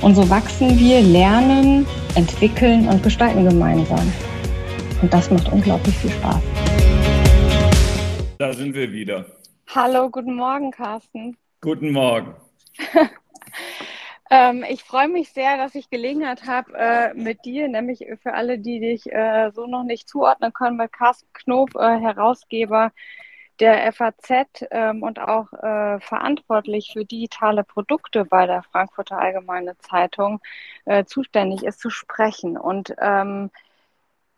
Und 0.00 0.14
so 0.14 0.30
wachsen 0.30 0.78
wir, 0.78 1.00
lernen, 1.00 1.84
entwickeln 2.14 2.88
und 2.88 3.02
gestalten 3.02 3.48
gemeinsam. 3.48 4.12
Und 5.02 5.12
das 5.12 5.28
macht 5.28 5.50
unglaublich 5.52 5.96
viel 5.96 6.10
Spaß. 6.10 6.40
Da 8.38 8.52
sind 8.52 8.74
wir 8.74 8.92
wieder. 8.92 9.26
Hallo, 9.74 10.08
guten 10.08 10.36
Morgen, 10.36 10.70
Carsten. 10.70 11.36
Guten 11.60 11.90
Morgen. 11.90 12.32
ähm, 14.30 14.64
ich 14.68 14.84
freue 14.84 15.08
mich 15.08 15.32
sehr, 15.32 15.56
dass 15.56 15.74
ich 15.74 15.90
Gelegenheit 15.90 16.46
habe 16.46 16.72
äh, 16.78 17.14
mit 17.14 17.44
dir, 17.44 17.66
nämlich 17.66 18.06
für 18.22 18.34
alle, 18.34 18.60
die 18.60 18.78
dich 18.78 19.10
äh, 19.12 19.50
so 19.52 19.66
noch 19.66 19.82
nicht 19.82 20.08
zuordnen 20.08 20.52
können, 20.52 20.78
bei 20.78 20.86
Carsten 20.86 21.26
Knob, 21.32 21.74
äh, 21.74 21.98
Herausgeber 21.98 22.92
der 23.60 23.92
FAZ 23.92 24.64
ähm, 24.70 25.02
und 25.02 25.18
auch 25.18 25.52
äh, 25.52 26.00
verantwortlich 26.00 26.90
für 26.92 27.04
digitale 27.04 27.64
Produkte 27.64 28.24
bei 28.24 28.46
der 28.46 28.62
Frankfurter 28.62 29.18
Allgemeine 29.18 29.76
Zeitung 29.78 30.40
äh, 30.84 31.04
zuständig 31.04 31.64
ist, 31.64 31.80
zu 31.80 31.90
sprechen. 31.90 32.56
Und 32.56 32.94
ähm, 33.00 33.50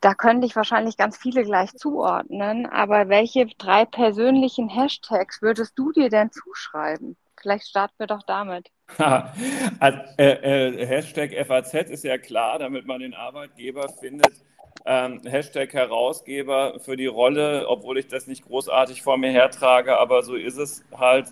da 0.00 0.14
könnte 0.14 0.46
ich 0.46 0.56
wahrscheinlich 0.56 0.96
ganz 0.96 1.18
viele 1.18 1.42
gleich 1.42 1.72
zuordnen, 1.72 2.66
aber 2.66 3.08
welche 3.08 3.46
drei 3.46 3.84
persönlichen 3.84 4.68
Hashtags 4.68 5.42
würdest 5.42 5.78
du 5.78 5.92
dir 5.92 6.08
denn 6.08 6.30
zuschreiben? 6.30 7.16
Vielleicht 7.40 7.68
starten 7.68 7.94
wir 7.98 8.06
doch 8.06 8.22
damit. 8.26 8.70
also, 8.98 9.98
äh, 10.18 10.32
äh, 10.32 10.86
Hashtag 10.86 11.32
FAZ 11.46 11.90
ist 11.90 12.04
ja 12.04 12.18
klar, 12.18 12.58
damit 12.58 12.86
man 12.86 13.00
den 13.00 13.14
Arbeitgeber 13.14 13.88
findet 13.88 14.42
ähm, 14.86 15.20
Hashtag 15.24 15.72
Herausgeber 15.72 16.80
für 16.80 16.96
die 16.96 17.06
Rolle, 17.06 17.66
obwohl 17.68 17.98
ich 17.98 18.08
das 18.08 18.26
nicht 18.26 18.46
großartig 18.46 19.02
vor 19.02 19.16
mir 19.16 19.30
hertrage, 19.30 19.98
aber 19.98 20.22
so 20.22 20.34
ist 20.34 20.56
es 20.56 20.84
halt. 20.96 21.28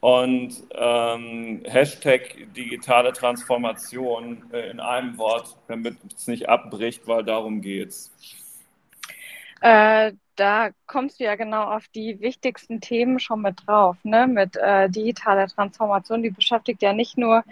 Und 0.00 0.64
ähm, 0.74 1.62
Hashtag 1.64 2.36
digitale 2.56 3.12
Transformation 3.12 4.42
äh, 4.52 4.70
in 4.70 4.80
einem 4.80 5.16
Wort, 5.16 5.56
damit 5.68 5.96
es 6.16 6.26
nicht 6.26 6.48
abbricht, 6.48 7.06
weil 7.06 7.22
darum 7.22 7.60
geht's. 7.60 8.10
Äh, 9.60 10.12
da 10.34 10.70
kommst 10.86 11.20
du 11.20 11.24
ja 11.24 11.36
genau 11.36 11.64
auf 11.64 11.86
die 11.88 12.20
wichtigsten 12.20 12.80
Themen 12.80 13.20
schon 13.20 13.42
mit 13.42 13.66
drauf, 13.66 13.96
ne? 14.02 14.26
Mit 14.26 14.56
äh, 14.56 14.88
digitaler 14.90 15.46
Transformation, 15.46 16.22
die 16.22 16.30
beschäftigt 16.30 16.82
ja 16.82 16.92
nicht 16.92 17.16
nur 17.16 17.44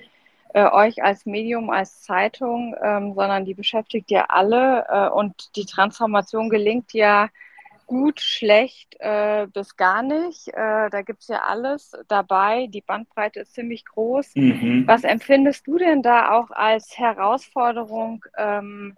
äh, 0.54 0.66
euch 0.70 1.02
als 1.02 1.26
Medium, 1.26 1.70
als 1.70 2.02
Zeitung, 2.02 2.74
ähm, 2.82 3.14
sondern 3.14 3.44
die 3.44 3.54
beschäftigt 3.54 4.10
ja 4.10 4.26
alle 4.28 4.86
äh, 4.88 5.08
und 5.08 5.56
die 5.56 5.66
Transformation 5.66 6.48
gelingt 6.48 6.92
ja 6.92 7.28
gut, 7.90 8.20
schlecht 8.20 8.94
äh, 9.00 9.48
bis 9.52 9.76
gar 9.76 10.02
nicht. 10.02 10.46
Äh, 10.48 10.90
da 10.90 11.02
gibt 11.02 11.22
es 11.22 11.28
ja 11.28 11.42
alles 11.42 11.92
dabei. 12.06 12.68
Die 12.68 12.82
Bandbreite 12.82 13.40
ist 13.40 13.54
ziemlich 13.54 13.84
groß. 13.84 14.36
Mhm. 14.36 14.84
Was 14.86 15.02
empfindest 15.02 15.66
du 15.66 15.76
denn 15.76 16.00
da 16.00 16.30
auch 16.30 16.52
als 16.52 16.96
Herausforderung, 16.96 18.24
ähm, 18.38 18.96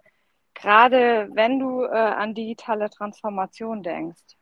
gerade 0.53 1.27
wenn 1.33 1.57
du 1.57 1.83
äh, 1.83 1.87
an 1.87 2.35
digitale 2.35 2.91
Transformation 2.91 3.81
denkst? 3.81 4.37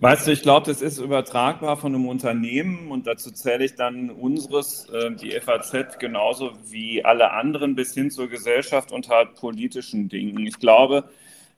Weißt 0.00 0.28
du, 0.28 0.30
ich 0.30 0.42
glaube, 0.42 0.66
das 0.66 0.80
ist 0.80 0.98
übertragbar 0.98 1.76
von 1.76 1.92
einem 1.92 2.06
Unternehmen 2.06 2.92
und 2.92 3.08
dazu 3.08 3.32
zähle 3.32 3.64
ich 3.64 3.74
dann 3.74 4.10
unseres, 4.10 4.88
äh, 4.90 5.10
die 5.10 5.32
FAZ, 5.32 5.98
genauso 5.98 6.52
wie 6.66 7.04
alle 7.04 7.32
anderen 7.32 7.74
bis 7.74 7.94
hin 7.94 8.12
zur 8.12 8.28
Gesellschaft 8.28 8.92
und 8.92 9.08
halt 9.08 9.34
politischen 9.34 10.08
Dingen. 10.08 10.46
Ich 10.46 10.60
glaube, 10.60 11.08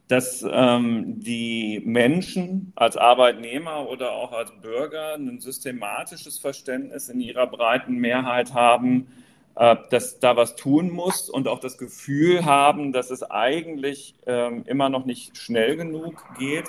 dass 0.09 0.43
ähm, 0.51 1.21
die 1.21 1.83
Menschen 1.85 2.73
als 2.77 2.97
Arbeitnehmer 2.97 3.87
oder 3.91 4.13
auch 4.13 4.33
als 4.33 4.53
Bürger 4.63 5.17
ein 5.17 5.39
systematisches 5.39 6.39
Verständnis 6.39 7.11
in 7.11 7.21
ihrer 7.21 7.47
breiten 7.47 7.97
Mehrheit 7.97 8.55
haben, 8.55 9.09
äh, 9.55 9.77
dass 9.91 10.19
da 10.19 10.37
was 10.37 10.57
tun 10.57 10.91
muss 10.91 11.29
und 11.29 11.47
auch 11.47 11.61
das 11.61 11.77
Gefühl 11.77 12.47
haben, 12.47 12.93
dass 12.93 13.11
es 13.11 13.23
eigentlich 13.23 14.15
ähm, 14.27 14.65
immer 14.67 14.89
noch 14.89 15.05
nicht 15.05 15.37
schnell 15.37 15.77
genug 15.77 16.25
geht 16.39 16.65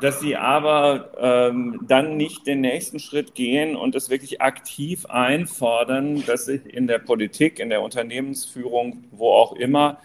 dass 0.00 0.20
sie 0.20 0.36
aber 0.36 1.10
ähm, 1.18 1.80
dann 1.86 2.16
nicht 2.16 2.46
den 2.46 2.60
nächsten 2.60 2.98
Schritt 2.98 3.34
gehen 3.34 3.76
und 3.76 3.94
es 3.94 4.10
wirklich 4.10 4.40
aktiv 4.40 5.06
einfordern, 5.06 6.24
dass 6.26 6.46
sich 6.46 6.64
in 6.66 6.86
der 6.86 6.98
Politik, 6.98 7.58
in 7.58 7.70
der 7.70 7.82
Unternehmensführung, 7.82 9.04
wo 9.10 9.30
auch 9.30 9.54
immer, 9.54 9.98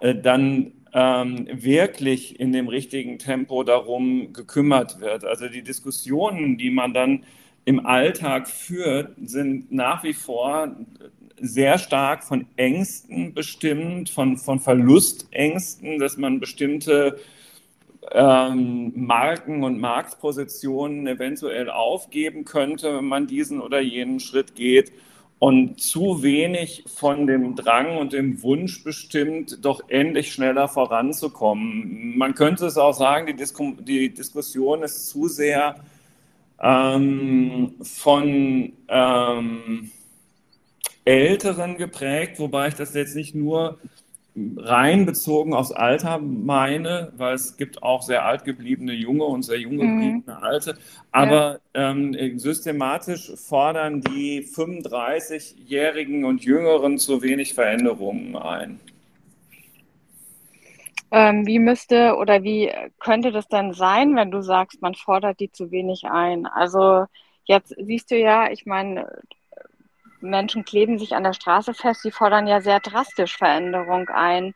äh, 0.00 0.14
dann 0.14 0.72
ähm, 0.92 1.48
wirklich 1.52 2.38
in 2.38 2.52
dem 2.52 2.68
richtigen 2.68 3.18
Tempo 3.18 3.62
darum 3.62 4.32
gekümmert 4.32 5.00
wird. 5.00 5.24
Also 5.24 5.48
die 5.48 5.62
Diskussionen, 5.62 6.58
die 6.58 6.70
man 6.70 6.92
dann 6.92 7.24
im 7.64 7.86
Alltag 7.86 8.48
führt, 8.48 9.14
sind 9.22 9.70
nach 9.70 10.02
wie 10.02 10.12
vor 10.12 10.76
sehr 11.40 11.78
stark 11.78 12.24
von 12.24 12.46
Ängsten 12.56 13.34
bestimmt, 13.34 14.10
von, 14.10 14.36
von 14.36 14.60
Verlustängsten, 14.60 15.98
dass 15.98 16.16
man 16.16 16.40
bestimmte 16.40 17.18
ähm, 18.10 18.92
Marken 18.94 19.62
und 19.62 19.80
Marktpositionen 19.80 21.06
eventuell 21.06 21.70
aufgeben 21.70 22.44
könnte, 22.44 22.96
wenn 22.96 23.04
man 23.04 23.26
diesen 23.26 23.60
oder 23.60 23.80
jenen 23.80 24.20
Schritt 24.20 24.54
geht 24.54 24.92
und 25.38 25.80
zu 25.80 26.22
wenig 26.22 26.84
von 26.86 27.26
dem 27.26 27.56
Drang 27.56 27.96
und 27.98 28.12
dem 28.12 28.42
Wunsch 28.42 28.84
bestimmt, 28.84 29.64
doch 29.64 29.88
endlich 29.88 30.32
schneller 30.32 30.68
voranzukommen. 30.68 32.16
Man 32.16 32.34
könnte 32.34 32.66
es 32.66 32.76
auch 32.76 32.94
sagen, 32.94 33.26
die, 33.26 33.34
Disku 33.34 33.72
die 33.80 34.14
Diskussion 34.14 34.82
ist 34.82 35.08
zu 35.08 35.28
sehr 35.28 35.76
ähm, 36.60 37.74
von 37.82 38.72
ähm, 38.86 39.90
Älteren 41.04 41.76
geprägt, 41.76 42.38
wobei 42.38 42.68
ich 42.68 42.74
das 42.74 42.94
jetzt 42.94 43.16
nicht 43.16 43.34
nur 43.34 43.80
rein 44.34 45.04
bezogen 45.04 45.52
aufs 45.52 45.72
Alter 45.72 46.18
meine, 46.18 47.12
weil 47.16 47.34
es 47.34 47.56
gibt 47.56 47.82
auch 47.82 48.02
sehr 48.02 48.24
altgebliebene 48.24 48.92
Junge 48.92 49.24
und 49.24 49.42
sehr 49.42 49.58
junge 49.58 49.84
mhm. 49.84 50.00
gebliebene 50.00 50.42
Alte, 50.42 50.78
aber 51.10 51.60
ja. 51.74 51.90
ähm, 51.90 52.38
systematisch 52.38 53.32
fordern 53.36 54.00
die 54.00 54.42
35-Jährigen 54.42 56.24
und 56.24 56.44
Jüngeren 56.44 56.98
zu 56.98 57.22
wenig 57.22 57.52
Veränderungen 57.52 58.36
ein. 58.36 58.80
Ähm, 61.10 61.46
wie 61.46 61.58
müsste 61.58 62.16
oder 62.16 62.42
wie 62.42 62.72
könnte 62.98 63.32
das 63.32 63.46
denn 63.46 63.74
sein, 63.74 64.16
wenn 64.16 64.30
du 64.30 64.40
sagst, 64.40 64.80
man 64.80 64.94
fordert 64.94 65.40
die 65.40 65.52
zu 65.52 65.70
wenig 65.70 66.04
ein? 66.06 66.46
Also 66.46 67.04
jetzt 67.44 67.74
siehst 67.78 68.10
du 68.10 68.18
ja, 68.18 68.50
ich 68.50 68.64
meine, 68.64 69.06
Menschen 70.22 70.64
kleben 70.64 70.98
sich 70.98 71.14
an 71.14 71.24
der 71.24 71.32
Straße 71.32 71.74
fest, 71.74 72.04
die 72.04 72.10
fordern 72.10 72.46
ja 72.46 72.60
sehr 72.60 72.80
drastisch 72.80 73.36
Veränderung 73.36 74.08
ein, 74.08 74.54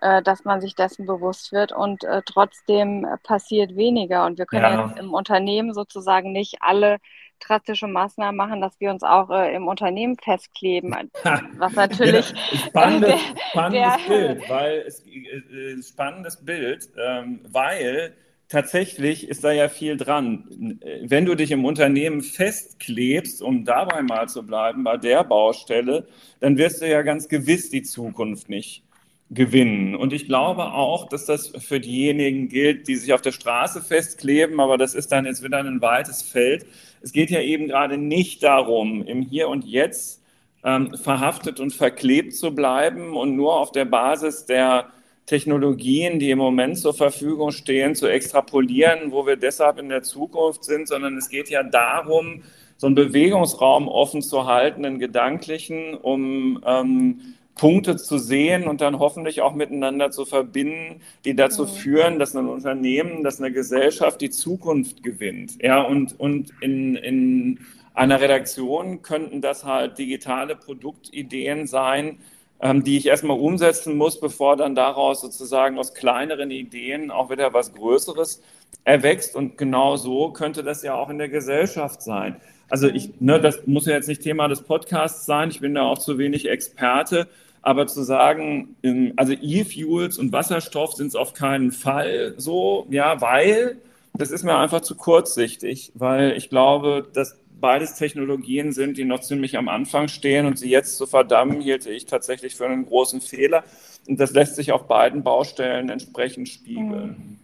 äh, 0.00 0.22
dass 0.22 0.44
man 0.44 0.60
sich 0.60 0.74
dessen 0.74 1.06
bewusst 1.06 1.52
wird 1.52 1.72
und 1.72 2.04
äh, 2.04 2.22
trotzdem 2.24 3.06
passiert 3.22 3.76
weniger. 3.76 4.26
Und 4.26 4.38
wir 4.38 4.46
können 4.46 4.64
ja. 4.64 4.86
jetzt 4.86 4.98
im 4.98 5.14
Unternehmen 5.14 5.74
sozusagen 5.74 6.32
nicht 6.32 6.56
alle 6.60 6.98
drastische 7.38 7.86
Maßnahmen 7.86 8.36
machen, 8.36 8.60
dass 8.60 8.78
wir 8.80 8.90
uns 8.90 9.02
auch 9.02 9.30
äh, 9.30 9.54
im 9.54 9.68
Unternehmen 9.68 10.16
festkleben. 10.16 11.10
Was 11.56 11.72
natürlich. 11.74 12.32
spannendes, 12.66 13.20
spannendes 13.50 14.06
der, 14.06 14.34
Bild, 14.34 14.50
weil 14.50 14.78
es 14.86 15.06
äh, 15.06 15.82
spannendes 15.82 16.44
Bild, 16.44 16.88
ähm, 16.98 17.40
weil 17.48 18.16
tatsächlich 18.52 19.28
ist 19.28 19.42
da 19.44 19.50
ja 19.50 19.68
viel 19.68 19.96
dran. 19.96 20.78
Wenn 21.02 21.24
du 21.24 21.34
dich 21.34 21.50
im 21.50 21.64
Unternehmen 21.64 22.20
festklebst, 22.20 23.42
um 23.42 23.64
dabei 23.64 24.02
mal 24.02 24.28
zu 24.28 24.44
bleiben, 24.44 24.84
bei 24.84 24.98
der 24.98 25.24
Baustelle, 25.24 26.06
dann 26.40 26.58
wirst 26.58 26.82
du 26.82 26.88
ja 26.88 27.00
ganz 27.00 27.28
gewiss 27.28 27.70
die 27.70 27.82
Zukunft 27.82 28.50
nicht 28.50 28.84
gewinnen. 29.30 29.94
Und 29.96 30.12
ich 30.12 30.26
glaube 30.26 30.64
auch, 30.72 31.08
dass 31.08 31.24
das 31.24 31.48
für 31.48 31.80
diejenigen 31.80 32.48
gilt, 32.48 32.88
die 32.88 32.96
sich 32.96 33.14
auf 33.14 33.22
der 33.22 33.32
Straße 33.32 33.80
festkleben, 33.80 34.60
aber 34.60 34.76
das 34.76 34.94
ist 34.94 35.10
dann 35.10 35.24
jetzt 35.24 35.42
wieder 35.42 35.58
ein 35.58 35.80
weites 35.80 36.20
Feld. 36.20 36.66
Es 37.00 37.12
geht 37.12 37.30
ja 37.30 37.40
eben 37.40 37.68
gerade 37.68 37.96
nicht 37.96 38.42
darum, 38.42 39.02
im 39.06 39.22
Hier 39.22 39.48
und 39.48 39.64
Jetzt 39.64 40.22
ähm, 40.62 40.94
verhaftet 40.94 41.58
und 41.58 41.72
verklebt 41.72 42.34
zu 42.34 42.54
bleiben 42.54 43.16
und 43.16 43.34
nur 43.34 43.58
auf 43.58 43.72
der 43.72 43.86
Basis 43.86 44.44
der 44.44 44.90
Technologien, 45.26 46.18
die 46.18 46.30
im 46.30 46.38
Moment 46.38 46.78
zur 46.78 46.94
Verfügung 46.94 47.52
stehen, 47.52 47.94
zu 47.94 48.06
extrapolieren, 48.06 49.12
wo 49.12 49.26
wir 49.26 49.36
deshalb 49.36 49.78
in 49.78 49.88
der 49.88 50.02
Zukunft 50.02 50.64
sind, 50.64 50.88
sondern 50.88 51.16
es 51.16 51.28
geht 51.28 51.48
ja 51.48 51.62
darum, 51.62 52.42
so 52.76 52.86
einen 52.86 52.96
Bewegungsraum 52.96 53.86
offen 53.86 54.22
zu 54.22 54.46
halten, 54.46 54.84
einen 54.84 54.98
gedanklichen, 54.98 55.94
um 55.94 56.62
ähm, 56.66 57.34
Punkte 57.54 57.96
zu 57.96 58.18
sehen 58.18 58.66
und 58.66 58.80
dann 58.80 58.98
hoffentlich 58.98 59.42
auch 59.42 59.54
miteinander 59.54 60.10
zu 60.10 60.24
verbinden, 60.24 61.00
die 61.24 61.36
dazu 61.36 61.64
mhm. 61.64 61.68
führen, 61.68 62.18
dass 62.18 62.34
ein 62.34 62.48
Unternehmen, 62.48 63.22
dass 63.22 63.40
eine 63.40 63.52
Gesellschaft 63.52 64.20
die 64.20 64.30
Zukunft 64.30 65.02
gewinnt. 65.02 65.62
Ja, 65.62 65.82
und, 65.82 66.18
und 66.18 66.50
in, 66.60 66.96
in 66.96 67.60
einer 67.94 68.20
Redaktion 68.20 69.02
könnten 69.02 69.42
das 69.42 69.64
halt 69.64 69.98
digitale 69.98 70.56
Produktideen 70.56 71.66
sein, 71.66 72.18
die 72.62 72.96
ich 72.96 73.06
erstmal 73.06 73.38
umsetzen 73.38 73.96
muss, 73.96 74.20
bevor 74.20 74.56
dann 74.56 74.74
daraus 74.74 75.20
sozusagen 75.20 75.78
aus 75.78 75.94
kleineren 75.94 76.50
Ideen 76.50 77.10
auch 77.10 77.30
wieder 77.30 77.52
was 77.52 77.74
Größeres 77.74 78.40
erwächst. 78.84 79.34
Und 79.34 79.58
genau 79.58 79.96
so 79.96 80.30
könnte 80.30 80.62
das 80.62 80.82
ja 80.82 80.94
auch 80.94 81.10
in 81.10 81.18
der 81.18 81.28
Gesellschaft 81.28 82.02
sein. 82.02 82.36
Also 82.68 82.88
ich, 82.88 83.20
ne, 83.20 83.40
das 83.40 83.66
muss 83.66 83.86
ja 83.86 83.94
jetzt 83.94 84.08
nicht 84.08 84.22
Thema 84.22 84.48
des 84.48 84.62
Podcasts 84.62 85.26
sein. 85.26 85.50
Ich 85.50 85.60
bin 85.60 85.74
da 85.74 85.82
auch 85.82 85.98
zu 85.98 86.18
wenig 86.18 86.48
Experte. 86.48 87.28
Aber 87.64 87.86
zu 87.86 88.02
sagen, 88.02 88.74
also 89.16 89.34
E-Fuels 89.34 90.18
und 90.18 90.32
Wasserstoff 90.32 90.94
sind 90.94 91.08
es 91.08 91.14
auf 91.14 91.32
keinen 91.32 91.70
Fall 91.70 92.34
so, 92.36 92.86
ja, 92.90 93.20
weil 93.20 93.76
das 94.14 94.30
ist 94.30 94.42
mir 94.42 94.56
einfach 94.56 94.80
zu 94.80 94.96
kurzsichtig, 94.96 95.92
weil 95.94 96.32
ich 96.32 96.50
glaube, 96.50 97.06
dass 97.14 97.38
beides 97.62 97.94
Technologien 97.94 98.72
sind, 98.72 98.98
die 98.98 99.04
noch 99.04 99.20
ziemlich 99.20 99.56
am 99.56 99.70
Anfang 99.70 100.08
stehen 100.08 100.44
und 100.44 100.58
sie 100.58 100.68
jetzt 100.68 100.98
zu 100.98 101.06
verdammen, 101.06 101.62
hielte 101.62 101.90
ich 101.90 102.04
tatsächlich 102.04 102.54
für 102.54 102.66
einen 102.66 102.84
großen 102.84 103.22
Fehler. 103.22 103.64
Und 104.06 104.20
das 104.20 104.32
lässt 104.32 104.56
sich 104.56 104.72
auf 104.72 104.86
beiden 104.86 105.22
Baustellen 105.22 105.88
entsprechend 105.88 106.50
spiegeln. 106.50 107.38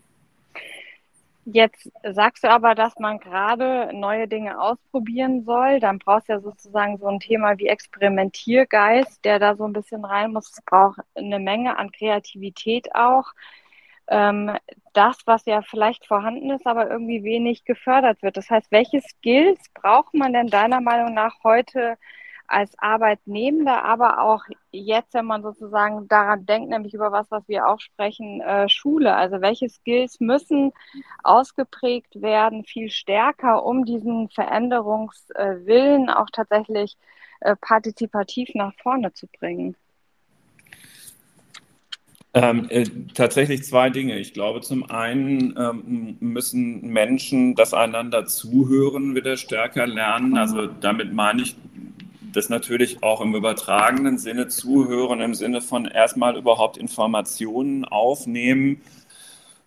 Jetzt 1.50 1.90
sagst 2.04 2.44
du 2.44 2.50
aber, 2.50 2.74
dass 2.74 2.98
man 2.98 3.18
gerade 3.18 3.90
neue 3.94 4.28
Dinge 4.28 4.60
ausprobieren 4.60 5.44
soll. 5.44 5.80
Dann 5.80 5.98
brauchst 5.98 6.28
du 6.28 6.34
ja 6.34 6.40
sozusagen 6.40 6.98
so 6.98 7.06
ein 7.06 7.20
Thema 7.20 7.56
wie 7.56 7.68
Experimentiergeist, 7.68 9.24
der 9.24 9.38
da 9.38 9.56
so 9.56 9.64
ein 9.64 9.72
bisschen 9.72 10.04
rein 10.04 10.34
muss. 10.34 10.50
Es 10.50 10.62
braucht 10.66 10.98
eine 11.14 11.38
Menge 11.38 11.78
an 11.78 11.90
Kreativität 11.90 12.94
auch 12.94 13.32
ähm, 14.08 14.56
das, 14.92 15.18
was 15.26 15.44
ja 15.46 15.62
vielleicht 15.62 16.06
vorhanden 16.06 16.50
ist, 16.50 16.66
aber 16.66 16.90
irgendwie 16.90 17.22
wenig 17.24 17.64
gefördert 17.64 18.22
wird. 18.22 18.36
Das 18.36 18.50
heißt, 18.50 18.70
welche 18.70 19.00
Skills 19.00 19.60
braucht 19.74 20.14
man 20.14 20.32
denn 20.32 20.48
deiner 20.48 20.80
Meinung 20.80 21.14
nach 21.14 21.36
heute 21.44 21.96
als 22.48 22.78
Arbeitnehmender, 22.78 23.84
aber 23.84 24.22
auch 24.22 24.42
jetzt, 24.72 25.12
wenn 25.12 25.26
man 25.26 25.42
sozusagen 25.42 26.08
daran 26.08 26.46
denkt, 26.46 26.70
nämlich 26.70 26.94
über 26.94 27.12
was, 27.12 27.30
was 27.30 27.46
wir 27.46 27.68
auch 27.68 27.78
sprechen, 27.78 28.40
äh, 28.40 28.68
Schule. 28.70 29.14
Also 29.14 29.42
welche 29.42 29.68
Skills 29.68 30.18
müssen 30.18 30.72
ausgeprägt 31.22 32.22
werden, 32.22 32.64
viel 32.64 32.90
stärker, 32.90 33.64
um 33.64 33.84
diesen 33.84 34.30
Veränderungswillen 34.30 36.08
auch 36.08 36.28
tatsächlich 36.32 36.96
äh, 37.40 37.54
partizipativ 37.54 38.50
nach 38.54 38.72
vorne 38.82 39.12
zu 39.12 39.26
bringen? 39.26 39.76
Ähm, 42.34 42.66
äh, 42.68 42.84
tatsächlich 43.14 43.64
zwei 43.64 43.88
Dinge. 43.88 44.18
Ich 44.18 44.34
glaube, 44.34 44.60
zum 44.60 44.88
einen 44.90 45.54
ähm, 45.58 46.16
müssen 46.20 46.82
Menschen 46.88 47.54
das 47.54 47.72
einander 47.72 48.26
zuhören 48.26 49.14
wieder 49.14 49.36
stärker 49.36 49.86
lernen. 49.86 50.36
Also 50.36 50.66
damit 50.66 51.12
meine 51.12 51.42
ich 51.42 51.56
das 52.32 52.50
natürlich 52.50 53.02
auch 53.02 53.22
im 53.22 53.34
übertragenen 53.34 54.18
Sinne 54.18 54.48
zuhören, 54.48 55.20
im 55.20 55.34
Sinne 55.34 55.62
von 55.62 55.86
erstmal 55.86 56.36
überhaupt 56.36 56.76
Informationen 56.76 57.86
aufnehmen 57.86 58.82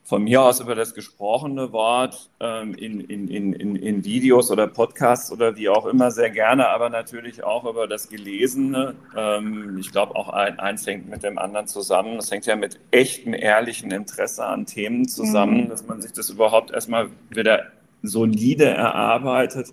von 0.03 0.23
mir 0.23 0.41
aus 0.41 0.59
über 0.59 0.75
das 0.75 0.93
gesprochene 0.93 1.71
Wort 1.71 2.29
ähm, 2.39 2.73
in, 2.73 2.99
in, 3.01 3.27
in, 3.27 3.75
in, 3.75 4.03
Videos 4.03 4.51
oder 4.51 4.67
Podcasts 4.67 5.31
oder 5.31 5.55
wie 5.55 5.69
auch 5.69 5.85
immer 5.85 6.11
sehr 6.11 6.29
gerne, 6.29 6.69
aber 6.69 6.89
natürlich 6.89 7.43
auch 7.43 7.65
über 7.65 7.87
das 7.87 8.09
Gelesene. 8.09 8.95
Ähm, 9.15 9.77
ich 9.79 9.91
glaube, 9.91 10.15
auch 10.15 10.29
ein, 10.29 10.59
eins 10.59 10.85
hängt 10.87 11.09
mit 11.09 11.23
dem 11.23 11.37
anderen 11.37 11.67
zusammen. 11.67 12.15
Das 12.17 12.31
hängt 12.31 12.45
ja 12.45 12.55
mit 12.55 12.79
echtem, 12.89 13.33
ehrlichen 13.33 13.91
Interesse 13.91 14.45
an 14.45 14.65
Themen 14.65 15.07
zusammen, 15.07 15.65
mhm. 15.65 15.69
dass 15.69 15.85
man 15.87 16.01
sich 16.01 16.11
das 16.11 16.29
überhaupt 16.29 16.71
erstmal 16.71 17.09
wieder 17.29 17.67
solide 18.01 18.65
erarbeitet, 18.65 19.67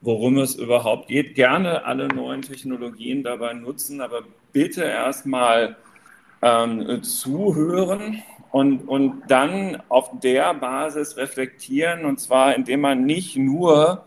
worum 0.00 0.38
es 0.38 0.54
überhaupt 0.54 1.08
geht. 1.08 1.34
Gerne 1.34 1.84
alle 1.84 2.06
neuen 2.08 2.42
Technologien 2.42 3.24
dabei 3.24 3.54
nutzen, 3.54 4.00
aber 4.00 4.22
bitte 4.52 4.84
erstmal 4.84 5.76
ähm, 6.42 7.02
zuhören 7.02 8.22
und, 8.50 8.88
und 8.88 9.22
dann 9.28 9.82
auf 9.88 10.10
der 10.20 10.54
Basis 10.54 11.16
reflektieren, 11.16 12.04
und 12.04 12.18
zwar 12.20 12.54
indem 12.54 12.80
man 12.80 13.04
nicht 13.04 13.36
nur 13.36 14.04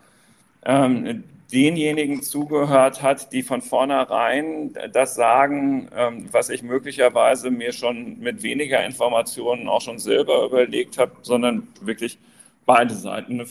ähm, 0.64 1.24
denjenigen 1.52 2.22
zugehört 2.22 3.02
hat, 3.02 3.32
die 3.32 3.42
von 3.42 3.60
vornherein 3.60 4.72
das 4.92 5.14
sagen, 5.14 5.88
ähm, 5.94 6.28
was 6.32 6.48
ich 6.48 6.62
möglicherweise 6.62 7.50
mir 7.50 7.72
schon 7.72 8.18
mit 8.20 8.42
weniger 8.42 8.84
Informationen 8.84 9.68
auch 9.68 9.82
schon 9.82 9.98
selber 9.98 10.46
überlegt 10.46 10.98
habe, 10.98 11.12
sondern 11.20 11.68
wirklich 11.80 12.18
beide 12.64 12.94
Seiten 12.94 13.44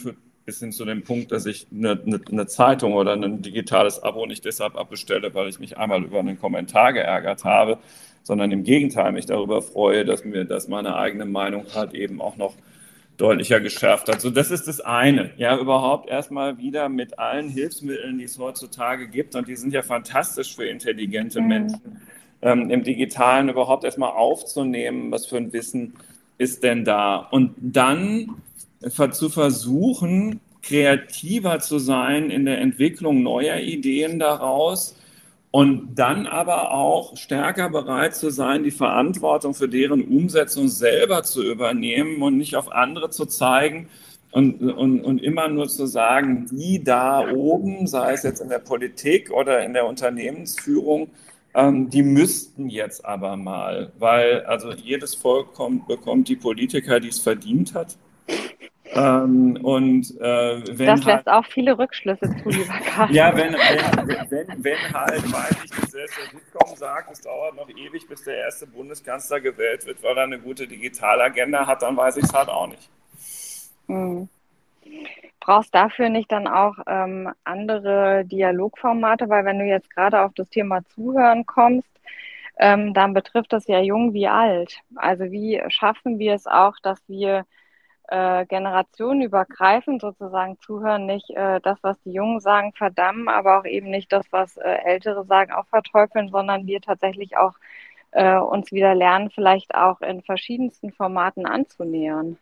bis 0.46 0.60
hin 0.60 0.72
zu 0.72 0.84
dem 0.86 1.04
Punkt, 1.04 1.32
dass 1.32 1.46
ich 1.46 1.68
eine, 1.72 2.02
eine, 2.06 2.20
eine, 2.32 2.48
Zeitung 2.48 2.94
oder 2.94 3.14
ein 3.14 3.44
digitales 3.44 4.02
Abo 4.02 4.26
nicht 4.26 4.44
deshalb 4.46 4.76
abbestelle, 4.76 5.34
weil 5.36 5.48
ich 5.48 5.60
mich 5.60 5.78
einmal 5.78 6.04
über 6.04 6.20
einen 6.20 6.40
Kommentar 6.40 6.94
geärgert 6.94 7.44
habe, 7.44 7.78
sondern 8.24 8.52
im 8.52 8.64
Gegenteil 8.64 9.12
mich 9.12 9.26
darüber 9.26 9.62
freue, 9.62 10.06
dass 10.06 10.24
mir 10.26 10.46
das 10.46 10.68
meine 10.68 10.96
eigene 10.96 11.26
Meinung 11.26 11.66
halt 11.74 11.94
eben 11.94 12.22
auch 12.22 12.38
noch 12.38 12.56
deutlicher 13.18 13.60
geschärft 13.60 14.08
hat. 14.08 14.22
So, 14.22 14.30
das 14.30 14.52
ist 14.52 14.68
das 14.68 14.82
eine. 14.82 15.32
Ja, 15.38 15.58
überhaupt 15.58 16.10
erstmal 16.10 16.58
wieder 16.58 16.90
mit 16.90 17.20
allen 17.20 17.50
Hilfsmitteln, 17.50 18.18
die 18.18 18.24
es 18.26 18.40
heutzutage 18.40 19.08
gibt, 19.08 19.36
und 19.36 19.48
die 19.48 19.56
sind 19.56 19.74
ja 19.74 19.84
fantastisch 19.84 20.56
für 20.56 20.66
intelligente 20.66 21.42
mhm. 21.42 21.48
Menschen, 21.48 22.02
ähm, 22.42 22.70
im 22.72 22.84
Digitalen 22.84 23.50
überhaupt 23.50 23.84
erstmal 23.84 24.12
aufzunehmen, 24.12 25.12
was 25.12 25.28
für 25.28 25.38
ein 25.38 25.54
Wissen 25.54 25.94
ist 26.38 26.64
denn 26.64 26.84
da. 26.84 27.18
Und 27.18 27.54
dann 27.60 28.38
zu 29.12 29.30
versuchen, 29.30 30.40
kreativer 30.64 31.60
zu 31.60 31.78
sein 31.78 32.32
in 32.32 32.46
der 32.46 32.60
Entwicklung 32.60 33.22
neuer 33.22 33.58
Ideen 33.58 34.18
daraus 34.18 34.96
und 35.52 35.96
dann 35.96 36.28
aber 36.28 36.72
auch 36.72 37.18
stärker 37.18 37.70
bereit 37.70 38.16
zu 38.16 38.30
sein, 38.30 38.64
die 38.64 38.72
Verantwortung 38.72 39.54
für 39.54 39.68
deren 39.68 40.04
Umsetzung 40.04 40.70
selber 40.70 41.24
zu 41.24 41.44
übernehmen 41.44 42.22
und 42.22 42.38
nicht 42.38 42.56
auf 42.56 42.72
andere 42.72 43.10
zu 43.10 43.26
zeigen 43.26 43.90
und, 44.32 44.62
und, 44.62 45.02
und 45.02 45.22
immer 45.22 45.50
nur 45.50 45.68
zu 45.68 45.86
sagen, 45.86 46.48
die 46.52 46.82
da 46.82 47.30
oben, 47.32 47.86
sei 47.86 48.14
es 48.14 48.24
jetzt 48.24 48.40
in 48.40 48.48
der 48.50 48.60
Politik 48.60 49.30
oder 49.32 49.64
in 49.66 49.74
der 49.74 49.86
Unternehmensführung, 49.86 51.10
ähm, 51.54 51.90
die 51.90 52.04
müssten 52.04 52.70
jetzt 52.70 53.04
aber 53.04 53.36
mal, 53.36 53.92
weil 54.00 54.46
also 54.46 54.72
jedes 54.72 55.16
Volk 55.16 55.54
kommt, 55.54 55.86
bekommt 55.88 56.30
die 56.30 56.38
Politiker, 56.38 57.02
die 57.02 57.10
es 57.10 57.20
verdient 57.20 57.74
hat. 57.76 57.98
Ähm, 58.94 59.58
und 59.64 60.20
äh, 60.20 60.78
wenn 60.78 60.88
das 60.88 61.04
lässt 61.06 61.26
halt, 61.26 61.28
auch 61.28 61.46
viele 61.46 61.78
Rückschlüsse 61.78 62.30
zu, 62.44 62.50
lieber 62.50 62.74
Karl. 62.86 63.12
ja, 63.12 63.36
wenn, 63.36 63.54
wenn, 63.54 64.30
wenn, 64.30 64.64
wenn 64.64 64.94
halt, 64.94 65.32
weiß 65.32 65.64
ich, 65.64 65.70
dass 65.72 65.92
der 65.92 66.08
Sitcom 66.08 66.76
sagt, 66.76 67.10
es 67.12 67.22
dauert 67.22 67.56
noch 67.56 67.70
ewig, 67.70 68.08
bis 68.10 68.24
der 68.26 68.38
erste 68.38 68.68
Bundeskanzler 68.68 69.40
gewählt 69.40 69.86
wird, 69.86 70.04
weil 70.04 70.18
er 70.18 70.24
eine 70.24 70.40
gute 70.40 70.68
Digitalagenda 70.68 71.66
hat, 71.68 71.82
dann 71.84 71.96
weiß 71.96 72.18
ich 72.18 72.26
es 72.26 72.34
halt 72.34 72.50
auch 72.50 72.68
nicht. 72.68 72.90
Hm. 73.88 74.28
Brauchst 75.40 75.74
dafür 75.74 76.10
nicht 76.10 76.32
dann 76.32 76.48
auch 76.48 76.76
ähm, 76.86 77.32
andere 77.46 78.26
Dialogformate, 78.26 79.30
weil 79.30 79.46
wenn 79.46 79.60
du 79.60 79.66
jetzt 79.66 79.90
gerade 79.90 80.22
auf 80.22 80.34
das 80.36 80.50
Thema 80.50 80.84
Zuhören 80.94 81.46
kommst, 81.46 81.88
ähm, 82.58 82.94
dann 82.94 83.14
betrifft 83.14 83.54
das 83.54 83.68
ja 83.68 83.80
jung 83.80 84.14
wie 84.14 84.28
alt. 84.28 84.82
Also 84.96 85.32
wie 85.32 85.62
schaffen 85.70 86.20
wir 86.20 86.34
es 86.34 86.46
auch, 86.46 86.76
dass 86.84 87.02
wir 87.08 87.46
äh, 88.12 88.46
generationenübergreifend 88.46 90.02
sozusagen 90.02 90.60
zuhören, 90.60 91.06
nicht 91.06 91.30
äh, 91.30 91.62
das, 91.62 91.80
was 91.82 91.98
die 92.02 92.12
Jungen 92.12 92.42
sagen, 92.42 92.74
verdammen, 92.74 93.30
aber 93.30 93.60
auch 93.60 93.66
eben 93.66 93.90
nicht 93.90 94.12
das, 94.12 94.26
was 94.32 94.58
äh, 94.58 94.78
Ältere 94.84 95.24
sagen, 95.26 95.54
auch 95.54 95.66
verteufeln, 95.68 96.28
sondern 96.28 96.68
wir 96.68 96.82
tatsächlich 96.82 97.38
auch 97.38 97.54
äh, 98.12 98.36
uns 98.36 98.74
wieder 98.74 98.96
lernen, 98.96 99.32
vielleicht 99.34 99.74
auch 99.76 100.02
in 100.02 100.22
verschiedensten 100.24 100.92
Formaten 100.92 101.46
anzunähern. 101.46 102.38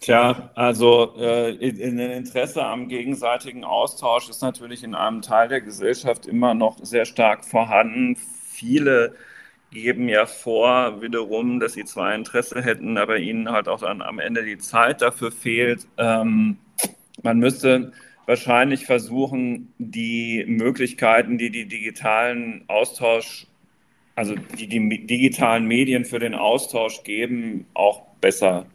Tja, 0.00 0.50
also 0.54 1.14
äh, 1.18 1.50
in, 1.50 1.98
in 1.98 1.98
Interesse 1.98 2.64
am 2.64 2.88
gegenseitigen 2.88 3.64
Austausch 3.64 4.30
ist 4.30 4.40
natürlich 4.40 4.82
in 4.82 4.94
einem 4.94 5.20
Teil 5.20 5.48
der 5.48 5.60
Gesellschaft 5.60 6.24
immer 6.24 6.54
noch 6.54 6.78
sehr 6.78 7.04
stark 7.04 7.44
vorhanden. 7.44 8.16
Viele 8.16 9.16
geben 9.72 10.08
ja 10.08 10.26
vor, 10.26 11.02
wiederum, 11.02 11.58
dass 11.58 11.72
sie 11.72 11.84
zwar 11.84 12.14
Interesse 12.14 12.62
hätten, 12.62 12.98
aber 12.98 13.18
ihnen 13.18 13.50
halt 13.50 13.68
auch 13.68 13.80
dann 13.80 14.02
am 14.02 14.18
Ende 14.18 14.44
die 14.44 14.58
Zeit 14.58 15.02
dafür 15.02 15.32
fehlt. 15.32 15.86
Ähm, 15.98 16.58
man 17.22 17.38
müsste 17.38 17.92
wahrscheinlich 18.26 18.86
versuchen, 18.86 19.72
die 19.78 20.44
Möglichkeiten, 20.46 21.38
die 21.38 21.50
die 21.50 21.66
digitalen 21.66 22.64
Austausch, 22.68 23.46
also 24.14 24.34
die 24.58 24.68
die 24.68 25.06
digitalen 25.06 25.66
Medien 25.66 26.04
für 26.04 26.18
den 26.18 26.34
Austausch 26.34 27.02
geben, 27.02 27.66
auch 27.74 28.02
besser 28.20 28.66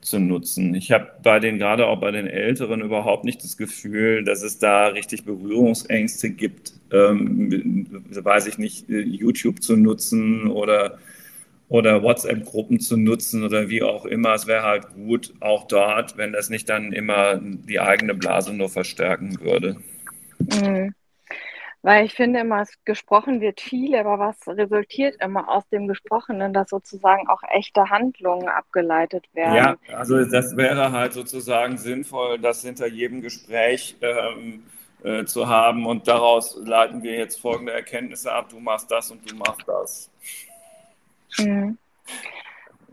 zu 0.00 0.18
nutzen. 0.18 0.74
Ich 0.74 0.92
habe 0.92 1.10
bei 1.22 1.40
den, 1.40 1.58
gerade 1.58 1.86
auch 1.86 2.00
bei 2.00 2.10
den 2.10 2.26
Älteren, 2.26 2.80
überhaupt 2.80 3.24
nicht 3.24 3.42
das 3.42 3.56
Gefühl, 3.56 4.24
dass 4.24 4.42
es 4.42 4.58
da 4.58 4.88
richtig 4.88 5.24
Berührungsängste 5.24 6.30
gibt, 6.30 6.72
ähm, 6.92 7.86
weiß 8.10 8.46
ich 8.46 8.58
nicht, 8.58 8.88
YouTube 8.88 9.62
zu 9.62 9.76
nutzen 9.76 10.48
oder, 10.48 10.98
oder 11.68 12.02
WhatsApp-Gruppen 12.02 12.80
zu 12.80 12.96
nutzen 12.96 13.44
oder 13.44 13.68
wie 13.68 13.82
auch 13.82 14.04
immer. 14.06 14.34
Es 14.34 14.46
wäre 14.46 14.62
halt 14.62 14.88
gut, 14.94 15.34
auch 15.40 15.66
dort, 15.66 16.16
wenn 16.16 16.32
das 16.32 16.50
nicht 16.50 16.68
dann 16.68 16.92
immer 16.92 17.40
die 17.42 17.80
eigene 17.80 18.14
Blase 18.14 18.54
nur 18.54 18.68
verstärken 18.68 19.40
würde. 19.40 19.76
Mhm. 20.38 20.94
Weil 21.82 22.04
ich 22.06 22.14
finde 22.14 22.40
immer, 22.40 22.62
es 22.62 22.72
gesprochen 22.84 23.40
wird 23.40 23.60
viel, 23.60 23.94
aber 23.96 24.18
was 24.18 24.36
resultiert 24.48 25.16
immer 25.22 25.48
aus 25.48 25.68
dem 25.68 25.86
Gesprochenen, 25.86 26.52
dass 26.52 26.70
sozusagen 26.70 27.28
auch 27.28 27.42
echte 27.48 27.88
Handlungen 27.88 28.48
abgeleitet 28.48 29.26
werden? 29.32 29.54
Ja, 29.54 29.96
also 29.96 30.24
das 30.24 30.56
wäre 30.56 30.90
halt 30.90 31.12
sozusagen 31.12 31.78
sinnvoll, 31.78 32.38
das 32.40 32.62
hinter 32.62 32.88
jedem 32.88 33.22
Gespräch 33.22 33.96
ähm, 34.00 34.64
äh, 35.04 35.24
zu 35.24 35.46
haben 35.46 35.86
und 35.86 36.08
daraus 36.08 36.56
leiten 36.64 37.04
wir 37.04 37.16
jetzt 37.16 37.40
folgende 37.40 37.72
Erkenntnisse 37.72 38.32
ab, 38.32 38.48
du 38.48 38.58
machst 38.58 38.90
das 38.90 39.12
und 39.12 39.30
du 39.30 39.36
machst 39.36 39.62
das. 39.66 40.10
Mhm. 41.38 41.78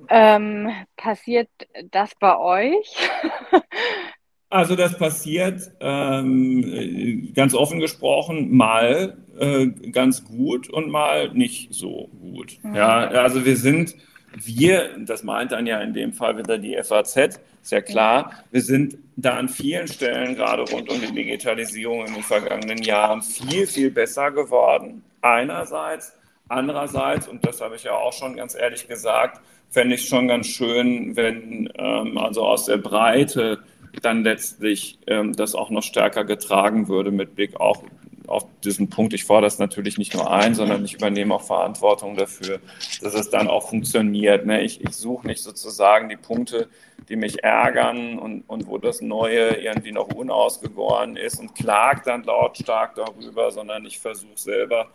Ähm, 0.09 0.71
passiert 0.95 1.49
das 1.89 2.13
bei 2.19 2.37
euch? 2.37 3.09
Also 4.49 4.75
das 4.75 4.97
passiert 4.97 5.71
ähm, 5.79 7.31
ganz 7.33 7.53
offen 7.53 7.79
gesprochen 7.79 8.55
mal 8.55 9.17
äh, 9.39 9.67
ganz 9.91 10.23
gut 10.23 10.69
und 10.69 10.89
mal 10.89 11.31
nicht 11.33 11.73
so 11.73 12.09
gut. 12.21 12.57
Mhm. 12.63 12.75
Ja, 12.75 13.07
also 13.07 13.43
wir 13.43 13.57
sind, 13.57 13.95
wir, 14.33 14.97
das 14.99 15.23
meint 15.23 15.51
dann 15.51 15.65
ja 15.65 15.79
in 15.79 15.93
dem 15.93 16.13
Fall 16.13 16.37
wieder 16.37 16.57
die 16.57 16.77
FAZ, 16.81 17.39
ist 17.65 17.71
ja 17.71 17.81
klar, 17.81 18.31
wir 18.51 18.61
sind 18.61 18.97
da 19.15 19.37
an 19.37 19.49
vielen 19.49 19.87
Stellen, 19.87 20.35
gerade 20.35 20.63
rund 20.71 20.89
um 20.89 21.01
die 21.01 21.11
Digitalisierung 21.11 22.05
in 22.05 22.13
den 22.13 22.23
vergangenen 22.23 22.83
Jahren, 22.83 23.23
viel, 23.23 23.65
viel 23.65 23.89
besser 23.89 24.29
geworden. 24.29 25.03
Einerseits, 25.21 26.13
andererseits, 26.47 27.27
und 27.27 27.43
das 27.45 27.61
habe 27.61 27.75
ich 27.75 27.83
ja 27.83 27.93
auch 27.93 28.13
schon 28.13 28.35
ganz 28.35 28.53
ehrlich 28.53 28.87
gesagt, 28.87 29.41
fände 29.71 29.95
ich 29.95 30.07
schon 30.07 30.27
ganz 30.27 30.47
schön, 30.47 31.15
wenn 31.15 31.69
ähm, 31.77 32.17
also 32.17 32.45
aus 32.45 32.65
der 32.65 32.77
Breite 32.77 33.59
dann 34.01 34.23
letztlich 34.23 34.99
ähm, 35.07 35.33
das 35.33 35.55
auch 35.55 35.69
noch 35.69 35.83
stärker 35.83 36.23
getragen 36.23 36.87
würde 36.87 37.11
mit 37.11 37.35
Blick 37.35 37.59
auch 37.59 37.83
auf 38.27 38.45
diesen 38.63 38.89
Punkt. 38.89 39.13
Ich 39.13 39.25
fordere 39.25 39.47
das 39.47 39.59
natürlich 39.59 39.97
nicht 39.97 40.13
nur 40.13 40.31
ein, 40.31 40.55
sondern 40.55 40.83
ich 40.83 40.95
übernehme 40.95 41.35
auch 41.35 41.43
Verantwortung 41.43 42.15
dafür, 42.15 42.59
dass 43.01 43.13
es 43.13 43.29
dann 43.29 43.47
auch 43.47 43.69
funktioniert. 43.69 44.45
Ne? 44.45 44.61
Ich, 44.63 44.83
ich 44.83 44.95
suche 44.95 45.27
nicht 45.27 45.43
sozusagen 45.43 46.09
die 46.09 46.17
Punkte, 46.17 46.67
die 47.09 47.15
mich 47.15 47.43
ärgern 47.43 48.17
und, 48.17 48.43
und 48.47 48.67
wo 48.67 48.77
das 48.77 49.01
Neue 49.01 49.57
irgendwie 49.57 49.91
noch 49.91 50.07
unausgegoren 50.07 51.17
ist 51.17 51.39
und 51.39 51.55
klage 51.55 52.01
dann 52.05 52.23
lautstark 52.23 52.95
darüber, 52.95 53.51
sondern 53.51 53.85
ich 53.85 53.99
versuche 53.99 54.37
selber 54.37 54.87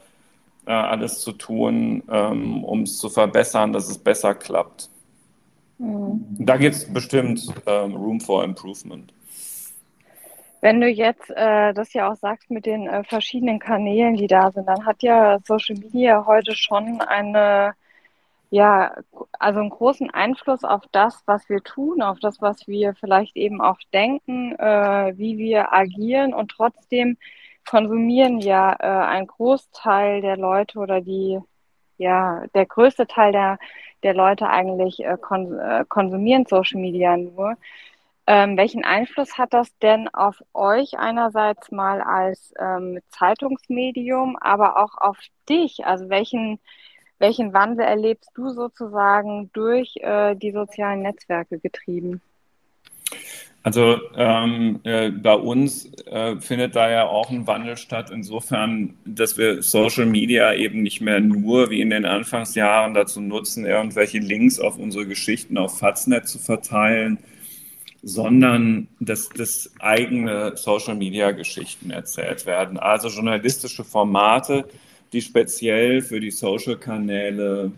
äh, 0.67 0.73
alles 0.73 1.21
zu 1.21 1.33
tun, 1.33 2.03
ähm, 2.11 2.65
um 2.65 2.83
es 2.83 2.99
zu 2.99 3.09
verbessern, 3.09 3.73
dass 3.73 3.89
es 3.89 3.99
besser 3.99 4.35
klappt. 4.35 4.89
Mhm. 5.81 6.37
Da 6.39 6.59
gibt 6.59 6.77
es 6.77 6.93
bestimmt 6.93 7.47
ähm, 7.67 7.97
Room 7.97 8.21
for 8.21 8.45
Improvement. 8.45 9.13
Wenn 10.61 10.81
du 10.83 10.89
jetzt 10.89 11.31
äh, 11.31 11.73
das 11.73 11.95
ja 11.95 12.11
auch 12.11 12.17
sagst 12.17 12.51
mit 12.51 12.67
den 12.67 12.87
äh, 12.87 13.03
verschiedenen 13.05 13.59
Kanälen, 13.59 14.15
die 14.15 14.27
da 14.27 14.51
sind, 14.53 14.69
dann 14.69 14.85
hat 14.85 15.03
ja 15.03 15.39
Social 15.47 15.77
Media 15.77 16.27
heute 16.27 16.55
schon 16.55 17.01
eine, 17.01 17.73
ja, 18.51 18.95
also 19.39 19.61
einen 19.61 19.71
großen 19.71 20.11
Einfluss 20.11 20.65
auf 20.65 20.83
das, 20.93 21.23
was 21.25 21.49
wir 21.49 21.63
tun, 21.63 22.03
auf 22.03 22.21
das, 22.21 22.43
was 22.43 22.69
wir 22.69 22.95
vielleicht 22.95 23.37
eben 23.37 23.63
auch 23.63 23.79
denken, 23.95 24.53
äh, 24.59 25.15
wie 25.17 25.39
wir 25.39 25.73
agieren 25.73 26.35
und 26.35 26.51
trotzdem 26.51 27.17
konsumieren 27.67 28.39
ja 28.41 28.77
äh, 28.79 29.07
ein 29.07 29.27
Großteil 29.27 30.21
der 30.21 30.37
Leute 30.37 30.79
oder 30.79 31.01
die, 31.01 31.39
ja, 31.97 32.45
der 32.55 32.67
größte 32.67 33.07
Teil 33.07 33.33
der 33.33 33.59
der 34.03 34.15
Leute 34.15 34.49
eigentlich 34.49 35.05
äh, 35.05 35.17
kon 35.21 35.59
äh, 35.59 35.85
konsumieren 35.89 36.47
Social 36.47 36.81
Media 36.81 37.17
nur. 37.17 37.57
Ähm, 38.27 38.57
welchen 38.57 38.85
Einfluss 38.85 39.39
hat 39.39 39.53
das 39.53 39.77
denn 39.79 40.09
auf 40.09 40.41
euch 40.55 40.99
einerseits 40.99 41.73
mal 41.73 42.01
als 42.01 42.55
ähm, 42.61 43.01
Zeitungsmedium, 43.09 44.37
aber 44.41 44.77
auch 44.77 44.97
auf 44.99 45.19
dich? 45.49 45.85
Also 45.85 46.09
welchen, 46.11 46.61
welchen 47.19 47.53
Wandel 47.53 47.87
erlebst 47.87 48.31
du 48.35 48.51
sozusagen 48.51 49.51
durch 49.53 49.97
äh, 49.97 50.37
die 50.37 50.53
sozialen 50.53 51.03
Netzwerke 51.03 51.59
getrieben? 51.59 52.21
Also 53.63 53.99
ähm, 54.17 54.81
äh, 54.85 55.11
bei 55.11 55.35
uns 55.35 55.93
äh, 56.07 56.41
findet 56.41 56.75
da 56.77 56.91
ja 56.91 57.07
auch 57.07 57.31
ein 57.31 57.47
Wandel 57.47 57.77
statt, 57.77 58.11
insofern, 58.11 58.95
dass 59.05 59.37
wir 59.37 59.63
Social 59.63 60.07
Media 60.07 60.55
eben 60.55 60.83
nicht 60.83 61.03
mehr 61.03 61.21
nur 61.21 61.69
wie 61.69 61.83
in 61.83 61.91
den 61.91 62.07
Anfangsjahren 62.07 62.95
dazu 62.95 63.21
nutzen, 63.21 63.67
irgendwelche 63.67 64.19
Links 64.19 64.59
auf 64.59 64.79
unsere 64.79 65.07
Geschichten 65.07 65.59
auf 65.59 65.79
Faznet 65.79 66.27
zu 66.27 66.39
verteilen, 66.39 67.19
sondern 68.03 68.89
dass, 68.99 69.29
dass 69.29 69.71
eigene 69.79 70.57
Social 70.57 70.95
Media 70.95 71.33
Geschichten 71.33 71.91
erzählt 71.91 72.47
werden. 72.47 72.79
Also 72.79 73.09
journalistische 73.09 73.85
Formate, 73.85 74.65
die 75.13 75.21
speziell 75.21 76.01
für 76.01 76.19
die 76.19 76.31
Social-Kanäle 76.31 77.73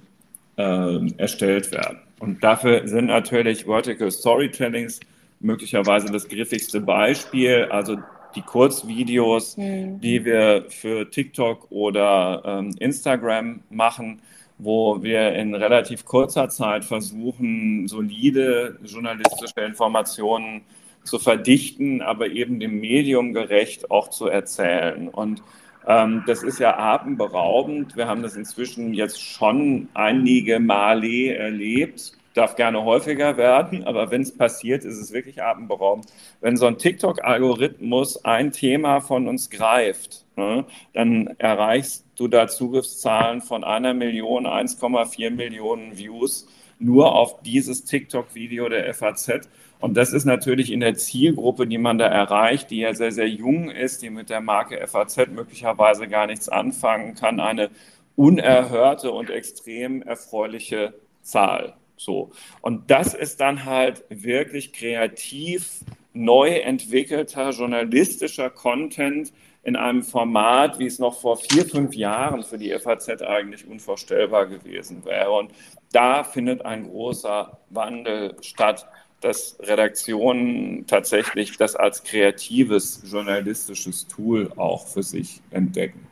äh, 0.56 1.12
erstellt 1.16 1.72
werden. 1.72 1.98
Und 2.20 2.44
dafür 2.44 2.86
sind 2.86 3.06
natürlich 3.06 3.64
Vertical 3.64 4.12
Storytellings 4.12 5.00
möglicherweise 5.42 6.06
das 6.06 6.28
griffigste 6.28 6.80
Beispiel. 6.80 7.68
Also 7.70 7.98
die 8.34 8.42
Kurzvideos, 8.42 9.56
mhm. 9.56 10.00
die 10.00 10.24
wir 10.24 10.66
für 10.68 11.10
TikTok 11.10 11.70
oder 11.70 12.42
ähm, 12.44 12.74
Instagram 12.78 13.60
machen, 13.70 14.22
wo 14.58 15.02
wir 15.02 15.32
in 15.34 15.54
relativ 15.54 16.04
kurzer 16.04 16.48
Zeit 16.48 16.84
versuchen, 16.84 17.88
solide 17.88 18.78
journalistische 18.84 19.60
Informationen 19.60 20.62
zu 21.04 21.18
verdichten, 21.18 22.00
aber 22.00 22.28
eben 22.28 22.60
dem 22.60 22.80
Medium 22.80 23.32
gerecht 23.32 23.90
auch 23.90 24.08
zu 24.08 24.28
erzählen. 24.28 25.08
Und 25.08 25.42
ähm, 25.86 26.22
das 26.26 26.44
ist 26.44 26.60
ja 26.60 26.78
atemberaubend. 26.78 27.96
Wir 27.96 28.06
haben 28.06 28.22
das 28.22 28.36
inzwischen 28.36 28.94
jetzt 28.94 29.20
schon 29.20 29.88
einige 29.94 30.60
Male 30.60 31.34
erlebt 31.34 32.12
darf 32.34 32.56
gerne 32.56 32.84
häufiger 32.84 33.36
werden, 33.36 33.84
aber 33.84 34.10
wenn 34.10 34.22
es 34.22 34.36
passiert, 34.36 34.84
ist 34.84 34.98
es 34.98 35.12
wirklich 35.12 35.42
atemberaubend. 35.42 36.06
Wenn 36.40 36.56
so 36.56 36.66
ein 36.66 36.78
TikTok-Algorithmus 36.78 38.24
ein 38.24 38.52
Thema 38.52 39.00
von 39.00 39.28
uns 39.28 39.50
greift, 39.50 40.24
ne, 40.36 40.64
dann 40.92 41.34
erreichst 41.38 42.06
du 42.16 42.28
da 42.28 42.48
Zugriffszahlen 42.48 43.40
von 43.40 43.64
einer 43.64 43.94
Million, 43.94 44.46
1,4 44.46 45.30
Millionen 45.30 45.96
Views 45.98 46.46
nur 46.78 47.14
auf 47.14 47.42
dieses 47.42 47.84
TikTok-Video 47.84 48.68
der 48.68 48.92
FAZ. 48.92 49.48
Und 49.80 49.96
das 49.96 50.12
ist 50.12 50.24
natürlich 50.24 50.70
in 50.70 50.80
der 50.80 50.94
Zielgruppe, 50.94 51.66
die 51.66 51.78
man 51.78 51.98
da 51.98 52.06
erreicht, 52.06 52.70
die 52.70 52.78
ja 52.78 52.94
sehr, 52.94 53.12
sehr 53.12 53.28
jung 53.28 53.70
ist, 53.70 54.02
die 54.02 54.10
mit 54.10 54.30
der 54.30 54.40
Marke 54.40 54.84
FAZ 54.86 55.28
möglicherweise 55.28 56.08
gar 56.08 56.26
nichts 56.26 56.48
anfangen 56.48 57.14
kann, 57.14 57.40
eine 57.40 57.70
unerhörte 58.16 59.10
und 59.10 59.30
extrem 59.30 60.02
erfreuliche 60.02 60.94
Zahl. 61.22 61.74
So. 61.96 62.30
Und 62.60 62.90
das 62.90 63.14
ist 63.14 63.40
dann 63.40 63.64
halt 63.64 64.04
wirklich 64.08 64.72
kreativ 64.72 65.80
neu 66.12 66.50
entwickelter 66.50 67.50
journalistischer 67.50 68.50
Content 68.50 69.32
in 69.62 69.76
einem 69.76 70.02
Format, 70.02 70.78
wie 70.78 70.86
es 70.86 70.98
noch 70.98 71.20
vor 71.20 71.36
vier, 71.36 71.64
fünf 71.64 71.94
Jahren 71.94 72.42
für 72.42 72.58
die 72.58 72.76
FAZ 72.76 73.22
eigentlich 73.22 73.66
unvorstellbar 73.66 74.46
gewesen 74.46 75.04
wäre. 75.04 75.30
Und 75.30 75.52
da 75.92 76.24
findet 76.24 76.64
ein 76.64 76.88
großer 76.88 77.58
Wandel 77.70 78.36
statt, 78.40 78.88
dass 79.20 79.56
Redaktionen 79.60 80.84
tatsächlich 80.88 81.56
das 81.56 81.76
als 81.76 82.02
kreatives 82.02 83.02
journalistisches 83.08 84.08
Tool 84.08 84.52
auch 84.56 84.88
für 84.88 85.04
sich 85.04 85.40
entdecken. 85.50 86.08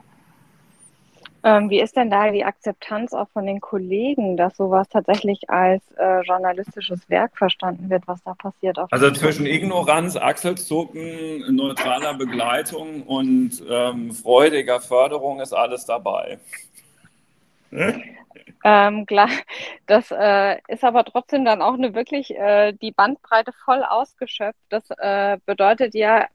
Ähm, 1.43 1.71
wie 1.71 1.81
ist 1.81 1.97
denn 1.97 2.11
da 2.11 2.31
die 2.31 2.45
Akzeptanz 2.45 3.15
auch 3.15 3.29
von 3.31 3.47
den 3.47 3.61
Kollegen, 3.61 4.37
dass 4.37 4.57
sowas 4.57 4.89
tatsächlich 4.89 5.49
als 5.49 5.83
äh, 5.93 6.21
journalistisches 6.23 7.09
Werk 7.09 7.37
verstanden 7.37 7.89
wird, 7.89 8.07
was 8.07 8.23
da 8.25 8.35
passiert? 8.35 8.79
also 8.91 9.11
zwischen 9.13 9.47
Ignoranz, 9.47 10.17
Achselzucken, 10.17 11.55
neutraler 11.55 12.15
Begleitung 12.15 13.03
und 13.05 13.63
ähm, 13.69 14.13
freudiger 14.13 14.81
Förderung 14.81 15.41
ist 15.41 15.53
alles 15.53 15.87
dabei. 15.87 16.39
Ähm, 18.63 19.07
klar, 19.07 19.31
das 19.87 20.11
äh, 20.11 20.59
ist 20.69 20.85
aber 20.85 21.05
trotzdem 21.05 21.45
dann 21.45 21.63
auch 21.63 21.75
eine 21.75 21.95
wirklich 21.95 22.35
äh, 22.37 22.73
die 22.73 22.93
Bandbreite 22.93 23.53
voll 23.65 23.83
ausgeschöpft. 23.83 24.61
Das 24.69 24.85
äh, 24.91 25.39
bedeutet 25.47 25.95
ja, 25.95 26.27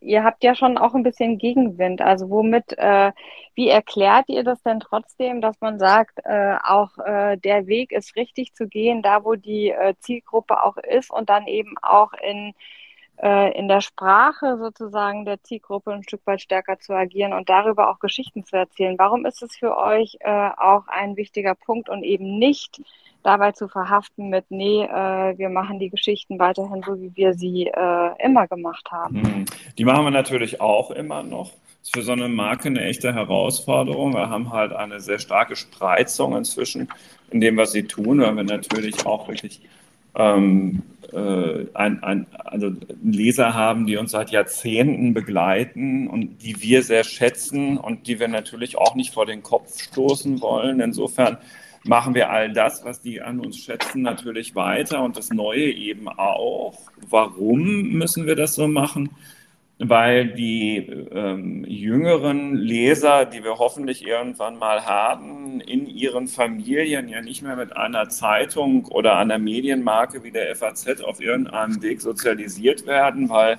ihr 0.00 0.24
habt 0.24 0.44
ja 0.44 0.54
schon 0.54 0.78
auch 0.78 0.94
ein 0.94 1.02
bisschen 1.02 1.38
Gegenwind. 1.38 2.00
Also 2.00 2.30
womit, 2.30 2.76
äh, 2.78 3.12
wie 3.54 3.68
erklärt 3.68 4.28
ihr 4.28 4.44
das 4.44 4.62
denn 4.62 4.80
trotzdem, 4.80 5.40
dass 5.40 5.60
man 5.60 5.78
sagt, 5.78 6.20
äh, 6.24 6.56
auch 6.64 6.98
äh, 6.98 7.36
der 7.36 7.66
Weg 7.66 7.92
ist 7.92 8.16
richtig 8.16 8.54
zu 8.54 8.68
gehen, 8.68 9.02
da 9.02 9.24
wo 9.24 9.34
die 9.34 9.70
äh, 9.70 9.94
Zielgruppe 10.00 10.62
auch 10.62 10.76
ist 10.76 11.10
und 11.10 11.28
dann 11.30 11.46
eben 11.46 11.74
auch 11.82 12.12
in, 12.14 12.54
äh, 13.22 13.56
in 13.58 13.68
der 13.68 13.80
Sprache 13.80 14.58
sozusagen 14.58 15.24
der 15.24 15.42
Zielgruppe 15.42 15.92
ein 15.92 16.02
Stück 16.02 16.22
weit 16.26 16.40
stärker 16.40 16.78
zu 16.78 16.92
agieren 16.94 17.32
und 17.32 17.48
darüber 17.48 17.90
auch 17.90 17.98
Geschichten 17.98 18.44
zu 18.44 18.56
erzählen. 18.56 18.98
Warum 18.98 19.26
ist 19.26 19.42
es 19.42 19.56
für 19.56 19.76
euch 19.76 20.16
äh, 20.20 20.50
auch 20.56 20.88
ein 20.88 21.16
wichtiger 21.16 21.54
Punkt 21.54 21.88
und 21.88 22.02
eben 22.02 22.38
nicht 22.38 22.82
dabei 23.24 23.52
zu 23.52 23.68
verhaften 23.68 24.28
mit, 24.28 24.44
nee, 24.50 24.84
äh, 24.84 25.36
wir 25.36 25.48
machen 25.48 25.78
die 25.78 25.90
Geschichten 25.90 26.38
weiterhin 26.38 26.82
so, 26.86 27.00
wie 27.00 27.10
wir 27.16 27.34
sie 27.34 27.66
äh, 27.66 28.10
immer 28.24 28.46
gemacht 28.46 28.88
haben. 28.92 29.22
Hm. 29.22 29.44
Die 29.76 29.84
machen 29.84 30.04
wir 30.04 30.10
natürlich 30.10 30.60
auch 30.60 30.90
immer 30.92 31.22
noch. 31.22 31.50
Das 31.50 31.88
ist 31.88 31.96
für 31.96 32.02
so 32.02 32.12
eine 32.12 32.28
Marke 32.28 32.68
eine 32.68 32.82
echte 32.82 33.12
Herausforderung. 33.12 34.14
Wir 34.14 34.30
haben 34.30 34.52
halt 34.52 34.72
eine 34.72 35.00
sehr 35.00 35.18
starke 35.18 35.56
Spreizung 35.56 36.36
inzwischen 36.36 36.88
in 37.30 37.40
dem, 37.40 37.56
was 37.56 37.72
sie 37.72 37.82
tun, 37.84 38.20
weil 38.20 38.36
wir 38.36 38.44
natürlich 38.44 39.04
auch 39.06 39.28
wirklich 39.28 39.60
ähm, 40.14 40.82
äh, 41.12 41.66
ein, 41.74 42.02
ein, 42.02 42.26
also 42.44 42.70
Leser 43.02 43.54
haben, 43.54 43.86
die 43.86 43.96
uns 43.96 44.12
seit 44.12 44.30
Jahrzehnten 44.30 45.14
begleiten 45.14 46.08
und 46.08 46.42
die 46.42 46.60
wir 46.62 46.82
sehr 46.82 47.04
schätzen 47.04 47.76
und 47.76 48.06
die 48.06 48.20
wir 48.20 48.28
natürlich 48.28 48.78
auch 48.78 48.94
nicht 48.94 49.12
vor 49.12 49.26
den 49.26 49.42
Kopf 49.42 49.80
stoßen 49.80 50.40
wollen. 50.40 50.80
Insofern 50.80 51.38
machen 51.84 52.14
wir 52.14 52.30
all 52.30 52.52
das, 52.52 52.84
was 52.84 53.00
die 53.00 53.20
an 53.20 53.40
uns 53.40 53.58
schätzen, 53.58 54.02
natürlich 54.02 54.54
weiter 54.54 55.02
und 55.02 55.16
das 55.16 55.30
Neue 55.30 55.70
eben 55.70 56.08
auch. 56.08 56.78
Warum 57.08 57.90
müssen 57.92 58.26
wir 58.26 58.36
das 58.36 58.54
so 58.54 58.66
machen? 58.68 59.10
Weil 59.78 60.28
die 60.28 60.76
ähm, 60.78 61.64
jüngeren 61.66 62.54
Leser, 62.54 63.26
die 63.26 63.42
wir 63.42 63.58
hoffentlich 63.58 64.06
irgendwann 64.06 64.56
mal 64.56 64.86
haben, 64.86 65.60
in 65.60 65.86
ihren 65.86 66.28
Familien 66.28 67.08
ja 67.08 67.20
nicht 67.20 67.42
mehr 67.42 67.56
mit 67.56 67.76
einer 67.76 68.08
Zeitung 68.08 68.86
oder 68.86 69.16
einer 69.18 69.38
Medienmarke 69.38 70.22
wie 70.22 70.30
der 70.30 70.54
FAZ 70.54 71.00
auf 71.02 71.20
irgendeinem 71.20 71.82
Weg 71.82 72.00
sozialisiert 72.00 72.86
werden, 72.86 73.28
weil 73.28 73.58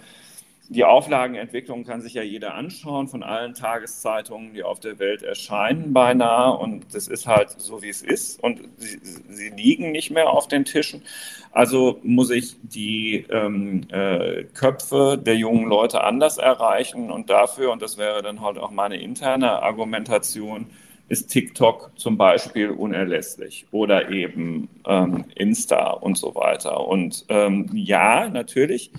die 0.69 0.83
Auflagenentwicklung 0.83 1.83
kann 1.83 2.01
sich 2.01 2.15
ja 2.15 2.23
jeder 2.23 2.55
anschauen 2.55 3.07
von 3.07 3.23
allen 3.23 3.53
Tageszeitungen, 3.53 4.53
die 4.53 4.63
auf 4.63 4.79
der 4.79 4.97
Welt 4.99 5.21
erscheinen 5.21 5.93
beinahe. 5.93 6.57
Und 6.57 6.93
das 6.93 7.07
ist 7.07 7.27
halt 7.27 7.51
so, 7.51 7.83
wie 7.83 7.89
es 7.89 8.01
ist. 8.01 8.41
Und 8.43 8.61
sie, 8.77 8.99
sie 9.29 9.49
liegen 9.49 9.91
nicht 9.91 10.11
mehr 10.11 10.29
auf 10.29 10.47
den 10.47 10.65
Tischen. 10.65 11.03
Also 11.51 11.99
muss 12.03 12.31
ich 12.31 12.55
die 12.63 13.25
ähm, 13.29 13.83
äh, 13.91 14.43
Köpfe 14.53 15.21
der 15.23 15.35
jungen 15.35 15.67
Leute 15.67 16.03
anders 16.03 16.37
erreichen. 16.37 17.11
Und 17.11 17.29
dafür, 17.29 17.71
und 17.71 17.81
das 17.81 17.97
wäre 17.97 18.23
dann 18.23 18.41
halt 18.41 18.57
auch 18.57 18.71
meine 18.71 18.99
interne 18.99 19.61
Argumentation, 19.61 20.67
ist 21.07 21.27
TikTok 21.27 21.91
zum 21.95 22.17
Beispiel 22.17 22.71
unerlässlich 22.71 23.67
oder 23.71 24.09
eben 24.09 24.67
ähm, 24.87 25.25
Insta 25.35 25.91
und 25.91 26.17
so 26.17 26.33
weiter. 26.33 26.87
Und 26.87 27.25
ähm, 27.29 27.69
ja, 27.73 28.27
natürlich 28.27 28.91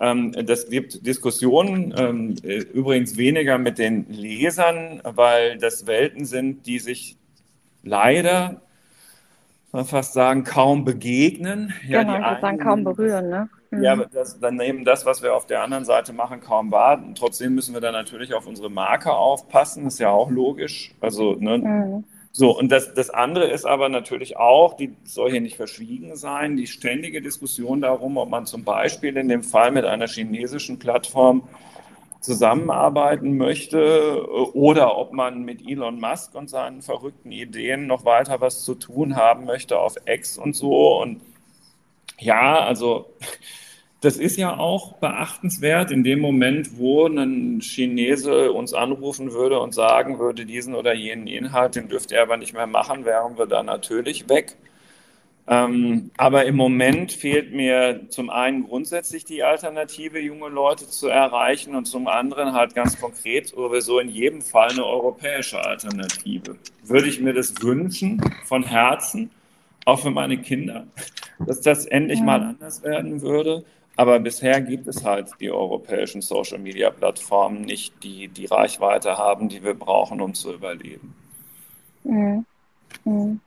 ähm, 0.00 0.32
das 0.32 0.68
gibt 0.68 1.06
Diskussionen, 1.06 1.94
ähm, 1.96 2.36
übrigens 2.42 3.16
weniger 3.16 3.58
mit 3.58 3.78
den 3.78 4.06
Lesern, 4.10 5.00
weil 5.04 5.58
das 5.58 5.86
Welten 5.86 6.24
sind, 6.24 6.66
die 6.66 6.78
sich 6.78 7.16
leider, 7.82 8.60
man 9.72 9.84
fast 9.84 10.14
sagen, 10.14 10.44
kaum 10.44 10.84
begegnen. 10.84 11.72
Ja, 11.86 12.02
genau, 12.02 12.18
ich 12.18 12.24
würde 12.24 12.40
sagen, 12.40 12.58
kaum 12.58 12.84
berühren. 12.84 13.28
Ne? 13.28 13.48
Mhm. 13.70 13.82
Ja, 13.82 13.96
das, 13.96 14.40
dann 14.40 14.56
nehmen 14.56 14.84
das, 14.84 15.06
was 15.06 15.22
wir 15.22 15.34
auf 15.34 15.46
der 15.46 15.62
anderen 15.62 15.84
Seite 15.84 16.12
machen, 16.12 16.40
kaum 16.40 16.70
wahr. 16.70 17.02
Trotzdem 17.14 17.54
müssen 17.54 17.74
wir 17.74 17.80
dann 17.80 17.92
natürlich 17.92 18.34
auf 18.34 18.46
unsere 18.46 18.70
Marke 18.70 19.12
aufpassen, 19.12 19.84
das 19.84 19.94
ist 19.94 20.00
ja 20.00 20.10
auch 20.10 20.30
logisch. 20.30 20.92
Also, 21.00 21.34
ne, 21.34 21.58
mhm. 21.58 22.04
So, 22.36 22.58
und 22.58 22.72
das, 22.72 22.94
das 22.94 23.10
andere 23.10 23.48
ist 23.48 23.64
aber 23.64 23.88
natürlich 23.88 24.36
auch, 24.36 24.74
die 24.74 24.96
soll 25.04 25.30
hier 25.30 25.40
nicht 25.40 25.54
verschwiegen 25.54 26.16
sein, 26.16 26.56
die 26.56 26.66
ständige 26.66 27.22
Diskussion 27.22 27.80
darum, 27.80 28.16
ob 28.16 28.28
man 28.28 28.44
zum 28.44 28.64
Beispiel 28.64 29.16
in 29.16 29.28
dem 29.28 29.44
Fall 29.44 29.70
mit 29.70 29.84
einer 29.84 30.08
chinesischen 30.08 30.80
Plattform 30.80 31.48
zusammenarbeiten 32.20 33.36
möchte 33.36 34.26
oder 34.52 34.98
ob 34.98 35.12
man 35.12 35.44
mit 35.44 35.64
Elon 35.64 36.00
Musk 36.00 36.34
und 36.34 36.50
seinen 36.50 36.82
verrückten 36.82 37.30
Ideen 37.30 37.86
noch 37.86 38.04
weiter 38.04 38.40
was 38.40 38.64
zu 38.64 38.74
tun 38.74 39.14
haben 39.14 39.44
möchte 39.44 39.78
auf 39.78 39.94
X 40.04 40.36
und 40.36 40.56
so. 40.56 41.00
Und 41.00 41.20
ja, 42.18 42.58
also 42.58 43.06
das 44.04 44.16
ist 44.16 44.36
ja 44.36 44.56
auch 44.58 44.94
beachtenswert 44.94 45.90
in 45.90 46.04
dem 46.04 46.20
Moment, 46.20 46.78
wo 46.78 47.06
ein 47.06 47.60
Chinese 47.60 48.52
uns 48.52 48.74
anrufen 48.74 49.32
würde 49.32 49.58
und 49.60 49.72
sagen 49.72 50.18
würde, 50.18 50.44
diesen 50.44 50.74
oder 50.74 50.94
jenen 50.94 51.26
Inhalt, 51.26 51.76
den 51.76 51.88
dürfte 51.88 52.16
er 52.16 52.22
aber 52.22 52.36
nicht 52.36 52.52
mehr 52.52 52.66
machen, 52.66 53.04
wären 53.04 53.38
wir 53.38 53.46
da 53.46 53.62
natürlich 53.62 54.28
weg. 54.28 54.56
Ähm, 55.46 56.10
aber 56.16 56.46
im 56.46 56.56
Moment 56.56 57.12
fehlt 57.12 57.52
mir 57.52 58.06
zum 58.08 58.30
einen 58.30 58.66
grundsätzlich 58.66 59.26
die 59.26 59.42
Alternative, 59.42 60.18
junge 60.18 60.48
Leute 60.48 60.88
zu 60.88 61.08
erreichen 61.08 61.74
und 61.74 61.84
zum 61.84 62.06
anderen 62.06 62.54
halt 62.54 62.74
ganz 62.74 62.98
konkret 62.98 63.48
sowieso 63.48 63.98
in 63.98 64.08
jedem 64.08 64.40
Fall 64.40 64.70
eine 64.70 64.86
europäische 64.86 65.60
Alternative. 65.60 66.56
Würde 66.82 67.08
ich 67.08 67.20
mir 67.20 67.34
das 67.34 67.54
wünschen 67.62 68.22
von 68.44 68.62
Herzen, 68.62 69.30
auch 69.84 70.00
für 70.00 70.10
meine 70.10 70.38
Kinder, 70.38 70.86
dass 71.46 71.60
das 71.60 71.84
endlich 71.84 72.20
mal 72.20 72.40
anders 72.40 72.82
werden 72.82 73.20
würde. 73.20 73.64
Aber 73.96 74.18
bisher 74.18 74.60
gibt 74.60 74.88
es 74.88 75.04
halt 75.04 75.30
die 75.40 75.50
europäischen 75.50 76.20
Social-Media-Plattformen 76.20 77.62
nicht, 77.62 78.02
die 78.02 78.28
die 78.28 78.46
Reichweite 78.46 79.18
haben, 79.18 79.48
die 79.48 79.62
wir 79.62 79.74
brauchen, 79.74 80.20
um 80.20 80.34
zu 80.34 80.52
überleben. 80.52 81.14
Mhm. 82.02 82.44
Mhm. 83.04 83.40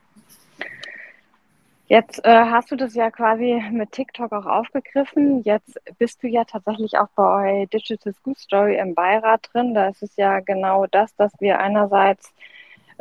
Jetzt 1.90 2.24
äh, 2.26 2.30
hast 2.30 2.70
du 2.70 2.76
das 2.76 2.96
ja 2.96 3.10
quasi 3.12 3.62
mit 3.72 3.94
TikTok 3.94 4.34
auch 4.34 4.46
aufgegriffen. 4.46 5.42
Jetzt 5.44 5.80
bist 5.98 6.22
du 6.22 6.28
ja 6.28 6.44
tatsächlich 6.44 6.98
auch 6.98 7.08
bei 7.16 7.66
Digital 7.72 8.14
School 8.14 8.36
Story 8.36 8.78
im 8.78 8.94
Beirat 8.94 9.50
drin. 9.54 9.74
Da 9.74 9.88
ist 9.88 10.04
es 10.04 10.16
ja 10.18 10.42
genau 10.42 10.86
das, 10.88 11.16
dass 11.16 11.32
wir 11.40 11.60
einerseits 11.60 12.34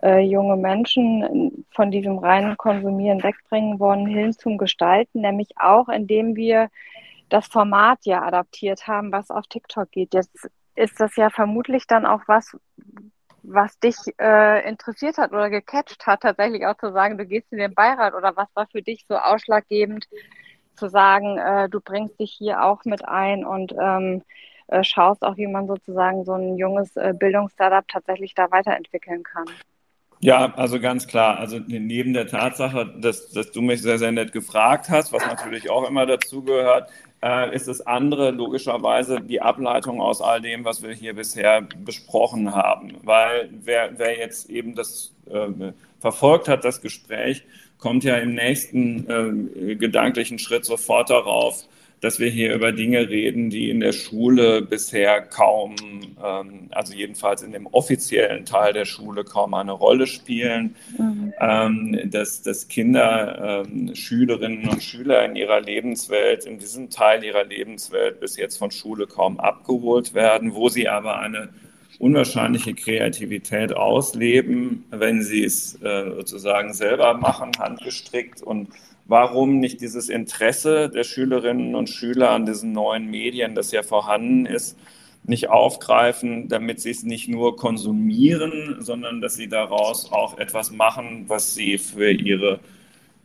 äh, 0.03 0.21
junge 0.21 0.57
Menschen 0.57 1.65
von 1.71 1.91
diesem 1.91 2.19
reinen 2.19 2.57
Konsumieren 2.57 3.25
wegbringen 3.25 3.81
wollen, 3.81 4.07
hin 4.07 4.33
zum 4.33 4.57
Gestalten, 4.57 5.21
nämlich 5.21 5.49
auch 5.59 5.89
indem 5.89 6.37
wir 6.37 6.71
das 7.29 7.47
Format 7.47 7.99
ja 8.05 8.23
adaptiert 8.23 8.87
haben, 8.87 9.13
was 9.13 9.31
auf 9.31 9.47
TikTok 9.47 9.91
geht. 9.91 10.15
Jetzt 10.15 10.49
ist 10.75 11.01
das 11.01 11.17
ja 11.17 11.31
vermutlich 11.31 11.87
dann 11.87 12.07
auch 12.07 12.23
was, 12.27 12.57
was 13.43 13.79
dich 13.79 13.97
äh, 14.21 14.69
interessiert 14.69 15.19
hat 15.19 15.33
oder 15.33 15.51
gecatcht 15.51 16.07
hat, 16.07 16.23
tatsächlich 16.23 16.67
auch 16.67 16.77
zu 16.77 16.93
sagen, 16.93 17.19
du 17.19 17.27
gehst 17.27 17.53
in 17.53 17.59
den 17.59 17.75
Beirat 17.75 18.15
oder 18.15 18.37
was 18.37 18.49
war 18.55 18.67
für 18.71 18.83
dich 18.83 19.05
so 19.09 19.17
ausschlaggebend, 19.17 20.07
zu 20.75 20.89
sagen, 20.89 21.39
äh, 21.39 21.69
du 21.69 21.81
bringst 21.81 22.21
dich 22.21 22.33
hier 22.33 22.63
auch 22.63 22.85
mit 22.85 23.07
ein 23.07 23.45
und 23.45 23.73
ähm, 23.81 24.23
äh, 24.69 24.85
schaust 24.85 25.23
auch, 25.23 25.37
wie 25.37 25.47
man 25.47 25.67
sozusagen 25.67 26.25
so 26.25 26.35
ein 26.35 26.57
junges 26.57 26.97
äh, 26.97 27.15
Bildungsstartup 27.19 27.89
tatsächlich 27.89 28.35
da 28.35 28.51
weiterentwickeln 28.51 29.23
kann. 29.23 29.47
Ja, 30.21 30.55
also 30.55 30.81
ganz 30.81 31.07
klar. 31.07 31.39
Also 31.39 31.59
neben 31.67 32.15
der 32.15 32.27
Tatsache, 32.27 32.95
dass, 32.99 33.31
dass 33.33 33.53
du 33.53 33.61
mich 33.61 33.83
sehr, 33.83 33.99
sehr 33.99 34.13
nett 34.13 34.33
gefragt 34.33 34.89
hast, 34.89 35.13
was 35.13 35.25
natürlich 35.27 35.71
auch 35.71 35.87
immer 35.87 36.07
dazugehört, 36.07 36.91
äh, 37.27 37.55
ist 37.55 37.67
das 37.67 37.81
andere 37.81 38.31
logischerweise 38.31 39.21
die 39.21 39.41
Ableitung 39.41 40.01
aus 40.01 40.21
all 40.21 40.41
dem, 40.41 40.65
was 40.65 40.83
wir 40.83 40.93
hier 40.93 41.15
bisher 41.15 41.63
besprochen 41.85 42.55
haben. 42.55 42.97
Weil 43.03 43.51
wer, 43.65 43.99
wer 43.99 44.17
jetzt 44.17 44.49
eben 44.49 44.75
das 44.75 45.13
äh, 45.29 45.73
verfolgt 45.99 46.49
hat, 46.49 46.65
das 46.65 46.81
Gespräch, 46.81 47.43
kommt 47.79 48.05
ja 48.05 48.17
im 48.17 48.35
nächsten 48.35 49.67
äh, 49.69 49.75
gedanklichen 49.75 50.39
Schritt 50.39 50.65
sofort 50.65 51.11
darauf, 51.11 51.65
dass 52.01 52.21
wir 52.21 52.29
hier 52.29 52.55
über 52.55 52.73
Dinge 52.73 53.09
reden, 53.09 53.49
die 53.49 53.71
in 53.71 53.81
der 53.81 53.93
Schule 53.93 54.63
bisher 54.63 55.23
kaum, 55.23 55.75
ähm, 56.23 56.69
also 56.71 56.95
jedenfalls 56.95 57.43
in 57.43 57.53
dem 57.53 57.67
offiziellen 57.67 58.45
Teil 58.45 58.75
der 58.75 58.85
Schule 58.85 59.25
kaum 59.25 59.55
eine 59.55 59.73
Rolle 59.73 60.07
spielen, 60.07 60.77
mhm. 60.99 61.33
ähm, 61.41 62.01
dass, 62.11 62.43
dass 62.43 62.69
Kinder, 62.69 63.65
ähm, 63.67 63.95
Schülerinnen 63.95 64.69
und 64.69 64.83
Schüler 64.83 65.25
in 65.25 65.37
ihrer 65.37 65.61
Lebenswelt, 65.61 66.45
in 66.45 66.59
diesem 66.59 66.91
Teil 66.91 67.25
ihrer 67.25 67.45
Lebenswelt 67.45 68.21
bis 68.21 68.37
jetzt 68.37 68.59
von 68.59 68.71
Schule 68.71 69.07
kaum 69.07 69.41
abgeholt 69.41 70.13
werden, 70.13 70.55
wo 70.55 70.69
sie 70.69 70.89
aber 70.89 71.19
eine 71.19 71.49
unwahrscheinliche 71.99 72.75
Kreativität 72.75 73.73
ausleben, 73.73 74.85
wenn 74.91 75.23
sie 75.23 75.45
es 75.45 75.81
äh, 75.83 76.11
sozusagen 76.15 76.75
selber 76.75 77.15
machen, 77.15 77.53
handgestrickt 77.59 78.43
und 78.43 78.69
warum 79.09 79.59
nicht 79.59 79.81
dieses 79.81 80.09
Interesse 80.09 80.89
der 80.89 81.05
Schülerinnen 81.05 81.75
und 81.75 81.89
Schüler 81.89 82.31
an 82.31 82.47
diesen 82.47 82.73
neuen 82.73 83.07
Medien, 83.07 83.55
das 83.55 83.73
ja 83.73 83.83
vorhanden 83.83 84.47
ist, 84.47 84.77
nicht 85.25 85.49
aufgreifen, 85.49 86.49
damit 86.49 86.81
sie 86.81 86.91
es 86.91 87.03
nicht 87.03 87.29
nur 87.29 87.57
konsumieren, 87.57 88.77
sondern 88.79 89.21
dass 89.21 89.35
sie 89.35 89.49
daraus 89.49 90.13
auch 90.13 90.39
etwas 90.39 90.71
machen, 90.71 91.25
was 91.29 91.55
sie 91.55 91.79
für 91.79 92.11
ihre, 92.11 92.61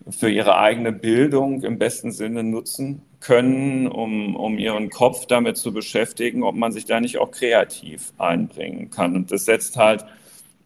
für 0.09 0.29
ihre 0.29 0.57
eigene 0.57 0.91
Bildung 0.91 1.63
im 1.63 1.77
besten 1.77 2.11
Sinne 2.11 2.43
nutzen 2.43 3.03
können, 3.19 3.87
um, 3.87 4.35
um 4.35 4.57
ihren 4.57 4.89
Kopf 4.89 5.27
damit 5.27 5.57
zu 5.57 5.71
beschäftigen, 5.73 6.43
ob 6.43 6.55
man 6.55 6.71
sich 6.71 6.85
da 6.85 6.99
nicht 6.99 7.19
auch 7.19 7.29
kreativ 7.29 8.13
einbringen 8.17 8.89
kann. 8.89 9.15
Und 9.15 9.31
das 9.31 9.45
setzt 9.45 9.77
halt 9.77 10.03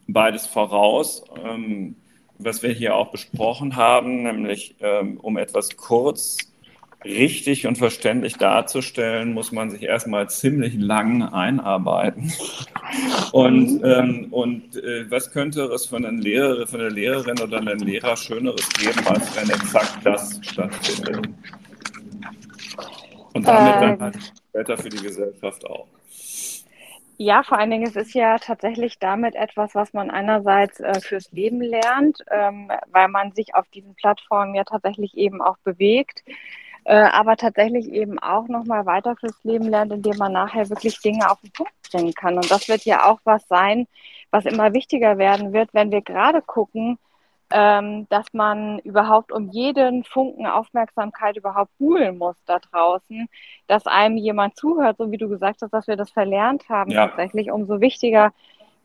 beides 0.08 0.48
voraus. 0.48 1.24
Ähm, 1.46 1.96
was 2.38 2.64
wir 2.64 2.72
hier 2.72 2.96
auch 2.96 3.12
besprochen 3.12 3.76
haben, 3.76 4.24
nämlich 4.24 4.76
ähm, 4.80 5.18
um 5.22 5.38
etwas 5.38 5.76
kurz 5.78 6.38
richtig 7.06 7.68
und 7.68 7.78
verständlich 7.78 8.36
darzustellen, 8.36 9.34
muss 9.34 9.52
man 9.52 9.70
sich 9.70 9.84
erstmal 9.84 10.30
ziemlich 10.30 10.76
lang 10.76 11.22
einarbeiten. 11.24 12.34
Und, 13.32 13.82
ähm, 13.84 14.28
und 14.32 14.78
äh, 14.78 15.10
was 15.10 15.32
könnte 15.32 15.64
es 15.64 15.88
von, 15.88 16.06
einer 16.06 16.22
Lehrer, 16.22 16.66
von 16.68 16.80
einer 16.80 16.92
Lehrerin 16.92 17.38
oder 17.40 17.58
einem 17.58 17.80
Lehrer 17.80 18.16
Schöneres 18.16 18.70
geben, 18.70 19.06
als 19.08 19.36
wenn 19.36 19.50
exakt 19.50 19.98
das 20.06 20.40
stattfindet? 20.42 21.28
Und 23.34 23.46
damit 23.46 23.76
dann 23.82 23.94
ähm. 23.94 24.00
halt 24.00 24.34
später 24.50 24.78
für 24.78 24.90
die 24.90 25.02
Gesellschaft 25.02 25.66
auch. 25.66 25.88
Ja, 27.18 27.44
vor 27.44 27.58
allen 27.58 27.72
Dingen, 27.72 27.88
es 27.88 27.96
ist 27.96 28.14
ja 28.14 28.38
tatsächlich 28.40 29.00
damit 29.00 29.36
etwas, 29.36 29.74
was 29.74 29.94
man 29.94 30.12
einerseits 30.12 30.82
äh, 30.82 31.00
fürs 31.00 31.32
Leben 31.32 31.62
lernt, 31.62 32.20
ähm, 32.30 32.70
weil 32.88 33.08
man 33.08 33.32
sich 33.32 33.56
auf 33.56 33.68
diesen 33.70 33.96
Plattformen 33.96 34.54
ja 34.54 34.66
tatsächlich 34.66 35.16
eben 35.16 35.42
auch 35.42 35.58
bewegt, 35.60 36.24
äh, 36.84 36.96
aber 36.96 37.38
tatsächlich 37.38 37.88
eben 37.92 38.20
auch 38.20 38.48
nochmal 38.50 38.86
weiter 38.86 39.16
fürs 39.16 39.42
Leben 39.44 39.70
lernt, 39.70 39.94
indem 39.94 40.18
man 40.18 40.34
nachher 40.34 40.70
wirklich 40.70 41.00
Dinge 41.02 41.30
auf 41.32 41.40
den 41.42 41.52
Punkt 41.54 41.72
bringen 41.90 42.14
kann. 42.14 42.36
Und 42.36 42.52
das 42.52 42.68
wird 42.68 42.84
ja 42.84 43.06
auch 43.10 43.20
was 43.24 43.48
sein, 43.48 43.88
was 44.32 44.46
immer 44.46 44.74
wichtiger 44.74 45.18
werden 45.18 45.54
wird, 45.54 45.74
wenn 45.74 45.92
wir 45.92 46.02
gerade 46.02 46.42
gucken, 46.42 47.00
ähm, 47.52 48.08
dass 48.10 48.26
man 48.34 48.80
überhaupt 48.80 49.32
um 49.32 49.50
jeden 49.52 50.04
Funken 50.04 50.48
Aufmerksamkeit 50.48 51.38
überhaupt 51.38 51.78
buhlen 51.78 52.18
muss 52.18 52.36
da 52.46 52.60
draußen, 52.60 53.28
dass 53.68 53.86
einem 53.86 54.18
jemand 54.18 54.58
zuhört, 54.58 54.98
so 54.98 55.12
wie 55.12 55.18
du 55.18 55.30
gesagt 55.30 55.62
hast, 55.62 55.72
dass 55.72 55.88
wir 55.88 55.96
das 55.96 56.10
verlernt 56.12 56.68
haben 56.70 56.92
ja. 56.92 57.08
tatsächlich, 57.08 57.52
umso 57.52 57.82
wichtiger 57.82 58.34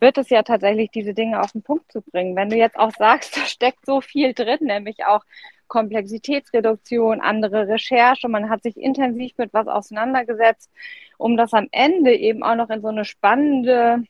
wird 0.00 0.18
es 0.18 0.30
ja 0.30 0.42
tatsächlich, 0.42 0.90
diese 0.90 1.14
Dinge 1.14 1.40
auf 1.40 1.52
den 1.52 1.62
Punkt 1.62 1.92
zu 1.92 2.00
bringen. 2.00 2.34
Wenn 2.36 2.50
du 2.50 2.56
jetzt 2.56 2.78
auch 2.78 2.90
sagst, 2.92 3.36
da 3.36 3.42
steckt 3.42 3.86
so 3.86 4.00
viel 4.00 4.34
drin, 4.34 4.58
nämlich 4.60 5.04
auch 5.06 5.24
Komplexitätsreduktion, 5.68 7.20
andere 7.20 7.68
Recherche, 7.68 8.28
man 8.28 8.50
hat 8.50 8.62
sich 8.62 8.76
intensiv 8.76 9.38
mit 9.38 9.54
was 9.54 9.68
auseinandergesetzt, 9.68 10.70
um 11.16 11.36
das 11.36 11.54
am 11.54 11.68
Ende 11.70 12.14
eben 12.14 12.42
auch 12.42 12.56
noch 12.56 12.70
in 12.70 12.82
so 12.82 12.88
eine 12.88 13.04
spannende, 13.04 14.02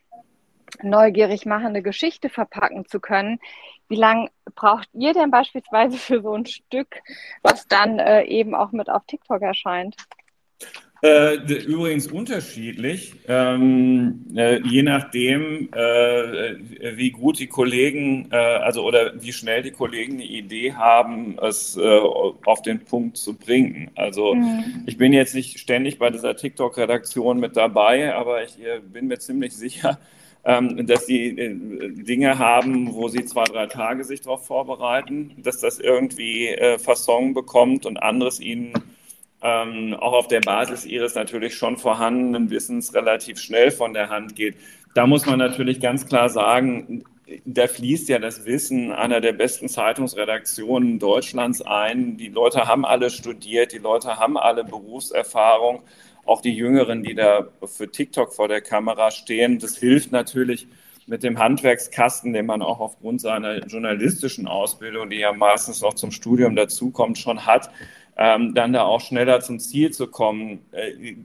neugierig 0.82 1.46
machende 1.46 1.82
Geschichte 1.82 2.30
verpacken 2.30 2.86
zu 2.86 2.98
können, 2.98 3.40
wie 3.90 3.96
lange 3.96 4.30
braucht 4.54 4.88
ihr 4.94 5.12
denn 5.12 5.30
beispielsweise 5.30 5.98
für 5.98 6.22
so 6.22 6.32
ein 6.32 6.46
Stück, 6.46 7.02
was 7.42 7.66
dann 7.68 7.98
äh, 7.98 8.24
eben 8.24 8.54
auch 8.54 8.72
mit 8.72 8.88
auf 8.88 9.02
TikTok 9.06 9.42
erscheint? 9.42 9.96
Äh, 11.02 11.36
übrigens 11.64 12.08
unterschiedlich, 12.08 13.14
ähm, 13.26 14.26
äh, 14.36 14.60
je 14.68 14.82
nachdem, 14.82 15.72
äh, 15.72 16.56
wie 16.94 17.10
gut 17.10 17.38
die 17.38 17.46
Kollegen, 17.46 18.28
äh, 18.30 18.36
also 18.36 18.84
oder 18.84 19.14
wie 19.22 19.32
schnell 19.32 19.62
die 19.62 19.70
Kollegen 19.70 20.14
eine 20.14 20.24
Idee 20.24 20.74
haben, 20.74 21.38
es 21.40 21.74
äh, 21.78 22.00
auf 22.44 22.60
den 22.60 22.80
Punkt 22.80 23.16
zu 23.16 23.34
bringen. 23.34 23.90
Also 23.94 24.34
mhm. 24.34 24.84
ich 24.84 24.98
bin 24.98 25.14
jetzt 25.14 25.34
nicht 25.34 25.58
ständig 25.58 25.98
bei 25.98 26.10
dieser 26.10 26.36
TikTok-Redaktion 26.36 27.40
mit 27.40 27.56
dabei, 27.56 28.14
aber 28.14 28.44
ich 28.44 28.58
bin 28.92 29.06
mir 29.06 29.18
ziemlich 29.18 29.56
sicher, 29.56 29.98
ähm, 30.44 30.86
dass 30.86 31.06
sie 31.06 31.38
äh, 31.38 31.54
Dinge 31.92 32.38
haben, 32.38 32.94
wo 32.94 33.08
sie 33.08 33.24
zwei, 33.24 33.44
drei 33.44 33.66
Tage 33.66 34.04
sich 34.04 34.22
darauf 34.22 34.46
vorbereiten, 34.46 35.34
dass 35.38 35.60
das 35.60 35.78
irgendwie 35.78 36.48
äh, 36.48 36.78
Fasson 36.78 37.34
bekommt 37.34 37.84
und 37.86 38.02
anderes 38.02 38.40
ihnen 38.40 38.72
ähm, 39.42 39.94
auch 39.94 40.12
auf 40.12 40.28
der 40.28 40.40
Basis 40.40 40.84
ihres 40.84 41.14
natürlich 41.14 41.54
schon 41.54 41.76
vorhandenen 41.76 42.50
Wissens 42.50 42.94
relativ 42.94 43.38
schnell 43.38 43.70
von 43.70 43.94
der 43.94 44.08
Hand 44.08 44.36
geht. 44.36 44.56
Da 44.94 45.06
muss 45.06 45.26
man 45.26 45.38
natürlich 45.38 45.80
ganz 45.80 46.06
klar 46.06 46.28
sagen, 46.28 47.04
da 47.44 47.68
fließt 47.68 48.08
ja 48.08 48.18
das 48.18 48.44
Wissen 48.44 48.92
einer 48.92 49.20
der 49.20 49.32
besten 49.32 49.68
Zeitungsredaktionen 49.68 50.98
Deutschlands 50.98 51.62
ein. 51.62 52.16
Die 52.16 52.28
Leute 52.28 52.66
haben 52.66 52.84
alle 52.84 53.10
studiert, 53.10 53.72
die 53.72 53.78
Leute 53.78 54.18
haben 54.18 54.36
alle 54.36 54.64
Berufserfahrung 54.64 55.82
auch 56.30 56.40
die 56.40 56.54
Jüngeren, 56.54 57.02
die 57.02 57.14
da 57.14 57.48
für 57.64 57.90
TikTok 57.90 58.32
vor 58.32 58.46
der 58.46 58.60
Kamera 58.60 59.10
stehen. 59.10 59.58
Das 59.58 59.76
hilft 59.76 60.12
natürlich 60.12 60.68
mit 61.06 61.24
dem 61.24 61.40
Handwerkskasten, 61.40 62.32
den 62.32 62.46
man 62.46 62.62
auch 62.62 62.78
aufgrund 62.78 63.20
seiner 63.20 63.66
journalistischen 63.66 64.46
Ausbildung, 64.46 65.10
die 65.10 65.16
ja 65.16 65.32
meistens 65.32 65.80
noch 65.80 65.94
zum 65.94 66.12
Studium 66.12 66.54
dazukommt, 66.54 67.18
schon 67.18 67.46
hat, 67.46 67.70
ähm, 68.16 68.54
dann 68.54 68.72
da 68.72 68.82
auch 68.82 69.00
schneller 69.00 69.40
zum 69.40 69.58
Ziel 69.58 69.90
zu 69.90 70.06
kommen. 70.06 70.60
Äh, 70.70 71.16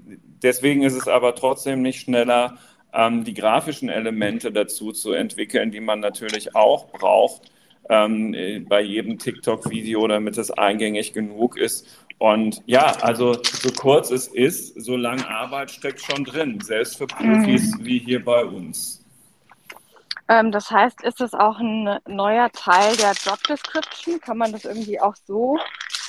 deswegen 0.42 0.82
ist 0.82 0.96
es 0.96 1.08
aber 1.08 1.36
trotzdem 1.36 1.84
nicht 1.84 2.00
schneller, 2.00 2.58
ähm, 2.92 3.24
die 3.26 3.36
grafischen 3.36 3.90
Elemente 3.90 4.52
dazu 4.52 4.92
zu 4.92 5.12
entwickeln, 5.12 5.70
die 5.70 5.82
man 5.82 6.00
natürlich 6.00 6.56
auch 6.56 6.88
braucht 6.88 7.52
ähm, 7.90 8.66
bei 8.68 8.82
jedem 8.82 9.20
TikTok-Video, 9.20 10.08
damit 10.08 10.38
es 10.40 10.50
eingängig 10.50 11.14
genug 11.14 11.58
ist. 11.58 11.88
Und 12.18 12.62
ja, 12.66 12.96
also 13.02 13.38
so 13.44 13.72
kurz 13.72 14.10
es 14.10 14.28
ist, 14.28 14.82
so 14.82 14.96
lange 14.96 15.28
Arbeit 15.28 15.72
steckt 15.72 16.02
schon 16.02 16.24
drin, 16.24 16.60
selbst 16.62 16.98
für 16.98 17.08
Profis 17.08 17.76
mhm. 17.76 17.86
wie 17.86 18.00
hier 18.00 18.24
bei 18.24 18.46
uns. 18.46 19.04
Ähm, 20.28 20.52
das 20.52 20.72
heißt, 20.72 21.04
ist 21.04 21.22
es 21.22 21.34
auch 21.34 21.60
ein 21.60 22.00
neuer 22.08 22.50
Teil 22.52 22.96
der 22.96 23.14
Job 23.14 23.44
Description? 23.48 24.20
Kann 24.20 24.38
man 24.38 24.52
das 24.52 24.66
irgendwie 24.66 25.00
auch 25.00 25.16
so 25.28 25.60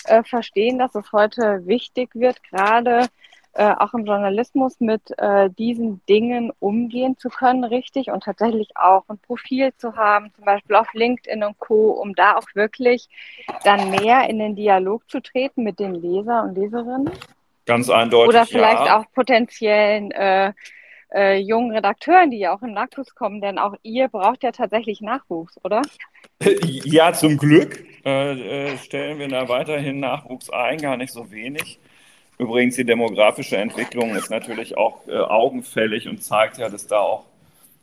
äh, 0.05 0.23
verstehen, 0.23 0.79
dass 0.79 0.95
es 0.95 1.13
heute 1.13 1.67
wichtig 1.67 2.15
wird, 2.15 2.43
gerade 2.45 3.09
äh, 3.57 3.75
auch 3.79 3.95
im 3.95 4.05
Journalismus 4.05 4.81
mit 4.81 5.19
äh, 5.19 5.49
diesen 5.51 6.05
Dingen 6.09 6.53
umgehen 6.59 7.17
zu 7.17 7.31
können, 7.31 7.65
richtig 7.65 8.11
und 8.11 8.23
tatsächlich 8.23 8.77
auch 8.77 9.05
ein 9.09 9.19
Profil 9.19 9.73
zu 9.79 9.97
haben, 9.97 10.31
zum 10.35 10.45
Beispiel 10.45 10.77
auf 10.77 10.93
LinkedIn 10.93 11.43
und 11.43 11.59
Co., 11.59 11.93
um 11.93 12.15
da 12.15 12.37
auch 12.37 12.47
wirklich 12.55 13.09
dann 13.65 13.91
mehr 13.91 14.29
in 14.29 14.39
den 14.39 14.57
Dialog 14.57 15.09
zu 15.11 15.21
treten 15.21 15.63
mit 15.63 15.79
den 15.79 15.95
Leser 15.95 16.43
und 16.43 16.57
Leserinnen? 16.57 17.11
Ganz 17.65 17.89
eindeutig. 17.89 18.29
Oder 18.29 18.47
vielleicht 18.47 18.85
ja. 18.85 19.01
auch 19.01 19.05
potenziellen 19.13 20.11
äh, 20.13 20.53
äh, 21.15 21.39
jungen 21.39 21.73
Redakteuren, 21.73 22.31
die 22.31 22.39
ja 22.39 22.55
auch 22.55 22.63
im 22.63 22.73
Nachwuchs 22.73 23.15
kommen, 23.15 23.41
denn 23.41 23.59
auch 23.59 23.75
ihr 23.83 24.09
braucht 24.09 24.43
ja 24.43 24.53
tatsächlich 24.53 25.01
Nachwuchs, 25.01 25.59
oder? 25.65 25.83
Ja, 26.85 27.15
zum 27.15 27.39
Glück 27.39 27.87
äh, 28.05 28.73
äh, 28.73 28.79
stellen 28.79 29.19
wir 29.19 29.29
da 29.29 29.49
weiterhin 29.49 30.01
Nachwuchs 30.01 30.51
ein, 30.51 30.77
gar 30.77 30.99
nicht 30.99 31.13
so 31.13 31.31
wenig. 31.31 31.81
Übrigens, 32.39 32.77
die 32.77 32.85
demografische 32.85 33.57
Entwicklung 33.57 34.15
ist 34.15 34.31
natürlich 34.31 34.77
auch 34.77 35.07
äh, 35.09 35.17
augenfällig 35.17 36.09
und 36.09 36.23
zeigt 36.23 36.59
ja, 36.59 36.69
dass 36.69 36.87
da 36.87 36.99
auch 36.99 37.25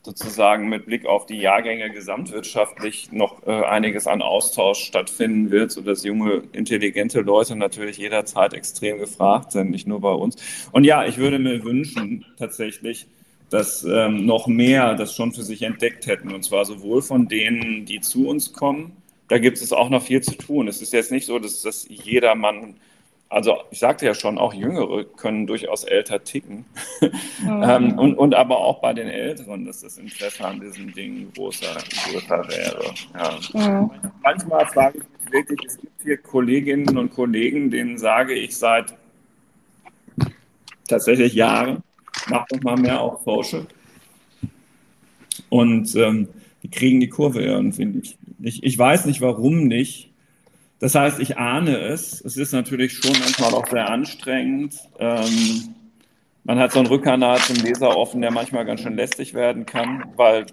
sozusagen 0.03 0.67
mit 0.67 0.85
Blick 0.85 1.05
auf 1.05 1.25
die 1.25 1.37
Jahrgänge 1.37 1.89
gesamtwirtschaftlich 1.89 3.11
noch 3.11 3.47
äh, 3.47 3.63
einiges 3.63 4.05
an 4.05 4.21
Austausch 4.21 4.83
stattfinden 4.83 5.49
wird, 5.49 5.71
sodass 5.71 6.03
junge, 6.03 6.43
intelligente 6.51 7.21
Leute 7.21 7.55
natürlich 7.55 7.97
jederzeit 7.97 8.53
extrem 8.53 8.97
gefragt 8.99 9.53
sind, 9.53 9.71
nicht 9.71 9.87
nur 9.87 10.01
bei 10.01 10.11
uns. 10.11 10.35
Und 10.71 10.83
ja, 10.83 11.05
ich 11.05 11.17
würde 11.17 11.39
mir 11.39 11.63
wünschen 11.63 12.25
tatsächlich, 12.37 13.07
dass 13.49 13.83
ähm, 13.85 14.25
noch 14.25 14.47
mehr 14.47 14.95
das 14.95 15.15
schon 15.15 15.31
für 15.31 15.43
sich 15.43 15.61
entdeckt 15.61 16.05
hätten, 16.05 16.33
und 16.33 16.43
zwar 16.43 16.65
sowohl 16.65 17.01
von 17.01 17.27
denen, 17.27 17.85
die 17.85 18.01
zu 18.01 18.27
uns 18.27 18.51
kommen, 18.51 18.97
da 19.29 19.37
gibt 19.37 19.61
es 19.61 19.71
auch 19.71 19.89
noch 19.89 20.03
viel 20.03 20.21
zu 20.21 20.35
tun. 20.35 20.67
Es 20.67 20.81
ist 20.81 20.91
jetzt 20.91 21.11
nicht 21.11 21.25
so, 21.25 21.39
dass, 21.39 21.61
dass 21.61 21.87
jeder 21.89 22.35
Mann 22.35 22.75
also 23.33 23.57
ich 23.71 23.79
sagte 23.79 24.05
ja 24.05 24.13
schon, 24.13 24.37
auch 24.37 24.53
Jüngere 24.53 25.03
können 25.03 25.47
durchaus 25.47 25.83
älter 25.83 26.23
ticken. 26.23 26.65
Mhm. 27.43 27.63
ähm, 27.63 27.99
und, 27.99 28.15
und 28.15 28.33
aber 28.35 28.57
auch 28.57 28.79
bei 28.79 28.93
den 28.93 29.09
Älteren, 29.09 29.65
dass 29.65 29.81
das 29.81 29.97
Interesse 29.97 30.45
an 30.45 30.61
diesen 30.61 30.93
Dingen 30.93 31.29
größer, 31.35 31.75
größer 32.05 32.47
wäre. 32.47 32.93
Ja. 33.13 33.81
Mhm. 33.81 33.91
Manchmal 34.23 34.65
frage 34.67 34.99
ich 34.99 35.03
mich 35.03 35.33
wirklich, 35.33 35.59
es 35.67 35.77
gibt 35.77 36.01
hier 36.03 36.17
Kolleginnen 36.17 36.97
und 36.97 37.13
Kollegen, 37.13 37.69
denen 37.69 37.97
sage 37.97 38.33
ich 38.33 38.55
seit 38.55 38.93
tatsächlich 40.87 41.33
Jahren, 41.33 41.83
mach 42.29 42.45
doch 42.47 42.61
mal 42.61 42.77
mehr 42.77 43.01
auf 43.01 43.21
Social. 43.23 43.67
Und 45.49 45.93
ähm, 45.95 46.29
die 46.63 46.69
kriegen 46.69 47.01
die 47.01 47.09
Kurve 47.09 47.41
irgendwie 47.41 47.85
nicht. 47.85 48.17
Ich, 48.41 48.63
ich 48.63 48.77
weiß 48.77 49.05
nicht, 49.05 49.19
warum 49.19 49.67
nicht. 49.67 50.12
Das 50.83 50.95
heißt, 50.95 51.21
ich 51.21 51.37
ahne 51.37 51.77
es. 51.77 52.19
Es 52.25 52.35
ist 52.35 52.51
natürlich 52.51 52.91
schon 52.91 53.13
manchmal 53.17 53.53
auch 53.53 53.65
sehr 53.67 53.89
anstrengend. 53.89 54.75
Ähm, 54.99 55.73
man 56.43 56.59
hat 56.59 56.73
so 56.73 56.79
einen 56.79 56.89
Rückkanal 56.89 57.37
zum 57.37 57.55
Leser 57.63 57.95
offen, 57.95 58.19
der 58.19 58.31
manchmal 58.31 58.65
ganz 58.65 58.81
schön 58.81 58.97
lästig 58.97 59.33
werden 59.33 59.65
kann, 59.65 60.11
weil 60.17 60.45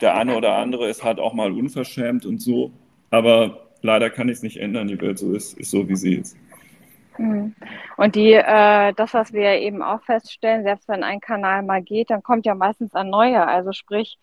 der 0.00 0.14
eine 0.14 0.36
oder 0.36 0.54
andere 0.54 0.88
ist 0.88 1.02
halt 1.02 1.18
auch 1.18 1.34
mal 1.34 1.50
unverschämt 1.50 2.24
und 2.24 2.40
so. 2.40 2.70
Aber 3.10 3.66
leider 3.82 4.10
kann 4.10 4.28
ich 4.28 4.36
es 4.36 4.42
nicht 4.44 4.58
ändern. 4.58 4.86
Die 4.86 5.00
Welt 5.00 5.18
so 5.18 5.32
ist, 5.32 5.58
ist 5.58 5.72
so, 5.72 5.88
wie 5.88 5.96
sie 5.96 6.14
ist. 6.14 6.36
Mhm. 7.18 7.56
Und 7.96 8.14
die, 8.14 8.34
äh, 8.34 8.92
das, 8.92 9.12
was 9.12 9.32
wir 9.32 9.54
eben 9.54 9.82
auch 9.82 10.04
feststellen, 10.04 10.62
selbst 10.62 10.86
wenn 10.86 11.02
ein 11.02 11.18
Kanal 11.18 11.64
mal 11.64 11.82
geht, 11.82 12.10
dann 12.10 12.22
kommt 12.22 12.46
ja 12.46 12.54
meistens 12.54 12.94
ein 12.94 13.10
neuer. 13.10 13.48
Also 13.48 13.72
sprich, 13.72 14.20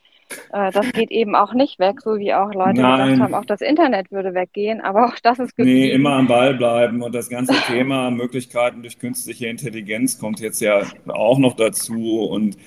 äh, 0.51 0.71
das 0.71 0.91
geht 0.91 1.11
eben 1.11 1.35
auch 1.35 1.53
nicht 1.53 1.79
weg, 1.79 2.01
so 2.01 2.17
wie 2.17 2.33
auch 2.33 2.53
Leute 2.53 2.81
Nein. 2.81 3.09
gesagt 3.09 3.21
haben, 3.21 3.33
auch 3.33 3.45
das 3.45 3.61
Internet 3.61 4.11
würde 4.11 4.33
weggehen, 4.33 4.81
aber 4.81 5.05
auch 5.05 5.19
das 5.21 5.39
ist 5.39 5.55
geblieben. 5.55 5.79
Nee, 5.79 5.91
immer 5.91 6.13
am 6.13 6.27
Ball 6.27 6.53
bleiben 6.53 7.01
und 7.01 7.13
das 7.13 7.29
ganze 7.29 7.53
Thema 7.67 8.11
Möglichkeiten 8.11 8.81
durch 8.81 8.99
künstliche 8.99 9.47
Intelligenz 9.47 10.19
kommt 10.19 10.39
jetzt 10.39 10.61
ja 10.61 10.81
auch 11.07 11.38
noch 11.38 11.55
dazu 11.55 12.21
und 12.23 12.57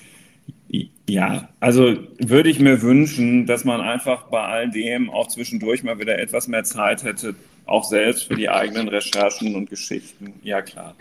ja, 1.09 1.49
also 1.61 1.97
würde 2.19 2.51
ich 2.51 2.61
mir 2.61 2.83
wünschen, 2.83 3.47
dass 3.47 3.65
man 3.65 3.81
einfach 3.81 4.25
bei 4.25 4.43
all 4.43 4.71
dem 4.71 5.09
auch 5.09 5.29
zwischendurch 5.29 5.83
mal 5.83 5.99
wieder 5.99 6.19
etwas 6.19 6.49
mehr 6.49 6.65
Zeit 6.65 7.03
hätte, 7.03 7.35
auch 7.65 7.85
selbst 7.85 8.25
für 8.25 8.37
die 8.37 8.51
eigenen 8.51 8.89
Recherchen 8.89 9.55
und 9.55 9.71
Geschichten. 9.71 10.35
Ja, 10.43 10.61
klar. 10.61 10.95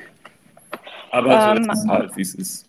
Aber 1.11 1.41
so 1.41 1.61
ähm, 1.61 1.69
ist 1.69 1.77
es 1.77 1.87
halt, 1.87 2.15
wie 2.15 2.21
es 2.21 2.35
ist. 2.35 2.66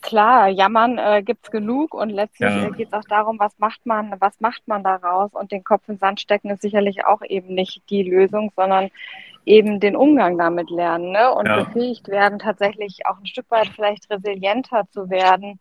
Klar, 0.00 0.48
jammern 0.48 0.98
äh, 0.98 1.22
gibt 1.22 1.44
es 1.44 1.50
genug 1.50 1.94
und 1.94 2.10
letztlich 2.10 2.50
ja. 2.50 2.66
äh, 2.66 2.70
geht 2.72 2.88
es 2.88 2.92
auch 2.92 3.08
darum, 3.08 3.38
was 3.38 3.58
macht 3.58 3.84
man, 3.86 4.14
was 4.18 4.40
macht 4.40 4.66
man 4.66 4.82
daraus 4.82 5.32
und 5.32 5.52
den 5.52 5.64
Kopf 5.64 5.82
in 5.88 5.94
den 5.94 6.00
Sand 6.00 6.20
stecken 6.20 6.50
ist 6.50 6.62
sicherlich 6.62 7.04
auch 7.04 7.22
eben 7.22 7.54
nicht 7.54 7.82
die 7.90 8.02
Lösung, 8.02 8.52
sondern 8.56 8.90
eben 9.46 9.80
den 9.80 9.96
Umgang 9.96 10.38
damit 10.38 10.70
lernen 10.70 11.12
ne? 11.12 11.32
und 11.32 11.46
ja. 11.46 11.62
befähigt 11.62 12.08
werden, 12.08 12.38
tatsächlich 12.38 13.06
auch 13.06 13.18
ein 13.18 13.26
Stück 13.26 13.50
weit 13.50 13.68
vielleicht 13.68 14.10
resilienter 14.10 14.84
zu 14.90 15.10
werden 15.10 15.58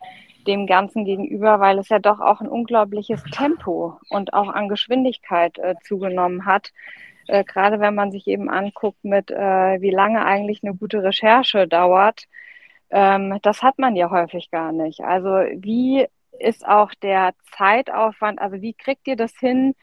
dem 0.48 0.68
Ganzen 0.68 1.06
gegenüber, 1.06 1.60
weil 1.60 1.80
es 1.80 1.90
ja 1.90 2.00
doch 2.00 2.20
auch 2.20 2.42
ein 2.42 2.50
unglaubliches 2.50 3.24
Tempo 3.32 4.00
und 4.10 4.34
auch 4.34 4.50
an 4.50 4.68
Geschwindigkeit 4.68 5.58
äh, 5.58 5.76
zugenommen 5.84 6.46
hat. 6.46 6.72
Äh, 7.28 7.44
Gerade 7.44 7.80
wenn 7.80 7.96
man 7.96 8.12
sich 8.12 8.28
eben 8.28 8.50
anguckt, 8.50 9.04
mit 9.04 9.32
äh, 9.32 9.82
wie 9.82 9.92
lange 9.92 10.26
eigentlich 10.26 10.62
eine 10.64 10.76
gute 10.76 11.04
Recherche 11.04 11.68
dauert, 11.68 12.26
ähm, 12.94 13.40
das 13.42 13.64
hat 13.64 13.80
man 13.80 13.96
ja 13.96 14.12
häufig 14.12 14.52
gar 14.52 14.72
nicht. 14.72 15.02
Also 15.02 15.30
wie 15.30 16.06
ist 16.40 16.66
auch 16.68 16.94
der 17.02 17.34
Zeitaufwand, 17.58 18.40
also 18.40 18.62
wie 18.62 18.74
kriegt 18.74 19.08
ihr 19.08 19.16
das 19.16 19.34
hin, 19.40 19.74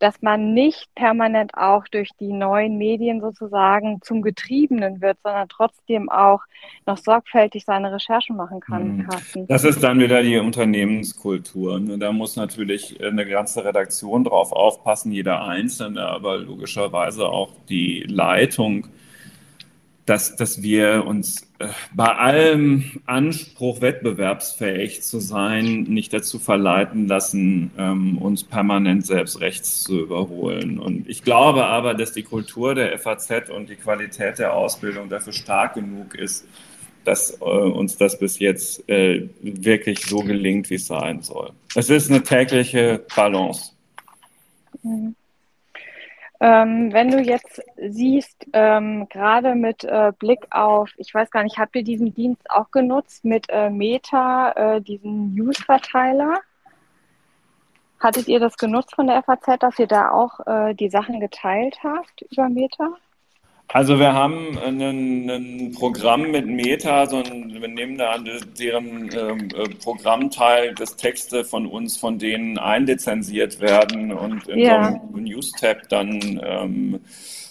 dass 0.00 0.22
man 0.22 0.54
nicht 0.54 0.88
permanent 0.94 1.54
auch 1.54 1.86
durch 1.88 2.10
die 2.20 2.32
neuen 2.32 2.78
Medien 2.78 3.20
sozusagen 3.20 4.00
zum 4.02 4.22
Getriebenen 4.22 5.00
wird, 5.00 5.18
sondern 5.22 5.48
trotzdem 5.48 6.08
auch 6.08 6.40
noch 6.86 6.98
sorgfältig 6.98 7.64
seine 7.64 7.92
Recherchen 7.92 8.36
machen 8.36 8.60
kann, 8.60 8.98
mhm. 8.98 9.08
Carsten. 9.08 9.46
Das 9.46 9.64
ist 9.64 9.82
dann 9.82 9.98
wieder 9.98 10.22
die 10.22 10.38
Unternehmenskultur. 10.38 11.80
Ne? 11.80 11.98
Da 11.98 12.12
muss 12.12 12.36
natürlich 12.36 13.02
eine 13.02 13.26
ganze 13.26 13.64
Redaktion 13.64 14.24
drauf 14.24 14.52
aufpassen, 14.52 15.12
jeder 15.12 15.44
Einzelne, 15.44 16.06
aber 16.06 16.38
logischerweise 16.38 17.26
auch 17.26 17.52
die 17.68 18.04
Leitung 18.08 18.88
dass, 20.08 20.36
dass 20.36 20.62
wir 20.62 21.04
uns 21.06 21.42
äh, 21.58 21.68
bei 21.94 22.14
allem 22.14 23.00
Anspruch, 23.04 23.82
wettbewerbsfähig 23.82 25.02
zu 25.02 25.20
sein, 25.20 25.82
nicht 25.82 26.14
dazu 26.14 26.38
verleiten 26.38 27.06
lassen, 27.06 27.70
ähm, 27.76 28.16
uns 28.16 28.42
permanent 28.42 29.04
selbst 29.04 29.40
rechts 29.40 29.82
zu 29.82 30.00
überholen. 30.00 30.78
Und 30.78 31.08
ich 31.08 31.24
glaube 31.24 31.66
aber, 31.66 31.92
dass 31.92 32.12
die 32.12 32.22
Kultur 32.22 32.74
der 32.74 32.98
FAZ 32.98 33.50
und 33.54 33.68
die 33.68 33.76
Qualität 33.76 34.38
der 34.38 34.54
Ausbildung 34.54 35.10
dafür 35.10 35.34
stark 35.34 35.74
genug 35.74 36.14
ist, 36.14 36.46
dass 37.04 37.38
äh, 37.40 37.44
uns 37.44 37.98
das 37.98 38.18
bis 38.18 38.38
jetzt 38.38 38.88
äh, 38.88 39.28
wirklich 39.42 40.06
so 40.06 40.20
gelingt, 40.20 40.70
wie 40.70 40.76
es 40.76 40.86
sein 40.86 41.20
soll. 41.20 41.52
Es 41.74 41.90
ist 41.90 42.10
eine 42.10 42.22
tägliche 42.22 43.04
Balance. 43.14 43.72
Mhm. 44.82 45.14
Ähm, 46.40 46.92
wenn 46.92 47.10
du 47.10 47.20
jetzt 47.20 47.60
siehst, 47.76 48.46
ähm, 48.52 49.08
gerade 49.08 49.56
mit 49.56 49.82
äh, 49.82 50.12
Blick 50.18 50.46
auf, 50.50 50.90
ich 50.96 51.12
weiß 51.12 51.30
gar 51.30 51.42
nicht, 51.42 51.58
habt 51.58 51.74
ihr 51.74 51.82
diesen 51.82 52.14
Dienst 52.14 52.48
auch 52.48 52.70
genutzt 52.70 53.24
mit 53.24 53.46
äh, 53.48 53.70
Meta, 53.70 54.52
äh, 54.52 54.80
diesen 54.80 55.34
News-Verteiler? 55.34 56.38
Hattet 57.98 58.28
ihr 58.28 58.38
das 58.38 58.56
genutzt 58.56 58.94
von 58.94 59.08
der 59.08 59.22
FAZ, 59.24 59.58
dass 59.58 59.78
ihr 59.80 59.88
da 59.88 60.10
auch 60.12 60.46
äh, 60.46 60.74
die 60.74 60.88
Sachen 60.88 61.18
geteilt 61.18 61.78
habt 61.82 62.22
über 62.30 62.48
Meta? 62.48 62.96
Also 63.70 63.98
wir 63.98 64.14
haben 64.14 64.56
ein, 64.58 64.80
ein 65.28 65.72
Programm 65.72 66.30
mit 66.30 66.46
Meta, 66.46 67.06
so 67.06 67.18
ein, 67.18 67.60
wir 67.60 67.68
nehmen 67.68 67.98
da 67.98 68.16
deren 68.16 69.10
ähm, 69.14 69.48
äh, 69.54 69.68
Programmteil, 69.82 70.74
dass 70.74 70.96
Texte 70.96 71.44
von 71.44 71.66
uns 71.66 71.98
von 71.98 72.18
denen 72.18 72.56
einlizenziert 72.56 73.60
werden 73.60 74.10
und 74.12 74.48
in 74.48 74.60
ja. 74.60 74.92
so 74.92 75.16
einem 75.16 75.24
News-Tab 75.24 75.86
dann 75.90 76.40
ähm, 76.42 77.00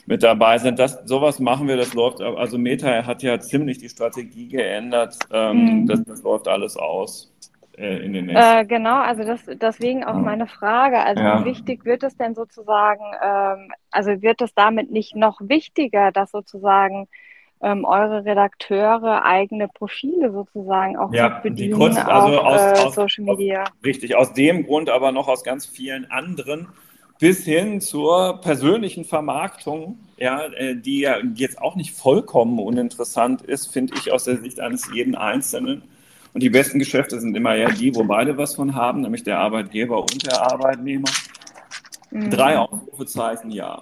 mit 0.07 0.23
dabei 0.23 0.57
sind. 0.57 0.79
Das, 0.79 0.97
sowas 1.05 1.37
machen 1.37 1.67
wir, 1.67 1.77
das 1.77 1.93
läuft, 1.93 2.19
also 2.19 2.57
Meta 2.57 3.05
hat 3.05 3.21
ja 3.21 3.39
ziemlich 3.39 3.77
die 3.77 3.89
Strategie 3.89 4.47
geändert, 4.47 5.19
ähm, 5.31 5.81
mhm. 5.81 5.85
das, 5.87 6.03
das 6.03 6.23
läuft 6.23 6.47
alles 6.47 6.77
aus 6.77 7.31
äh, 7.77 7.97
in 7.97 8.13
den 8.13 8.25
nächsten 8.25 8.57
äh, 8.57 8.65
Genau, 8.65 8.99
also 8.99 9.23
das, 9.23 9.41
deswegen 9.45 10.03
auch 10.03 10.15
meine 10.15 10.47
Frage. 10.47 10.99
Also 10.99 11.21
ja. 11.21 11.39
wie 11.39 11.45
wichtig 11.45 11.85
wird 11.85 12.03
es 12.03 12.17
denn 12.17 12.35
sozusagen, 12.35 13.03
ähm, 13.23 13.71
also 13.91 14.21
wird 14.21 14.41
es 14.41 14.53
damit 14.53 14.91
nicht 14.91 15.15
noch 15.15 15.39
wichtiger, 15.41 16.11
dass 16.11 16.31
sozusagen 16.31 17.07
ähm, 17.61 17.85
eure 17.85 18.25
Redakteure 18.25 19.23
eigene 19.23 19.67
Profile 19.67 20.31
sozusagen 20.31 20.97
auch 20.97 21.13
ja, 21.13 21.39
bedienen 21.39 21.55
die 21.55 21.69
kurz, 21.71 21.97
also 21.97 22.39
auf 22.39 22.45
aus, 22.45 22.61
äh, 22.61 22.85
aus, 22.85 22.95
Social 22.95 23.23
Media? 23.25 23.63
Aus, 23.63 23.69
richtig, 23.83 24.15
aus 24.15 24.33
dem 24.33 24.65
Grund, 24.65 24.89
aber 24.89 25.11
noch 25.11 25.27
aus 25.27 25.43
ganz 25.43 25.65
vielen 25.65 26.09
anderen 26.11 26.67
bis 27.19 27.45
hin 27.45 27.81
zur 27.81 28.41
persönlichen 28.41 29.05
Vermarktung, 29.05 29.97
ja, 30.17 30.45
äh, 30.53 30.75
die 30.75 31.01
ja 31.01 31.17
jetzt 31.35 31.59
auch 31.59 31.75
nicht 31.75 31.91
vollkommen 31.91 32.59
uninteressant 32.59 33.41
ist, 33.41 33.73
finde 33.73 33.93
ich 33.97 34.11
aus 34.11 34.25
der 34.25 34.37
Sicht 34.37 34.59
eines 34.59 34.91
jeden 34.93 35.15
Einzelnen. 35.15 35.83
Und 36.37 36.43
die 36.43 36.51
besten 36.51 36.77
Geschäfte 36.77 37.19
sind 37.19 37.35
immer 37.35 37.55
ja 37.55 37.67
die, 37.67 37.95
wo 37.95 38.03
beide 38.03 38.37
was 38.37 38.53
von 38.53 38.75
haben, 38.75 39.01
nämlich 39.01 39.23
der 39.23 39.39
Arbeitgeber 39.39 39.97
und 39.97 40.23
der 40.23 40.39
Arbeitnehmer. 40.39 41.09
Mhm. 42.11 42.29
Drei 42.29 42.59
Ausrufezeichen, 42.59 43.49
ja. 43.49 43.81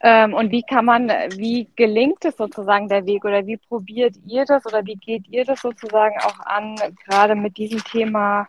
Ähm, 0.00 0.32
und 0.32 0.50
wie 0.52 0.62
kann 0.62 0.86
man, 0.86 1.08
wie 1.36 1.68
gelingt 1.76 2.24
es 2.24 2.38
sozusagen 2.38 2.88
der 2.88 3.04
Weg 3.04 3.26
oder 3.26 3.46
wie 3.46 3.58
probiert 3.58 4.14
ihr 4.26 4.46
das 4.46 4.64
oder 4.64 4.82
wie 4.86 4.96
geht 4.96 5.28
ihr 5.28 5.44
das 5.44 5.60
sozusagen 5.60 6.18
auch 6.22 6.40
an, 6.46 6.76
gerade 7.04 7.34
mit 7.34 7.58
diesem 7.58 7.84
Thema 7.84 8.48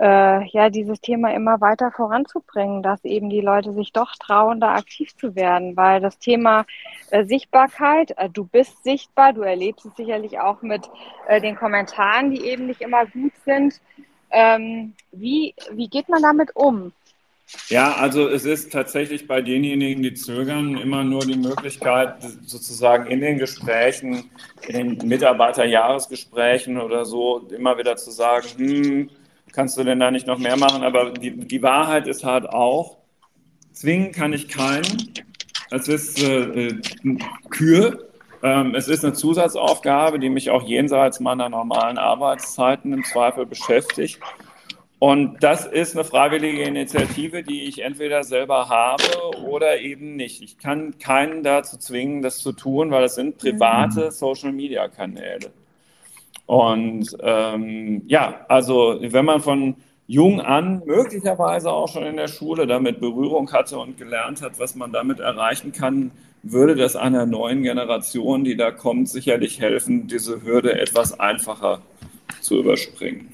äh, 0.00 0.46
ja, 0.48 0.70
dieses 0.70 1.00
Thema 1.00 1.34
immer 1.34 1.60
weiter 1.60 1.92
voranzubringen, 1.92 2.82
dass 2.82 3.04
eben 3.04 3.28
die 3.28 3.42
Leute 3.42 3.74
sich 3.74 3.92
doch 3.92 4.12
trauen, 4.16 4.58
da 4.58 4.74
aktiv 4.74 5.14
zu 5.16 5.34
werden, 5.34 5.76
weil 5.76 6.00
das 6.00 6.18
Thema 6.18 6.64
äh, 7.10 7.24
Sichtbarkeit, 7.24 8.14
äh, 8.16 8.30
du 8.30 8.46
bist 8.46 8.82
sichtbar, 8.82 9.34
du 9.34 9.42
erlebst 9.42 9.84
es 9.84 9.94
sicherlich 9.96 10.40
auch 10.40 10.62
mit 10.62 10.88
äh, 11.28 11.40
den 11.40 11.54
Kommentaren, 11.54 12.30
die 12.30 12.46
eben 12.46 12.66
nicht 12.66 12.80
immer 12.80 13.04
gut 13.06 13.32
sind. 13.44 13.78
Ähm, 14.30 14.94
wie, 15.12 15.54
wie 15.72 15.88
geht 15.88 16.08
man 16.08 16.22
damit 16.22 16.56
um? 16.56 16.92
Ja, 17.68 17.94
also 17.96 18.28
es 18.28 18.44
ist 18.44 18.72
tatsächlich 18.72 19.26
bei 19.26 19.42
denjenigen, 19.42 20.02
die 20.02 20.14
zögern, 20.14 20.76
immer 20.76 21.02
nur 21.04 21.26
die 21.26 21.36
Möglichkeit, 21.36 22.14
sozusagen 22.46 23.06
in 23.06 23.20
den 23.20 23.38
Gesprächen, 23.38 24.30
in 24.66 24.96
den 24.96 25.08
Mitarbeiterjahresgesprächen 25.08 26.80
oder 26.80 27.04
so, 27.04 27.48
immer 27.50 27.76
wieder 27.76 27.96
zu 27.96 28.12
sagen, 28.12 28.46
hm, 28.56 29.10
kannst 29.52 29.76
du 29.76 29.84
denn 29.84 30.00
da 30.00 30.10
nicht 30.10 30.26
noch 30.26 30.38
mehr 30.38 30.56
machen? 30.56 30.82
Aber 30.82 31.10
die, 31.10 31.32
die 31.32 31.62
Wahrheit 31.62 32.06
ist 32.06 32.24
halt 32.24 32.48
auch, 32.48 32.98
zwingen 33.72 34.12
kann 34.12 34.32
ich 34.32 34.48
keinen. 34.48 35.12
Es 35.70 35.88
ist 35.88 36.22
äh, 36.22 36.68
äh, 36.68 36.80
Kür. 37.50 38.08
Ähm, 38.42 38.74
es 38.74 38.88
ist 38.88 39.04
eine 39.04 39.12
Zusatzaufgabe, 39.12 40.18
die 40.18 40.30
mich 40.30 40.50
auch 40.50 40.66
jenseits 40.66 41.20
meiner 41.20 41.48
normalen 41.48 41.98
Arbeitszeiten 41.98 42.92
im 42.92 43.04
Zweifel 43.04 43.46
beschäftigt. 43.46 44.18
Und 44.98 45.42
das 45.42 45.64
ist 45.64 45.96
eine 45.96 46.04
freiwillige 46.04 46.62
Initiative, 46.62 47.42
die 47.42 47.64
ich 47.64 47.82
entweder 47.82 48.22
selber 48.22 48.68
habe 48.68 49.02
oder 49.48 49.80
eben 49.80 50.14
nicht. 50.16 50.42
Ich 50.42 50.58
kann 50.58 50.98
keinen 50.98 51.42
dazu 51.42 51.78
zwingen, 51.78 52.20
das 52.20 52.38
zu 52.38 52.52
tun, 52.52 52.90
weil 52.90 53.04
es 53.04 53.14
sind 53.14 53.38
private 53.38 54.06
mhm. 54.06 54.10
Social-Media-Kanäle. 54.10 55.52
Und 56.50 57.16
ähm, 57.22 58.02
ja, 58.08 58.44
also 58.48 58.98
wenn 59.00 59.24
man 59.24 59.40
von 59.40 59.76
jung 60.08 60.40
an, 60.40 60.82
möglicherweise 60.84 61.70
auch 61.70 61.86
schon 61.86 62.02
in 62.02 62.16
der 62.16 62.26
Schule 62.26 62.66
damit 62.66 62.98
Berührung 62.98 63.52
hatte 63.52 63.78
und 63.78 63.96
gelernt 63.96 64.42
hat, 64.42 64.58
was 64.58 64.74
man 64.74 64.92
damit 64.92 65.20
erreichen 65.20 65.70
kann, 65.70 66.10
würde 66.42 66.74
das 66.74 66.96
einer 66.96 67.24
neuen 67.24 67.62
Generation, 67.62 68.42
die 68.42 68.56
da 68.56 68.72
kommt, 68.72 69.08
sicherlich 69.08 69.60
helfen, 69.60 70.08
diese 70.08 70.42
Hürde 70.42 70.76
etwas 70.76 71.20
einfacher 71.20 71.82
zu 72.40 72.58
überspringen. 72.58 73.32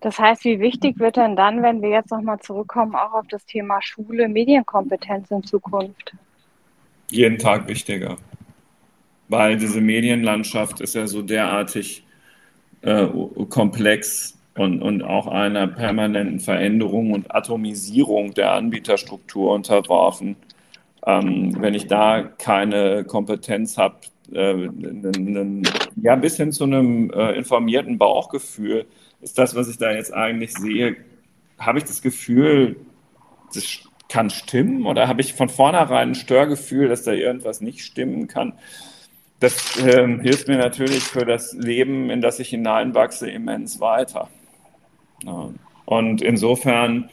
Das 0.00 0.18
heißt, 0.18 0.42
wie 0.42 0.58
wichtig 0.58 0.98
wird 0.98 1.16
denn 1.16 1.36
dann, 1.36 1.62
wenn 1.62 1.80
wir 1.80 1.90
jetzt 1.90 2.10
nochmal 2.10 2.40
zurückkommen, 2.40 2.96
auch 2.96 3.12
auf 3.12 3.28
das 3.28 3.46
Thema 3.46 3.80
Schule, 3.82 4.28
Medienkompetenz 4.28 5.30
in 5.30 5.44
Zukunft? 5.44 6.12
Jeden 7.08 7.38
Tag 7.38 7.68
wichtiger. 7.68 8.16
Weil 9.30 9.56
diese 9.56 9.80
Medienlandschaft 9.80 10.80
ist 10.80 10.94
ja 10.96 11.06
so 11.06 11.22
derartig 11.22 12.02
äh, 12.82 13.06
komplex 13.48 14.36
und, 14.56 14.82
und 14.82 15.02
auch 15.02 15.28
einer 15.28 15.68
permanenten 15.68 16.40
Veränderung 16.40 17.12
und 17.12 17.32
Atomisierung 17.34 18.34
der 18.34 18.52
Anbieterstruktur 18.52 19.52
unterworfen. 19.52 20.34
Ähm, 21.06 21.56
wenn 21.60 21.74
ich 21.74 21.86
da 21.86 22.22
keine 22.22 23.04
Kompetenz 23.04 23.78
habe, 23.78 24.00
äh, 24.34 24.68
ja, 26.02 26.16
bis 26.16 26.36
hin 26.36 26.50
zu 26.50 26.64
einem 26.64 27.10
äh, 27.10 27.32
informierten 27.32 27.98
Bauchgefühl, 27.98 28.86
ist 29.20 29.38
das, 29.38 29.54
was 29.54 29.68
ich 29.68 29.78
da 29.78 29.92
jetzt 29.92 30.12
eigentlich 30.12 30.52
sehe, 30.54 30.96
habe 31.58 31.78
ich 31.78 31.84
das 31.84 32.02
Gefühl, 32.02 32.76
das 33.54 33.64
kann 34.08 34.28
stimmen 34.28 34.86
oder 34.86 35.06
habe 35.06 35.20
ich 35.20 35.34
von 35.34 35.48
vornherein 35.48 36.10
ein 36.10 36.14
Störgefühl, 36.16 36.88
dass 36.88 37.04
da 37.04 37.12
irgendwas 37.12 37.60
nicht 37.60 37.82
stimmen 37.82 38.26
kann? 38.26 38.54
Das 39.40 39.78
äh, 39.78 40.06
hilft 40.18 40.48
mir 40.48 40.58
natürlich 40.58 41.02
für 41.02 41.24
das 41.24 41.54
Leben, 41.54 42.10
in 42.10 42.20
das 42.20 42.38
ich 42.38 42.50
hineinwachse, 42.50 43.30
immens 43.30 43.80
weiter. 43.80 44.28
Und 45.86 46.22
insofern 46.22 47.10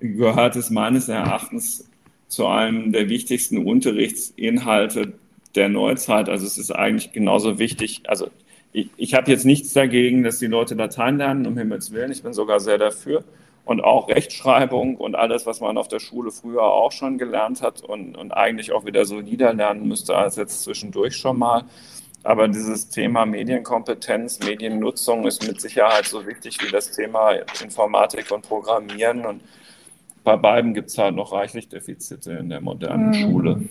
gehört 0.00 0.56
es 0.56 0.70
meines 0.70 1.08
Erachtens 1.08 1.88
zu 2.26 2.46
einem 2.46 2.92
der 2.92 3.08
wichtigsten 3.08 3.64
Unterrichtsinhalte 3.64 5.14
der 5.54 5.68
Neuzeit. 5.68 6.28
Also 6.28 6.46
es 6.46 6.58
ist 6.58 6.70
eigentlich 6.70 7.12
genauso 7.12 7.58
wichtig. 7.58 8.02
Also 8.06 8.28
ich, 8.72 8.90
ich 8.96 9.14
habe 9.14 9.30
jetzt 9.30 9.46
nichts 9.46 9.72
dagegen, 9.72 10.22
dass 10.22 10.38
die 10.38 10.46
Leute 10.46 10.74
Latein 10.74 11.16
lernen, 11.16 11.46
um 11.46 11.56
Himmels 11.56 11.92
Willen. 11.92 12.12
Ich 12.12 12.22
bin 12.22 12.34
sogar 12.34 12.60
sehr 12.60 12.78
dafür. 12.78 13.24
Und 13.68 13.82
auch 13.82 14.08
Rechtschreibung 14.08 14.96
und 14.96 15.14
alles, 15.14 15.44
was 15.44 15.60
man 15.60 15.76
auf 15.76 15.88
der 15.88 15.98
Schule 15.98 16.30
früher 16.30 16.62
auch 16.62 16.90
schon 16.90 17.18
gelernt 17.18 17.60
hat 17.60 17.82
und, 17.82 18.16
und 18.16 18.32
eigentlich 18.32 18.72
auch 18.72 18.86
wieder 18.86 19.04
solider 19.04 19.52
lernen 19.52 19.86
müsste 19.86 20.16
als 20.16 20.36
jetzt 20.36 20.62
zwischendurch 20.62 21.16
schon 21.16 21.38
mal. 21.38 21.64
Aber 22.24 22.48
dieses 22.48 22.88
Thema 22.88 23.26
Medienkompetenz, 23.26 24.40
Mediennutzung 24.40 25.26
ist 25.26 25.46
mit 25.46 25.60
Sicherheit 25.60 26.06
so 26.06 26.26
wichtig 26.26 26.58
wie 26.62 26.70
das 26.70 26.92
Thema 26.92 27.32
Informatik 27.62 28.30
und 28.30 28.48
Programmieren. 28.48 29.26
Und 29.26 29.42
bei 30.24 30.36
beiden 30.36 30.72
gibt 30.72 30.88
es 30.88 30.96
halt 30.96 31.14
noch 31.14 31.32
reichlich 31.32 31.68
Defizite 31.68 32.32
in 32.32 32.48
der 32.48 32.62
modernen 32.62 33.10
mhm. 33.10 33.14
Schule. 33.14 33.68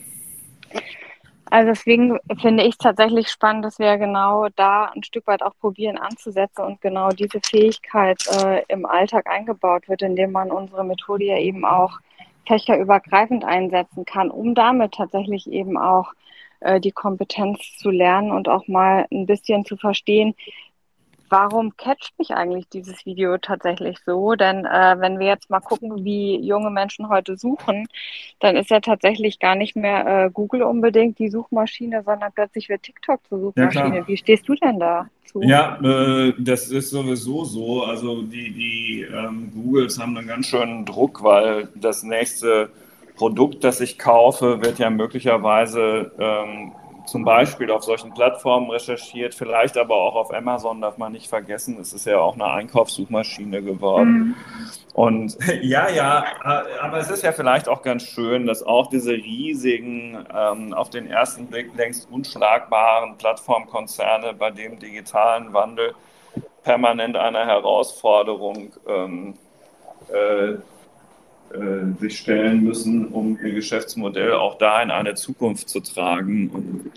Also 1.50 1.70
deswegen 1.70 2.20
finde 2.42 2.64
ich 2.64 2.72
es 2.72 2.78
tatsächlich 2.78 3.30
spannend, 3.30 3.64
dass 3.64 3.80
wir 3.80 3.98
genau 3.98 4.48
da 4.56 4.92
ein 4.94 5.04
Stück 5.04 5.28
weit 5.28 5.42
auch 5.42 5.56
probieren 5.60 5.98
anzusetzen 5.98 6.64
und 6.64 6.82
genau 6.82 7.10
diese 7.10 7.40
Fähigkeit 7.42 8.22
äh, 8.28 8.64
im 8.68 8.86
Alltag 8.86 9.28
eingebaut 9.28 9.88
wird, 9.88 10.02
indem 10.02 10.32
man 10.34 10.52
unsere 10.52 10.84
Methode 10.84 11.26
ja 11.26 11.38
eben 11.38 11.64
auch 11.66 12.00
fächerübergreifend 12.46 13.46
einsetzen 13.46 14.06
kann, 14.06 14.30
um 14.30 14.56
damit 14.56 14.94
tatsächlich 14.94 15.50
eben 15.52 15.78
auch 15.78 16.14
äh, 16.60 16.80
die 16.80 16.92
Kompetenz 16.92 17.78
zu 17.78 17.92
lernen 17.92 18.32
und 18.32 18.50
auch 18.50 18.68
mal 18.68 19.06
ein 19.12 19.26
bisschen 19.26 19.66
zu 19.66 19.78
verstehen, 19.78 20.34
warum 21.30 21.76
catcht 21.78 22.18
mich 22.18 22.32
eigentlich 22.32 22.68
dieses 22.70 23.06
Video 23.06 23.38
tatsächlich 23.38 23.98
so? 24.06 24.36
Denn 24.36 24.66
äh, 24.66 24.96
wenn 25.00 25.20
wir 25.20 25.28
jetzt 25.28 25.50
mal 25.50 25.60
gucken, 25.60 26.04
wie 26.04 26.40
junge 26.40 26.70
Menschen 26.70 27.10
heute 27.10 27.38
suchen, 27.38 27.88
dann 28.40 28.56
ist 28.56 28.70
ja 28.70 28.80
tatsächlich 28.80 29.40
gar 29.40 29.56
nicht 29.56 29.76
mehr 29.76 30.26
äh, 30.26 30.30
Google 30.32 30.64
unbedingt 30.64 31.20
die 31.20 31.30
Suchmaschine, 31.30 32.04
sondern 32.04 32.32
plötzlich 32.34 32.70
wird 32.70 32.84
TikTok 32.84 33.22
zur 33.28 33.40
Suchmaschine. 33.40 33.98
Ja, 33.98 34.08
wie 34.08 34.18
stehst 34.18 34.48
du 34.48 34.56
denn 34.56 34.80
dazu? 34.80 35.42
Ja, 35.42 35.80
äh, 35.82 36.34
das 36.38 36.70
ist 36.70 36.90
sowieso 36.90 37.44
so. 37.46 37.84
Also 37.84 38.22
die, 38.22 38.52
die 38.52 39.02
ähm, 39.02 39.52
Googles 39.54 40.00
haben 40.00 40.18
einen 40.18 40.28
ganz 40.28 40.48
schönen 40.48 40.86
Druck, 40.86 41.24
weil 41.24 41.70
das 41.76 42.04
nächste 42.04 42.70
Produkt, 43.16 43.64
das 43.64 43.82
ich 43.82 43.98
kaufe, 43.98 44.62
wird 44.62 44.80
ja 44.80 44.90
möglicherweise 44.90 46.12
ähm, 46.20 46.72
zum 47.08 47.24
Beispiel 47.24 47.72
auf 47.72 47.84
solchen 47.84 48.14
Plattformen 48.14 48.70
recherchiert, 48.70 49.34
vielleicht 49.34 49.78
aber 49.78 49.96
auch 49.96 50.16
auf 50.16 50.34
Amazon, 50.34 50.82
darf 50.82 50.98
man 50.98 51.14
nicht 51.14 51.28
vergessen. 51.28 51.78
Es 51.80 51.94
ist 51.94 52.06
ja 52.06 52.20
auch 52.20 52.36
eine 52.36 52.46
Einkaufssuchmaschine 52.46 53.64
geworden. 53.64 54.10
Mhm. 54.10 54.36
Und 54.94 55.38
ja, 55.62 55.90
ja, 55.90 56.26
aber 56.82 56.98
es 56.98 57.10
ist 57.10 57.24
ja 57.24 57.32
vielleicht 57.32 57.70
auch 57.70 57.82
ganz 57.82 58.04
schön, 58.04 58.46
dass 58.46 58.62
auch 58.62 58.88
diese 58.88 59.14
riesigen, 59.14 60.26
ähm, 60.36 60.74
auf 60.74 60.90
den 60.90 61.08
ersten 61.08 61.48
Blick 61.48 61.76
längst 61.76 62.10
unschlagbaren 62.12 63.18
Plattformkonzerne 63.18 64.34
bei 64.34 64.52
dem 64.52 64.78
digitalen 64.78 65.54
Wandel 65.54 65.96
permanent 66.64 67.16
eine 67.16 67.46
Herausforderung 67.46 68.74
ähm, 68.88 69.36
äh, 70.10 70.56
äh, 71.54 72.00
sich 72.00 72.18
stellen 72.20 72.64
müssen, 72.64 73.08
um 73.08 73.38
ihr 73.44 73.54
Geschäftsmodell 73.54 74.34
auch 74.34 74.58
da 74.58 74.82
in 74.82 74.92
eine 74.92 75.16
Zukunft 75.16 75.70
zu 75.70 75.80
tragen. 75.80 76.50
Und, 76.50 76.92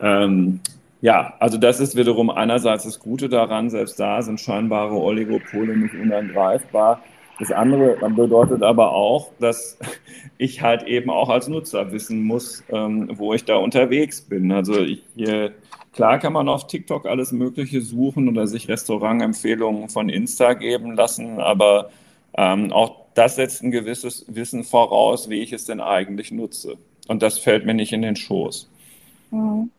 ähm, 0.00 0.60
ja, 1.00 1.34
also 1.38 1.58
das 1.58 1.80
ist 1.80 1.96
wiederum 1.96 2.30
einerseits 2.30 2.84
das 2.84 2.98
Gute 2.98 3.28
daran, 3.28 3.70
selbst 3.70 3.98
da 3.98 4.22
sind 4.22 4.40
scheinbare 4.40 4.94
Oligopole 4.94 5.76
nicht 5.76 5.94
unangreifbar. 5.94 7.02
Das 7.40 7.50
andere 7.50 7.96
bedeutet 8.10 8.62
aber 8.62 8.92
auch, 8.92 9.30
dass 9.40 9.78
ich 10.38 10.60
halt 10.60 10.82
eben 10.82 11.08
auch 11.10 11.30
als 11.30 11.48
Nutzer 11.48 11.90
wissen 11.90 12.22
muss, 12.22 12.62
ähm, 12.68 13.10
wo 13.14 13.32
ich 13.32 13.44
da 13.44 13.56
unterwegs 13.56 14.20
bin. 14.20 14.52
Also 14.52 14.78
ich, 14.78 15.02
äh, 15.16 15.50
klar 15.94 16.18
kann 16.18 16.34
man 16.34 16.48
auf 16.50 16.66
TikTok 16.66 17.06
alles 17.06 17.32
Mögliche 17.32 17.80
suchen 17.80 18.28
oder 18.28 18.46
sich 18.46 18.68
Restaurantempfehlungen 18.68 19.88
von 19.88 20.10
Insta 20.10 20.52
geben 20.52 20.96
lassen, 20.96 21.40
aber 21.40 21.90
ähm, 22.36 22.72
auch 22.72 22.99
das 23.14 23.36
setzt 23.36 23.62
ein 23.62 23.70
gewisses 23.70 24.24
Wissen 24.28 24.64
voraus, 24.64 25.28
wie 25.28 25.40
ich 25.40 25.52
es 25.52 25.64
denn 25.64 25.80
eigentlich 25.80 26.30
nutze. 26.30 26.76
Und 27.08 27.22
das 27.22 27.38
fällt 27.38 27.66
mir 27.66 27.74
nicht 27.74 27.92
in 27.92 28.02
den 28.02 28.16
Schoß. 28.16 28.68
Mhm. 29.30 29.70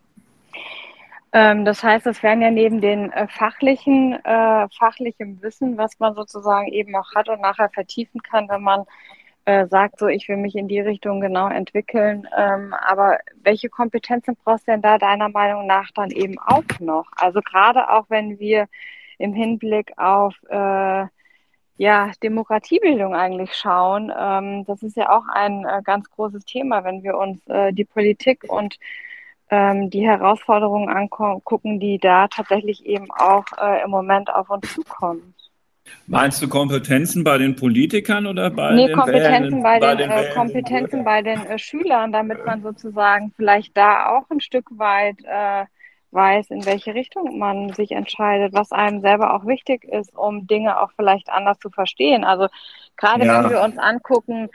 Ähm, 1.33 1.63
das 1.63 1.81
heißt, 1.81 2.07
es 2.07 2.21
werden 2.23 2.41
ja 2.41 2.51
neben 2.51 2.81
den 2.81 3.11
äh, 3.13 3.27
fachlichen, 3.27 4.13
äh, 4.25 4.67
fachlichem 4.77 5.41
Wissen, 5.41 5.77
was 5.77 5.97
man 5.99 6.13
sozusagen 6.13 6.67
eben 6.67 6.95
auch 6.95 7.15
hat 7.15 7.29
und 7.29 7.41
nachher 7.41 7.69
vertiefen 7.69 8.21
kann, 8.21 8.49
wenn 8.49 8.61
man 8.61 8.83
äh, 9.45 9.65
sagt, 9.67 9.97
so 9.97 10.07
ich 10.07 10.27
will 10.27 10.37
mich 10.37 10.55
in 10.55 10.67
die 10.67 10.81
Richtung 10.81 11.21
genau 11.21 11.47
entwickeln. 11.47 12.27
Ähm, 12.37 12.73
aber 12.73 13.19
welche 13.43 13.69
Kompetenzen 13.69 14.35
brauchst 14.43 14.67
du 14.67 14.71
denn 14.71 14.81
da 14.81 14.97
deiner 14.97 15.29
Meinung 15.29 15.67
nach 15.67 15.89
dann 15.95 16.11
eben 16.11 16.37
auch 16.37 16.63
noch? 16.79 17.07
Also 17.15 17.41
gerade 17.41 17.89
auch 17.89 18.05
wenn 18.09 18.39
wir 18.39 18.67
im 19.17 19.33
Hinblick 19.33 19.97
auf 19.97 20.35
äh, 20.49 21.05
ja, 21.77 22.11
Demokratiebildung 22.21 23.15
eigentlich 23.15 23.53
schauen. 23.53 24.11
Ähm, 24.17 24.65
das 24.65 24.83
ist 24.83 24.97
ja 24.97 25.09
auch 25.09 25.23
ein 25.33 25.65
äh, 25.65 25.81
ganz 25.83 26.09
großes 26.09 26.45
Thema, 26.45 26.83
wenn 26.83 27.03
wir 27.03 27.17
uns 27.17 27.45
äh, 27.47 27.73
die 27.73 27.85
Politik 27.85 28.43
und 28.47 28.77
ähm, 29.49 29.89
die 29.89 30.05
Herausforderungen 30.05 30.89
angucken, 30.89 31.79
die 31.79 31.99
da 31.99 32.27
tatsächlich 32.27 32.85
eben 32.85 33.11
auch 33.11 33.45
äh, 33.61 33.83
im 33.83 33.91
Moment 33.91 34.33
auf 34.33 34.49
uns 34.49 34.73
zukommen. 34.73 35.33
Meinst 36.07 36.41
du 36.41 36.47
Kompetenzen 36.47 37.23
bei 37.23 37.37
den 37.37 37.55
Politikern 37.55 38.27
oder 38.27 38.49
bei 38.49 38.73
nee, 38.73 38.87
den 38.87 38.97
Kompetenzen 38.97 39.63
bei, 39.63 39.79
bei 39.79 39.95
den, 39.95 40.09
den 40.09 40.19
äh, 40.19 40.33
Kompetenzen 40.33 41.03
bei 41.03 41.21
den 41.21 41.45
äh, 41.45 41.59
Schülern, 41.59 42.11
damit 42.11 42.45
man 42.45 42.61
sozusagen 42.61 43.33
vielleicht 43.35 43.75
da 43.75 44.07
auch 44.07 44.29
ein 44.29 44.41
Stück 44.41 44.65
weit 44.71 45.17
äh, 45.23 45.65
weiß, 46.11 46.49
in 46.51 46.65
welche 46.65 46.93
Richtung 46.93 47.37
man 47.37 47.73
sich 47.73 47.91
entscheidet, 47.91 48.53
was 48.53 48.71
einem 48.71 49.01
selber 49.01 49.33
auch 49.33 49.45
wichtig 49.45 49.83
ist, 49.83 50.15
um 50.15 50.47
Dinge 50.47 50.79
auch 50.81 50.91
vielleicht 50.95 51.29
anders 51.29 51.59
zu 51.59 51.69
verstehen. 51.69 52.23
Also 52.23 52.47
gerade 52.97 53.25
ja. 53.25 53.43
wenn 53.43 53.51
wir 53.51 53.61
uns 53.61 53.77
angucken, 53.77 54.49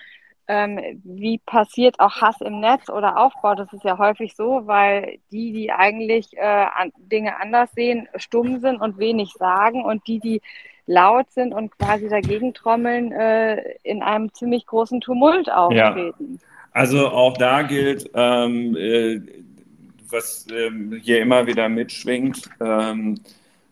ähm, 0.48 1.00
wie 1.02 1.38
passiert 1.38 1.98
auch 1.98 2.20
Hass 2.20 2.40
im 2.40 2.60
Netz 2.60 2.88
oder 2.88 3.18
Aufbau, 3.18 3.54
das 3.54 3.72
ist 3.72 3.84
ja 3.84 3.98
häufig 3.98 4.36
so, 4.36 4.66
weil 4.66 5.18
die, 5.32 5.52
die 5.52 5.72
eigentlich 5.72 6.36
äh, 6.36 6.40
an, 6.40 6.92
Dinge 6.96 7.40
anders 7.40 7.72
sehen, 7.72 8.08
stumm 8.16 8.60
sind 8.60 8.80
und 8.80 8.98
wenig 8.98 9.32
sagen 9.32 9.84
und 9.84 10.06
die, 10.06 10.20
die 10.20 10.40
laut 10.86 11.30
sind 11.32 11.52
und 11.52 11.76
quasi 11.78 12.08
dagegen 12.08 12.54
trommeln, 12.54 13.10
äh, 13.10 13.74
in 13.82 14.02
einem 14.02 14.32
ziemlich 14.32 14.66
großen 14.66 15.00
Tumult 15.00 15.50
auftreten. 15.50 16.38
Ja. 16.40 16.46
Also 16.70 17.08
auch 17.08 17.36
da 17.38 17.62
gilt, 17.62 18.10
ähm, 18.14 18.76
äh, 18.76 19.20
was 20.10 20.46
ähm, 20.50 21.00
hier 21.02 21.20
immer 21.20 21.46
wieder 21.46 21.68
mitschwingt. 21.68 22.48
Ähm, 22.60 23.20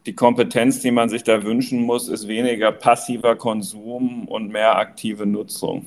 die 0.07 0.15
Kompetenz, 0.15 0.81
die 0.81 0.91
man 0.91 1.09
sich 1.09 1.23
da 1.23 1.43
wünschen 1.45 1.81
muss, 1.83 2.09
ist 2.09 2.29
weniger 2.29 2.73
passiver 2.73 3.37
Konsum 3.37 4.29
und 4.29 4.49
mehr 4.51 4.77
aktive 4.77 5.25
Nutzung. 5.27 5.87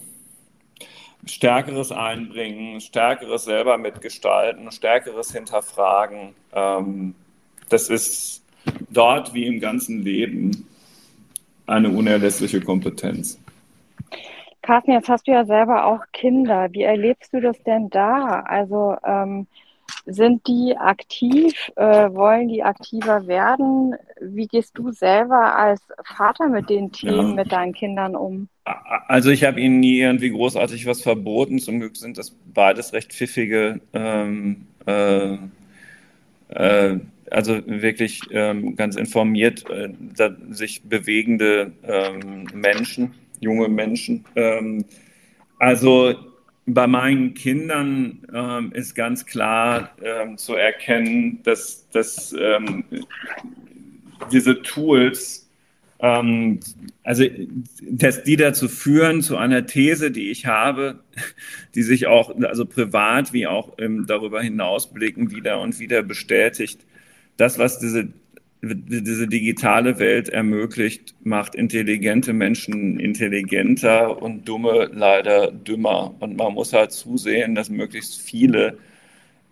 Stärkeres 1.26 1.92
Einbringen, 1.92 2.80
stärkeres 2.82 3.44
selber 3.44 3.78
mitgestalten, 3.78 4.72
stärkeres 4.72 5.32
Hinterfragen. 5.32 6.34
Ähm, 6.54 7.14
das 7.70 7.90
ist 7.90 8.44
dort 8.90 9.34
wie 9.34 9.46
im 9.46 9.60
ganzen 9.60 10.02
Leben 10.02 10.68
eine 11.68 11.90
unerlässliche 11.90 12.62
Kompetenz. 12.62 13.40
Carsten, 14.62 14.92
jetzt 14.92 15.10
hast 15.10 15.28
du 15.28 15.32
ja 15.32 15.46
selber 15.46 15.86
auch 15.86 16.02
Kinder. 16.12 16.70
Wie 16.72 16.84
erlebst 16.84 17.34
du 17.34 17.40
das 17.40 17.62
denn 17.64 17.90
da? 17.90 18.42
Also 18.42 18.98
ähm, 19.06 19.48
sind 20.08 20.48
die 20.48 20.76
aktiv? 20.78 21.54
Äh, 21.76 22.14
wollen 22.14 22.48
die 22.48 22.64
aktiver 22.64 23.28
werden? 23.28 23.96
Wie 24.22 24.48
gehst 24.48 24.78
du 24.78 24.92
selber 24.92 25.56
als 25.56 25.82
Vater 26.04 26.48
mit 26.48 26.70
den 26.70 26.92
Themen, 26.92 27.30
ja. 27.30 27.36
mit 27.36 27.52
deinen 27.52 27.74
Kindern 27.74 28.16
um? 28.16 28.48
Also 29.08 29.30
ich 29.30 29.44
habe 29.44 29.60
ihnen 29.62 29.80
nie 29.80 30.00
irgendwie 30.00 30.30
großartig 30.30 30.86
was 30.86 31.02
verboten. 31.02 31.60
Zum 31.60 31.80
Glück 31.80 31.98
sind 31.98 32.18
das 32.18 32.36
beides 32.54 32.94
recht 32.94 33.14
pfiffige 33.14 33.82
ähm, 33.94 34.68
äh, 34.86 35.38
äh, 36.50 37.00
also 37.30 37.60
wirklich 37.66 38.22
ähm, 38.32 38.76
ganz 38.76 38.96
informiert 38.96 39.66
äh, 39.70 39.90
sich 40.50 40.84
bewegende 40.84 41.74
ähm, 41.84 42.48
Menschen, 42.54 43.14
junge 43.42 43.68
Menschen. 43.68 44.24
Ähm, 44.36 44.86
also 45.60 46.16
bei 46.68 46.86
meinen 46.86 47.34
Kindern 47.34 48.28
ähm, 48.34 48.72
ist 48.74 48.94
ganz 48.94 49.26
klar 49.26 49.92
ähm, 50.04 50.38
zu 50.38 50.54
erkennen, 50.54 51.42
dass, 51.44 51.90
dass 51.92 52.36
ähm, 52.38 52.84
diese 54.34 54.62
Tools, 54.62 55.50
ähm, 56.00 56.60
also 57.04 57.24
dass 57.90 58.24
die 58.24 58.36
dazu 58.36 58.68
führen 58.68 59.22
zu 59.22 59.38
einer 59.38 59.66
These, 59.66 60.12
die 60.12 60.30
ich 60.30 60.46
habe, 60.46 61.00
die 61.76 61.84
sich 61.84 62.06
auch 62.06 62.38
also 62.42 62.66
privat 62.66 63.32
wie 63.32 63.48
auch 63.48 63.78
darüber 64.06 64.42
hinaus 64.42 64.94
blicken 64.94 65.32
wieder 65.32 65.62
und 65.62 65.80
wieder 65.80 66.04
bestätigt, 66.04 66.82
das, 67.38 67.58
was 67.58 67.80
diese, 67.80 68.10
diese 68.62 69.28
digitale 69.28 70.00
Welt 70.00 70.30
ermöglicht, 70.30 71.16
macht 71.24 71.56
intelligente 71.56 72.34
Menschen 72.34 73.00
intelligenter 73.00 74.22
und 74.22 74.48
dumme 74.48 74.90
leider 74.94 75.52
dümmer. 75.52 76.16
Und 76.20 76.38
man 76.38 76.54
muss 76.54 76.74
halt 76.74 76.92
zusehen, 76.92 77.54
dass 77.54 77.70
möglichst 77.70 78.20
viele 78.20 78.78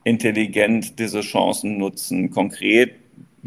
intelligent 0.03 0.97
diese 0.99 1.21
Chancen 1.21 1.77
nutzen. 1.77 2.31
Konkret 2.31 2.93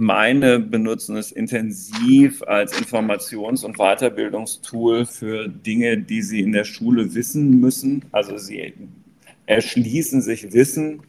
meine 0.00 0.60
benutzen 0.60 1.16
es 1.16 1.32
intensiv 1.32 2.40
als 2.44 2.72
Informations- 2.80 3.64
und 3.64 3.78
Weiterbildungstool 3.78 5.04
für 5.06 5.48
Dinge, 5.48 5.98
die 5.98 6.22
sie 6.22 6.40
in 6.40 6.52
der 6.52 6.62
Schule 6.62 7.16
wissen 7.16 7.58
müssen. 7.58 8.04
Also 8.12 8.38
sie 8.38 8.74
erschließen 9.46 10.22
sich 10.22 10.52
Wissen 10.52 11.00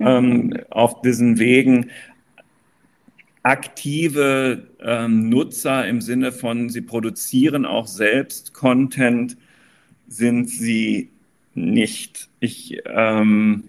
ähm, 0.00 0.52
auf 0.68 1.00
diesen 1.00 1.38
Wegen, 1.38 1.90
aktive 3.46 4.66
ähm, 4.80 5.28
Nutzer 5.28 5.86
im 5.86 6.00
Sinne 6.00 6.32
von, 6.32 6.68
sie 6.68 6.80
produzieren 6.80 7.64
auch 7.64 7.86
selbst 7.86 8.52
Content, 8.52 9.36
sind 10.08 10.50
sie 10.50 11.10
nicht. 11.54 12.28
Ich, 12.40 12.80
ähm, 12.86 13.68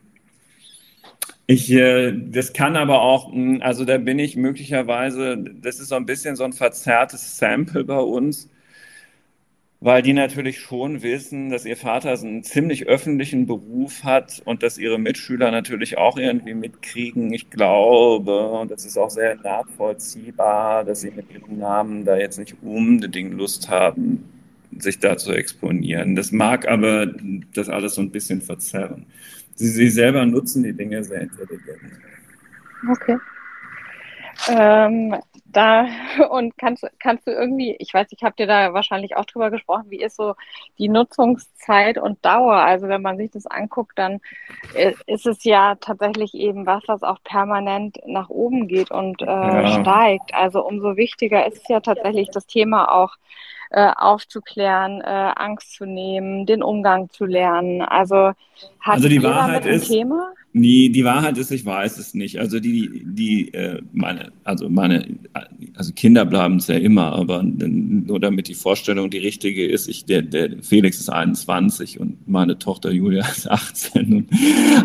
ich, 1.46 1.72
äh, 1.72 2.12
das 2.12 2.54
kann 2.54 2.76
aber 2.76 3.02
auch, 3.04 3.32
hm, 3.32 3.62
also 3.62 3.86
da 3.86 4.00
bin 4.00 4.18
ich 4.18 4.36
möglicherweise, 4.36 5.38
das 5.38 5.80
ist 5.80 5.90
so 5.90 5.96
ein 5.96 6.08
bisschen 6.08 6.36
so 6.36 6.44
ein 6.44 6.54
verzerrtes 6.54 7.38
Sample 7.38 7.84
bei 7.84 8.00
uns 8.00 8.50
weil 9.80 10.02
die 10.02 10.14
natürlich 10.14 10.60
schon 10.60 11.04
wissen, 11.04 11.50
dass 11.50 11.66
ihr 11.66 11.78
Vater 11.78 12.12
einen 12.12 12.44
ziemlich 12.44 12.88
öffentlichen 12.88 13.46
Beruf 13.46 14.04
hat 14.04 14.42
und 14.46 14.64
dass 14.64 14.78
ihre 14.78 14.98
Mitschüler 14.98 15.52
natürlich 15.52 15.98
auch 15.98 16.18
irgendwie 16.18 16.56
mitkriegen. 16.56 17.32
Ich 17.32 17.50
glaube, 17.50 18.50
und 18.50 18.72
das 18.72 18.86
ist 18.86 18.98
auch 18.98 19.12
sehr 19.12 19.36
nachvollziehbar, 19.36 20.84
dass 20.84 21.02
sie 21.02 21.12
mit 21.12 21.32
ihrem 21.32 21.60
Namen 21.60 22.06
da 22.06 22.18
jetzt 22.18 22.40
nicht 22.40 22.56
unbedingt 22.64 23.36
Lust 23.36 23.70
haben, 23.70 24.24
sich 24.80 25.00
da 25.00 25.16
zu 25.16 25.32
exponieren. 25.34 26.16
Das 26.16 26.32
mag 26.32 26.68
aber 26.68 27.08
das 27.54 27.70
alles 27.70 27.96
so 27.96 28.02
ein 28.02 28.12
bisschen 28.12 28.42
verzerren. 28.42 29.06
Sie, 29.54 29.68
sie 29.68 29.90
selber 29.90 30.26
nutzen 30.26 30.64
die 30.64 30.74
Dinge 30.74 31.04
sehr 31.04 31.22
intelligent. 31.22 31.80
Okay. 32.92 33.18
Ähm, 34.50 35.16
da 35.46 35.88
und 36.30 36.58
kannst, 36.58 36.86
kannst 37.00 37.28
du 37.28 37.32
irgendwie, 37.32 37.76
ich 37.80 37.94
weiß, 37.94 38.08
ich 38.12 38.24
habe 38.24 38.36
dir 38.36 38.48
da 38.48 38.74
wahrscheinlich 38.74 39.16
auch 39.16 39.26
drüber 39.26 39.50
gesprochen, 39.50 39.90
wie 39.90 40.02
ist 40.02 40.16
so 40.16 40.36
die 40.78 40.90
Nutzungszeit 40.90 41.98
und 41.98 42.24
Dauer? 42.24 42.56
Also 42.56 42.88
wenn 42.88 43.02
man 43.02 43.18
sich 43.18 43.32
das 43.32 43.48
anguckt, 43.48 43.98
dann 43.98 44.20
äh, 44.74 44.94
ist 45.08 45.26
es 45.26 45.44
ja 45.44 45.76
tatsächlich 45.76 46.34
eben 46.34 46.66
was, 46.66 46.84
was 46.88 47.04
auch 47.04 47.18
permanent 47.24 47.98
nach 48.06 48.30
oben 48.30 48.68
geht 48.68 48.92
und 48.92 49.22
äh, 49.22 49.26
ja. 49.26 49.82
steigt. 49.82 50.34
Also 50.34 50.66
umso 50.66 50.98
wichtiger 50.98 51.46
ist 51.46 51.68
ja 51.70 51.80
tatsächlich 51.80 52.30
das 52.32 52.46
Thema 52.46 52.92
auch 52.92 53.16
äh, 53.70 53.92
aufzuklären, 53.96 55.02
äh, 55.02 55.32
Angst 55.36 55.74
zu 55.74 55.86
nehmen, 55.86 56.46
den 56.46 56.64
Umgang 56.64 57.10
zu 57.10 57.26
lernen. 57.26 57.82
Also 57.82 58.32
hat 58.88 58.96
also 58.96 59.10
die 59.10 59.22
Wahrheit 59.22 59.66
ist, 59.66 59.88
Thema? 59.88 60.34
Nee, 60.54 60.90
die 60.90 61.04
Wahrheit 61.04 61.38
ist, 61.38 61.52
ich 61.52 61.66
weiß 61.66 61.98
es 62.00 62.14
nicht. 62.14 62.40
Also 62.40 62.60
die, 62.60 63.04
die, 63.06 63.54
äh, 63.54 63.80
meine, 63.94 64.32
also 64.44 64.70
meine, 64.70 65.06
also 65.76 65.94
Kinder 65.94 66.26
bleiben 66.26 66.56
es 66.56 66.68
ja 66.68 66.78
immer, 66.78 67.14
aber 67.14 67.44
nur 67.44 68.20
damit 68.20 68.48
die 68.48 68.56
Vorstellung 68.56 69.12
die 69.12 69.20
richtige 69.20 69.68
ist, 69.68 69.88
ich, 69.88 70.06
der, 70.06 70.24
der 70.24 70.64
Felix 70.64 71.00
ist 71.00 71.10
21 71.10 72.00
und 72.00 72.28
meine 72.28 72.58
Tochter 72.58 72.92
Julia 72.92 73.28
ist 73.28 73.50
18. 73.52 74.28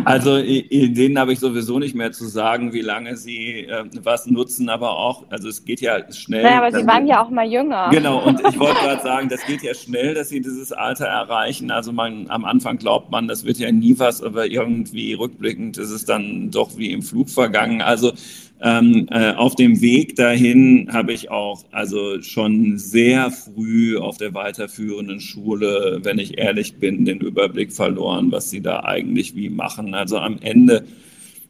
also 0.04 0.36
denen 0.42 1.18
habe 1.18 1.32
ich 1.32 1.38
sowieso 1.38 1.78
nicht 1.78 1.94
mehr 1.94 2.12
zu 2.12 2.26
sagen, 2.26 2.74
wie 2.74 2.82
lange 2.82 3.16
sie 3.16 3.60
äh, 3.60 3.84
was 4.02 4.26
nutzen, 4.26 4.68
aber 4.68 4.98
auch, 4.98 5.30
also 5.30 5.48
es 5.48 5.64
geht 5.64 5.80
ja 5.80 6.12
schnell. 6.12 6.42
Naja, 6.42 6.58
aber 6.58 6.78
sie 6.78 6.86
waren 6.86 7.06
ja 7.06 7.24
auch 7.24 7.30
mal 7.30 7.50
jünger. 7.50 7.88
Genau, 7.90 8.22
und 8.22 8.40
ich 8.40 8.58
wollte 8.58 8.80
gerade 8.80 9.02
sagen, 9.02 9.28
das 9.30 9.44
geht 9.46 9.62
ja 9.62 9.74
schnell, 9.74 10.12
dass 10.14 10.28
sie 10.28 10.40
dieses 10.42 10.72
Alter 10.72 11.06
erreichen. 11.06 11.70
Also 11.70 11.92
man, 11.92 12.28
am 12.28 12.44
Anfang 12.44 12.76
glaubt 12.76 13.10
man, 13.10 13.26
das 13.28 13.44
wird 13.44 13.56
ja 13.56 13.72
nie 13.72 13.91
was, 13.98 14.22
aber 14.22 14.46
irgendwie 14.46 15.14
rückblickend 15.14 15.78
ist 15.78 15.90
es 15.90 16.04
dann 16.04 16.50
doch 16.50 16.76
wie 16.76 16.92
im 16.92 17.02
Flug 17.02 17.30
vergangen. 17.30 17.80
Also 17.80 18.12
ähm, 18.60 19.08
äh, 19.10 19.32
auf 19.32 19.56
dem 19.56 19.80
Weg 19.80 20.14
dahin 20.14 20.88
habe 20.92 21.12
ich 21.12 21.30
auch 21.30 21.64
also 21.72 22.22
schon 22.22 22.78
sehr 22.78 23.30
früh 23.30 23.98
auf 23.98 24.18
der 24.18 24.34
weiterführenden 24.34 25.20
Schule, 25.20 26.00
wenn 26.02 26.18
ich 26.18 26.38
ehrlich 26.38 26.76
bin, 26.76 27.04
den 27.04 27.20
Überblick 27.20 27.72
verloren, 27.72 28.30
was 28.30 28.50
sie 28.50 28.60
da 28.60 28.84
eigentlich 28.84 29.34
wie 29.34 29.48
machen. 29.48 29.94
Also 29.94 30.18
am 30.18 30.38
Ende 30.40 30.84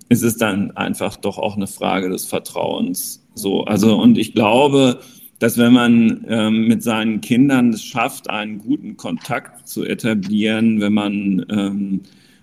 ist 0.09 0.23
es 0.23 0.37
dann 0.37 0.71
einfach 0.73 1.17
doch 1.17 1.39
auch 1.39 1.57
eine 1.57 1.67
Frage 1.67 2.09
des 2.09 2.25
Vertrauens. 2.25 3.23
So, 3.35 3.65
also 3.65 3.97
und 3.97 4.17
ich 4.17 4.35
glaube, 4.35 5.01
dass 5.39 5.59
wenn 5.59 5.73
man 5.73 6.25
ähm, 6.29 6.69
mit 6.69 6.83
seinen 6.83 7.21
Kindern 7.21 7.71
es 7.71 7.83
schafft, 7.83 8.31
einen 8.31 8.59
guten 8.59 8.97
Kontakt 8.97 9.69
zu 9.69 9.85
etablieren, 9.85 10.81
wenn 10.81 10.93
man 10.93 11.45
ähm, 11.51 12.01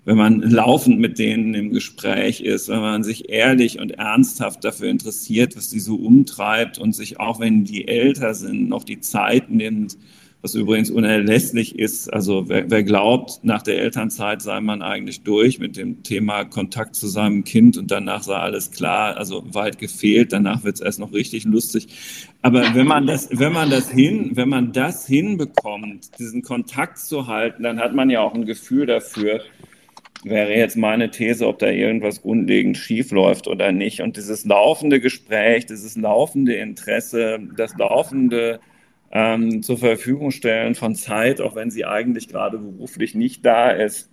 wenn 0.10 0.18
man 0.18 0.42
laufend 0.42 1.00
mit 1.00 1.20
denen 1.20 1.54
im 1.54 1.72
Gespräch 1.72 2.42
ist, 2.42 2.68
wenn 2.68 2.80
man 2.80 3.04
sich 3.04 3.30
ehrlich 3.30 3.80
und 3.80 3.92
ernsthaft 3.92 4.64
dafür 4.64 4.90
interessiert, 4.90 5.56
was 5.56 5.70
die 5.70 5.80
so 5.80 5.98
umtreibt 5.98 6.80
und 6.80 6.94
sich 6.94 7.20
auch 7.20 7.40
wenn 7.40 7.64
die 7.64 7.88
älter 7.88 8.34
sind, 8.34 8.70
noch 8.70 8.84
die 8.84 9.02
Zeit 9.02 9.52
nimmt, 9.52 9.98
was 10.42 10.56
übrigens 10.56 10.90
unerlässlich 10.90 11.78
ist. 11.78 12.12
Also 12.12 12.50
wer, 12.50 12.72
wer, 12.72 12.82
glaubt, 12.82 13.42
nach 13.44 13.62
der 13.62 13.78
Elternzeit 13.78 14.42
sei 14.42 14.60
man 14.62 14.82
eigentlich 14.82 15.22
durch 15.22 15.60
mit 15.60 15.78
dem 15.78 16.02
Thema 16.02 16.44
Kontakt 16.44 16.96
zu 16.96 17.06
seinem 17.06 17.44
Kind 17.44 17.78
und 17.78 17.92
danach 17.92 18.24
sei 18.24 18.34
alles 18.34 18.72
klar, 18.72 19.16
also 19.16 19.44
weit 19.54 19.78
gefehlt, 19.78 20.34
danach 20.34 20.64
wird 20.64 20.78
es 20.78 20.82
erst 20.82 21.00
noch 21.00 21.14
richtig 21.14 21.44
lustig. 21.44 21.88
Aber 22.42 22.74
wenn 22.74 22.88
man 22.88 23.06
das, 23.06 23.30
wenn 23.32 23.54
man 23.54 23.70
das 23.70 23.92
hin, 23.92 24.32
wenn 24.34 24.50
man 24.50 24.74
das 24.74 25.06
hinbekommt, 25.06 26.18
diesen 26.18 26.42
Kontakt 26.42 26.98
zu 26.98 27.28
halten, 27.28 27.62
dann 27.62 27.78
hat 27.80 27.94
man 27.94 28.10
ja 28.10 28.22
auch 28.22 28.34
ein 28.34 28.48
Gefühl 28.48 28.88
dafür, 28.88 29.42
wäre 30.24 30.54
jetzt 30.54 30.76
meine 30.76 31.12
These, 31.12 31.48
ob 31.48 31.60
da 31.60 31.68
irgendwas 31.68 32.22
grundlegend 32.22 32.78
schief 32.78 33.12
läuft 33.12 33.48
oder 33.48 33.72
nicht. 33.72 34.02
Und 34.02 34.18
dieses 34.18 34.46
laufende 34.46 35.00
Gespräch, 35.00 35.66
dieses 35.66 35.96
laufende 35.96 36.56
Interesse, 36.56 37.40
das 37.56 37.76
laufende 37.78 38.60
ähm, 39.12 39.64
zur 39.64 39.78
Verfügung 39.78 40.32
stellen 40.32 40.76
von 40.76 40.96
Zeit, 40.96 41.42
auch 41.42 41.56
wenn 41.56 41.72
sie 41.72 41.86
eigentlich 41.86 42.28
gerade 42.28 42.58
beruflich 42.58 43.16
nicht 43.16 43.46
da 43.46 43.72
ist, 43.72 44.10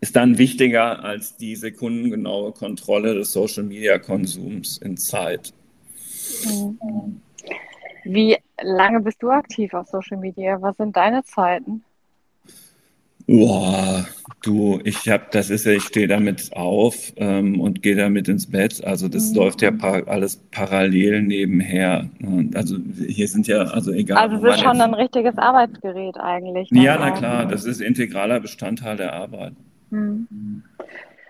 ist 0.00 0.14
dann 0.14 0.38
wichtiger 0.38 1.02
als 1.02 1.36
die 1.36 1.56
sekundengenaue 1.56 2.52
Kontrolle 2.52 3.14
des 3.14 3.32
Social-Media-Konsums 3.32 4.78
in 4.78 4.96
Zeit. 4.96 5.52
Wie 8.04 8.36
lange 8.62 9.00
bist 9.00 9.22
du 9.22 9.30
aktiv 9.30 9.74
auf 9.74 9.88
Social 9.88 10.18
Media? 10.18 10.60
Was 10.60 10.76
sind 10.76 10.94
deine 10.94 11.24
Zeiten? 11.24 11.82
Boah, 13.26 14.06
du, 14.42 14.80
ich 14.84 15.08
habe, 15.08 15.24
das 15.30 15.48
ist 15.48 15.64
ja, 15.64 15.72
ich 15.72 15.84
stehe 15.84 16.06
damit 16.06 16.50
auf 16.54 17.12
ähm, 17.16 17.58
und 17.58 17.82
gehe 17.82 17.96
damit 17.96 18.28
ins 18.28 18.50
Bett. 18.50 18.84
Also 18.84 19.08
das 19.08 19.30
mhm. 19.30 19.36
läuft 19.36 19.62
ja 19.62 19.70
par 19.70 20.06
alles 20.08 20.36
parallel 20.50 21.22
nebenher. 21.22 22.10
Also 22.54 22.76
hier 23.06 23.28
sind 23.28 23.46
ja, 23.46 23.62
also 23.62 23.92
egal. 23.92 24.18
Also 24.18 24.46
es 24.46 24.56
ist 24.56 24.62
schon 24.62 24.80
ein 24.80 24.94
richtiges 24.94 25.38
Arbeitsgerät 25.38 26.18
eigentlich. 26.18 26.68
Ja, 26.70 26.98
na 26.98 27.12
klar, 27.12 27.46
das 27.46 27.64
ist 27.64 27.80
integraler 27.80 28.40
Bestandteil 28.40 28.96
der 28.96 29.14
Arbeit. 29.14 29.54
Mhm. 29.90 30.26
Mhm. 30.30 30.62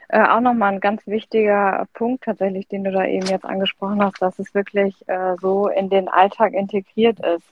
Äh, 0.08 0.28
auch 0.28 0.40
nochmal 0.40 0.74
ein 0.74 0.80
ganz 0.80 1.06
wichtiger 1.06 1.86
Punkt 1.94 2.24
tatsächlich, 2.24 2.68
den 2.68 2.84
du 2.84 2.92
da 2.92 3.04
eben 3.04 3.26
jetzt 3.26 3.44
angesprochen 3.44 4.02
hast, 4.02 4.20
dass 4.20 4.38
es 4.38 4.52
wirklich 4.54 4.94
äh, 5.08 5.34
so 5.40 5.68
in 5.68 5.90
den 5.90 6.08
Alltag 6.08 6.54
integriert 6.54 7.18
ist. 7.20 7.44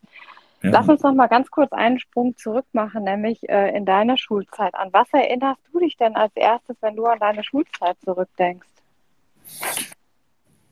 Ja. 0.62 0.70
Lass 0.70 0.88
uns 0.88 1.02
noch 1.02 1.14
mal 1.14 1.26
ganz 1.26 1.50
kurz 1.50 1.72
einen 1.72 1.98
Sprung 1.98 2.36
zurück 2.36 2.66
machen, 2.72 3.04
nämlich 3.04 3.48
äh, 3.48 3.76
in 3.76 3.84
deine 3.84 4.16
Schulzeit. 4.16 4.74
An 4.74 4.88
was 4.92 5.08
erinnerst 5.12 5.60
du 5.72 5.80
dich 5.80 5.96
denn 5.96 6.14
als 6.14 6.32
erstes, 6.34 6.76
wenn 6.80 6.96
du 6.96 7.06
an 7.06 7.18
deine 7.18 7.42
Schulzeit 7.42 7.96
zurückdenkst? 8.04 8.68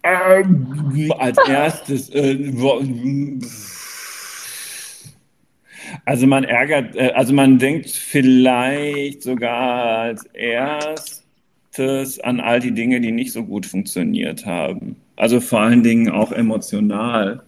Ähm, 0.03 1.13
als 1.19 1.37
erstes, 1.47 2.09
äh, 2.11 2.53
also 6.05 6.27
man 6.27 6.45
ärgert, 6.45 6.97
äh, 6.97 7.13
also 7.15 7.35
man 7.35 7.59
denkt 7.59 7.91
vielleicht 7.91 9.23
sogar 9.23 9.99
als 9.99 10.25
erst 10.33 11.21
es 11.79 12.21
an 12.21 12.41
all 12.41 12.61
die 12.61 12.73
Dinge, 12.73 13.01
die 13.01 13.13
nicht 13.13 13.33
so 13.33 13.45
gut 13.45 13.65
funktioniert 13.65 14.45
haben. 14.45 14.97
Also 15.17 15.41
vor 15.41 15.61
allen 15.61 15.83
Dingen 15.83 16.11
auch 16.11 16.33
emotional. 16.33 17.43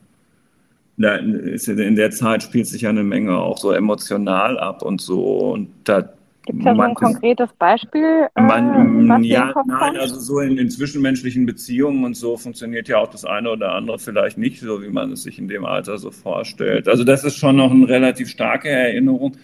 In 0.98 1.96
der 1.96 2.10
Zeit 2.10 2.42
spielt 2.42 2.66
sich 2.66 2.82
ja 2.82 2.90
eine 2.90 3.02
Menge 3.02 3.38
auch 3.38 3.58
so 3.58 3.72
emotional 3.72 4.58
ab 4.58 4.82
und 4.82 5.00
so. 5.00 5.52
Und 5.52 5.68
da 5.84 6.12
Gibt 6.44 6.58
es 6.58 6.64
da 6.64 6.74
so 6.74 6.80
ein 6.80 6.94
konkretes 6.94 7.50
Beispiel? 7.58 8.26
Äh, 8.34 8.42
man, 8.42 9.22
ja, 9.22 9.54
nein, 9.66 9.96
also 9.96 10.18
so 10.18 10.40
in, 10.40 10.58
in, 10.58 10.70
zwischenmenschlichen 10.70 11.46
Beziehungen 11.46 12.04
und 12.04 12.16
so 12.16 12.36
funktioniert 12.36 12.88
ja 12.88 12.98
auch 12.98 13.08
das 13.08 13.24
eine 13.24 13.50
oder 13.50 13.72
andere 13.74 13.98
vielleicht 14.00 14.38
nicht 14.38 14.58
so, 14.60 14.82
wie 14.82 14.88
man 14.88 15.12
es 15.12 15.22
sich 15.22 15.38
in 15.38 15.46
dem 15.46 15.64
Alter 15.64 15.98
so 15.98 16.10
vorstellt. 16.10 16.88
Also 16.88 17.04
das 17.04 17.22
ist 17.22 17.36
schon 17.36 17.56
noch 17.56 17.70
eine 17.70 17.88
relativ 17.88 18.28
starke 18.28 18.68
Erinnerung, 18.68 19.36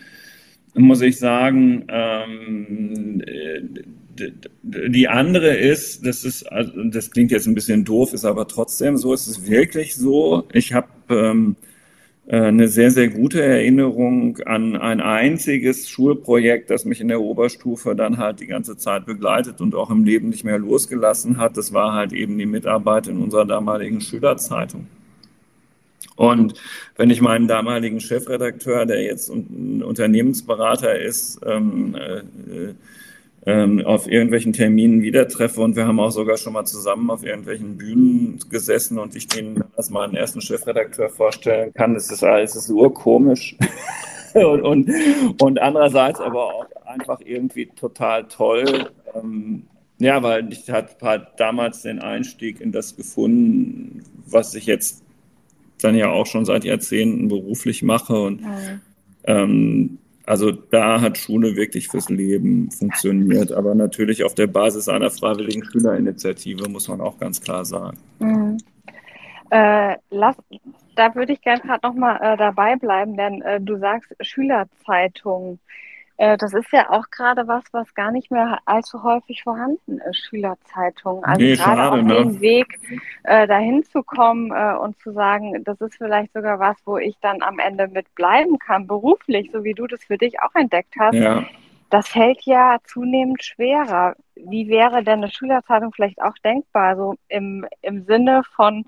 muss 0.75 1.01
ich 1.01 1.19
sagen. 1.19 1.85
Ähm, 1.89 3.23
die 4.63 5.09
andere 5.09 5.57
ist, 5.57 6.07
das 6.07 6.25
ist, 6.25 6.45
also 6.45 6.85
das 6.85 7.11
klingt 7.11 7.31
jetzt 7.31 7.47
ein 7.47 7.55
bisschen 7.55 7.85
doof, 7.85 8.13
ist 8.13 8.25
aber 8.25 8.49
trotzdem 8.49 8.97
so, 8.97 9.13
es 9.13 9.27
ist 9.29 9.49
wirklich 9.49 9.97
so. 9.97 10.47
Ich 10.53 10.73
habe 10.73 10.89
ähm, 11.09 11.57
äh, 12.29 12.37
eine 12.37 12.69
sehr, 12.69 12.91
sehr 12.91 13.09
gute 13.09 13.43
Erinnerung 13.43 14.39
an 14.45 14.77
ein 14.77 15.01
einziges 15.01 15.89
Schulprojekt, 15.89 16.71
das 16.71 16.85
mich 16.85 17.01
in 17.01 17.09
der 17.09 17.21
Oberstufe 17.21 17.97
dann 17.97 18.19
halt 18.19 18.41
die 18.41 18.47
ganze 18.47 18.77
Zeit 18.77 19.07
begleitet 19.07 19.61
und 19.61 19.75
auch 19.75 19.91
im 19.91 20.05
Leben 20.05 20.29
nicht 20.29 20.45
mehr 20.45 20.59
losgelassen 20.59 21.39
hat. 21.39 21.57
Das 21.57 21.73
war 21.73 21.95
halt 21.95 22.13
eben 22.13 22.37
die 22.39 22.47
Mitarbeit 22.47 23.07
in 23.07 23.19
unserer 23.19 23.47
damaligen 23.47 24.01
Schülerzeitung. 24.01 24.87
Und 26.17 26.55
wenn 26.97 27.11
ich 27.11 27.21
meinen 27.21 27.49
damaligen 27.49 28.01
Chefredakteur, 28.01 28.85
der 28.87 29.03
jetzt 29.03 29.31
ein 29.31 29.83
Unternehmensberater 29.83 30.99
ist, 30.99 31.41
ähm, 31.47 31.95
äh, 31.95 32.75
ähm, 33.47 33.85
auf 33.85 34.11
irgendwelchen 34.11 34.53
Terminen 34.53 35.03
wieder 35.03 35.29
treffe 35.29 35.61
und 35.61 35.77
wir 35.77 35.87
haben 35.87 36.01
auch 36.01 36.11
sogar 36.11 36.37
schon 36.37 36.53
mal 36.53 36.65
zusammen 36.65 37.11
auf 37.11 37.25
irgendwelchen 37.25 37.77
Bühnen 37.77 38.39
gesessen 38.51 38.99
und 38.99 39.15
ich 39.17 39.29
den 39.29 39.63
als 39.77 39.91
meinen 39.91 40.15
ersten 40.15 40.41
Chefredakteur 40.41 41.09
vorstellen 41.09 41.73
kann. 41.73 41.95
Das 41.95 42.11
ist 42.11 42.25
alles 42.25 42.57
ist 42.57 42.71
urkomisch 42.71 43.57
und, 44.35 44.63
und, 44.63 44.91
und 45.41 45.59
andererseits 45.61 46.21
aber 46.21 46.55
auch 46.55 46.67
einfach 46.85 47.21
irgendwie 47.25 47.67
total 47.67 48.25
toll. 48.25 48.91
Ähm, 49.15 49.65
ja, 49.99 50.23
weil 50.23 50.53
ich 50.53 50.71
hatte 50.71 51.27
damals 51.37 51.83
den 51.83 52.01
Einstieg 52.01 52.61
in 52.61 52.73
das 52.73 52.97
gefunden, 52.97 54.05
was 54.27 54.55
ich 54.55 54.67
jetzt 54.67 55.03
dann 55.81 55.95
ja 55.95 56.11
auch 56.11 56.27
schon 56.27 56.45
seit 56.45 56.65
Jahrzehnten 56.65 57.29
beruflich 57.29 57.83
mache 57.83 58.21
und 58.21 58.43
mhm. 58.43 58.81
ähm, 59.25 59.99
also 60.29 60.53
da 60.53 61.01
hat 61.01 61.17
Schule 61.17 61.57
wirklich 61.57 61.89
fürs 61.89 62.11
Leben 62.11 62.71
funktioniert, 62.71 63.51
aber 63.51 63.75
natürlich 63.75 64.25
auf 64.25 64.35
der 64.35 64.47
Basis 64.47 64.89
einer 64.89 65.11
freiwilligen 65.11 65.65
Schülerinitiative, 65.65 66.69
muss 66.69 66.87
man 66.89 67.01
auch 67.01 67.19
ganz 67.19 67.41
klar 67.41 67.65
sagen. 67.65 67.97
Mhm. 68.19 68.59
Äh, 69.51 69.97
lass, 70.11 70.37
da 70.97 71.15
würde 71.15 71.33
ich 71.33 71.41
gerne 71.41 71.63
gerade 71.63 71.87
nochmal 71.87 72.19
äh, 72.21 72.37
dabei 72.37 72.77
bleiben, 72.77 73.17
denn 73.17 73.41
äh, 73.41 73.59
du 73.61 73.79
sagst 73.79 74.15
Schülerzeitung. 74.21 75.59
Äh, 76.19 76.37
das 76.37 76.53
ist 76.53 76.71
ja 76.73 76.91
auch 76.91 77.11
gerade 77.11 77.47
was, 77.47 77.63
was 77.71 77.95
gar 77.95 78.11
nicht 78.11 78.31
mehr 78.33 78.59
allzu 78.65 79.05
häufig 79.05 79.45
vorhanden 79.45 79.99
ist, 80.11 80.27
Schülerzeitungen. 80.29 81.25
Also 81.25 81.41
nee, 81.41 81.55
gerade 81.55 81.77
schade, 81.77 82.01
auf 82.01 82.03
ne? 82.03 82.15
den 82.15 82.41
Weg 82.41 82.81
äh, 83.23 83.47
dahin 83.47 83.85
zu 83.85 84.03
kommen 84.03 84.51
äh, 84.51 84.77
und 84.77 84.99
zu 85.01 85.13
sagen, 85.13 85.63
das 85.63 85.81
ist 85.81 85.97
vielleicht 85.97 86.33
sogar 86.33 86.59
was, 86.59 86.77
wo 86.85 86.99
ich 86.99 87.17
dann 87.21 87.41
am 87.43 87.61
Ende 87.61 87.87
mit 87.87 88.13
bleiben 88.17 88.59
kann, 88.59 88.89
beruflich, 88.89 89.51
so 89.53 89.63
wie 89.63 89.75
du 89.75 89.87
das 89.87 90.03
für 90.03 90.19
dich 90.19 90.41
auch 90.43 90.55
entdeckt 90.57 90.95
hast. 90.99 91.15
Ja. 91.15 91.45
Das 91.89 92.09
fällt 92.09 92.43
ja 92.43 92.79
zunehmend 92.85 93.43
schwerer. 93.45 94.17
Wie 94.35 94.69
wäre 94.69 95.05
denn 95.05 95.23
eine 95.23 95.31
Schülerzeitung 95.31 95.93
vielleicht 95.95 96.21
auch 96.21 96.37
denkbar, 96.45 96.97
so 96.97 97.15
im, 97.29 97.65
im 97.81 98.05
Sinne 98.05 98.43
von 98.57 98.85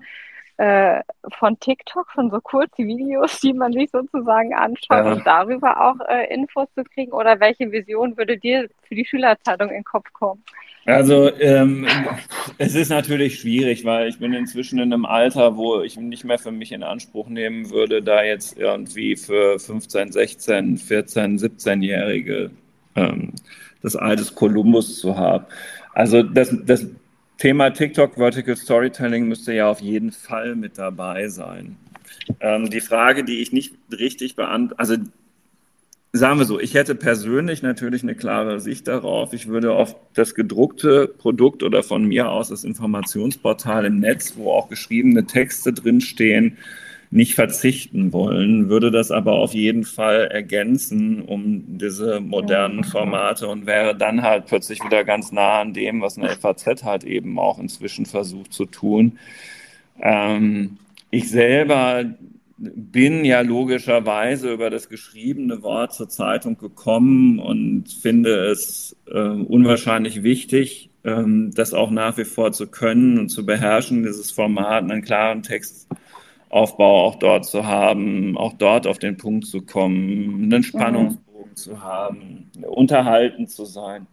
äh, 0.61 1.01
von 1.39 1.59
TikTok, 1.59 2.11
von 2.11 2.29
so 2.29 2.39
kurzen 2.39 2.87
Videos, 2.87 3.39
die 3.39 3.51
man 3.51 3.73
sich 3.73 3.89
sozusagen 3.89 4.53
anschaut 4.53 5.05
ja. 5.05 5.13
und 5.13 5.25
darüber 5.25 5.81
auch 5.81 5.95
äh, 6.07 6.31
Infos 6.31 6.67
zu 6.75 6.83
kriegen? 6.83 7.13
Oder 7.13 7.39
welche 7.39 7.71
Vision 7.71 8.15
würde 8.15 8.37
dir 8.37 8.69
für 8.83 8.93
die 8.93 9.03
Schülerzeitung 9.03 9.69
in 9.69 9.75
den 9.75 9.83
Kopf 9.83 10.13
kommen? 10.13 10.43
Also 10.85 11.35
ähm, 11.39 11.87
es 12.59 12.75
ist 12.75 12.89
natürlich 12.89 13.39
schwierig, 13.39 13.85
weil 13.85 14.07
ich 14.07 14.19
bin 14.19 14.33
inzwischen 14.33 14.77
in 14.77 14.93
einem 14.93 15.05
Alter, 15.05 15.57
wo 15.57 15.81
ich 15.81 15.97
nicht 15.97 16.25
mehr 16.25 16.37
für 16.37 16.51
mich 16.51 16.71
in 16.71 16.83
Anspruch 16.83 17.27
nehmen 17.27 17.71
würde, 17.71 18.03
da 18.03 18.23
jetzt 18.23 18.55
irgendwie 18.57 19.15
für 19.15 19.57
15, 19.57 20.11
16, 20.11 20.77
14, 20.77 21.39
17-Jährige 21.39 22.51
ähm, 22.95 23.33
das 23.81 23.95
altes 23.95 24.35
Kolumbus 24.35 24.99
zu 24.99 25.17
haben. 25.17 25.45
Also 25.93 26.21
das, 26.21 26.55
das 26.65 26.85
Thema 27.41 27.71
TikTok 27.71 28.17
Vertical 28.17 28.55
Storytelling 28.55 29.27
müsste 29.27 29.51
ja 29.51 29.67
auf 29.67 29.79
jeden 29.79 30.11
Fall 30.11 30.55
mit 30.55 30.77
dabei 30.77 31.27
sein. 31.27 31.75
Ähm, 32.39 32.69
die 32.69 32.81
Frage, 32.81 33.23
die 33.23 33.39
ich 33.39 33.51
nicht 33.51 33.73
richtig 33.91 34.35
beantworte, 34.35 34.77
also 34.77 34.95
sagen 36.13 36.37
wir 36.37 36.45
so, 36.45 36.59
ich 36.59 36.75
hätte 36.75 36.93
persönlich 36.93 37.63
natürlich 37.63 38.03
eine 38.03 38.13
klare 38.13 38.59
Sicht 38.59 38.87
darauf. 38.87 39.33
Ich 39.33 39.47
würde 39.47 39.73
auf 39.73 39.95
das 40.13 40.35
gedruckte 40.35 41.07
Produkt 41.07 41.63
oder 41.63 41.81
von 41.81 42.05
mir 42.05 42.29
aus 42.29 42.49
das 42.49 42.63
Informationsportal 42.63 43.85
im 43.85 44.01
Netz, 44.01 44.33
wo 44.35 44.51
auch 44.51 44.69
geschriebene 44.69 45.25
Texte 45.25 45.73
drinstehen, 45.73 46.59
nicht 47.11 47.35
verzichten 47.35 48.13
wollen, 48.13 48.69
würde 48.69 48.89
das 48.89 49.11
aber 49.11 49.33
auf 49.33 49.53
jeden 49.53 49.83
Fall 49.83 50.27
ergänzen 50.27 51.21
um 51.21 51.77
diese 51.77 52.21
modernen 52.21 52.85
Formate 52.85 53.49
und 53.49 53.65
wäre 53.65 53.95
dann 53.95 54.21
halt 54.21 54.45
plötzlich 54.45 54.81
wieder 54.83 55.03
ganz 55.03 55.33
nah 55.33 55.59
an 55.59 55.73
dem, 55.73 56.01
was 56.01 56.17
eine 56.17 56.29
FAZ 56.29 56.83
halt 56.83 57.03
eben 57.03 57.37
auch 57.37 57.59
inzwischen 57.59 58.05
versucht 58.05 58.53
zu 58.53 58.65
tun. 58.65 59.19
Ähm, 60.01 60.77
ich 61.11 61.29
selber 61.29 62.05
bin 62.57 63.25
ja 63.25 63.41
logischerweise 63.41 64.53
über 64.53 64.69
das 64.69 64.87
geschriebene 64.87 65.63
Wort 65.63 65.93
zur 65.93 66.07
Zeitung 66.07 66.57
gekommen 66.57 67.39
und 67.39 67.91
finde 67.91 68.45
es 68.45 68.95
äh, 69.11 69.19
unwahrscheinlich 69.19 70.23
wichtig, 70.23 70.89
ähm, 71.03 71.51
das 71.55 71.73
auch 71.73 71.91
nach 71.91 72.17
wie 72.17 72.23
vor 72.23 72.53
zu 72.53 72.67
können 72.67 73.17
und 73.19 73.29
zu 73.29 73.45
beherrschen, 73.45 74.03
dieses 74.03 74.31
Format, 74.31 74.83
einen 74.83 75.01
klaren 75.01 75.43
Text 75.43 75.87
Aufbau 76.51 77.05
auch 77.05 77.15
dort 77.15 77.45
zu 77.45 77.65
haben, 77.65 78.37
auch 78.37 78.53
dort 78.53 78.85
auf 78.85 78.99
den 78.99 79.17
Punkt 79.17 79.45
zu 79.47 79.61
kommen, 79.61 80.43
einen 80.43 80.63
Spannungsbogen 80.63 81.51
mhm. 81.51 81.55
zu 81.55 81.81
haben, 81.81 82.51
unterhalten 82.67 83.47
zu 83.47 83.65
sein. 83.65 84.07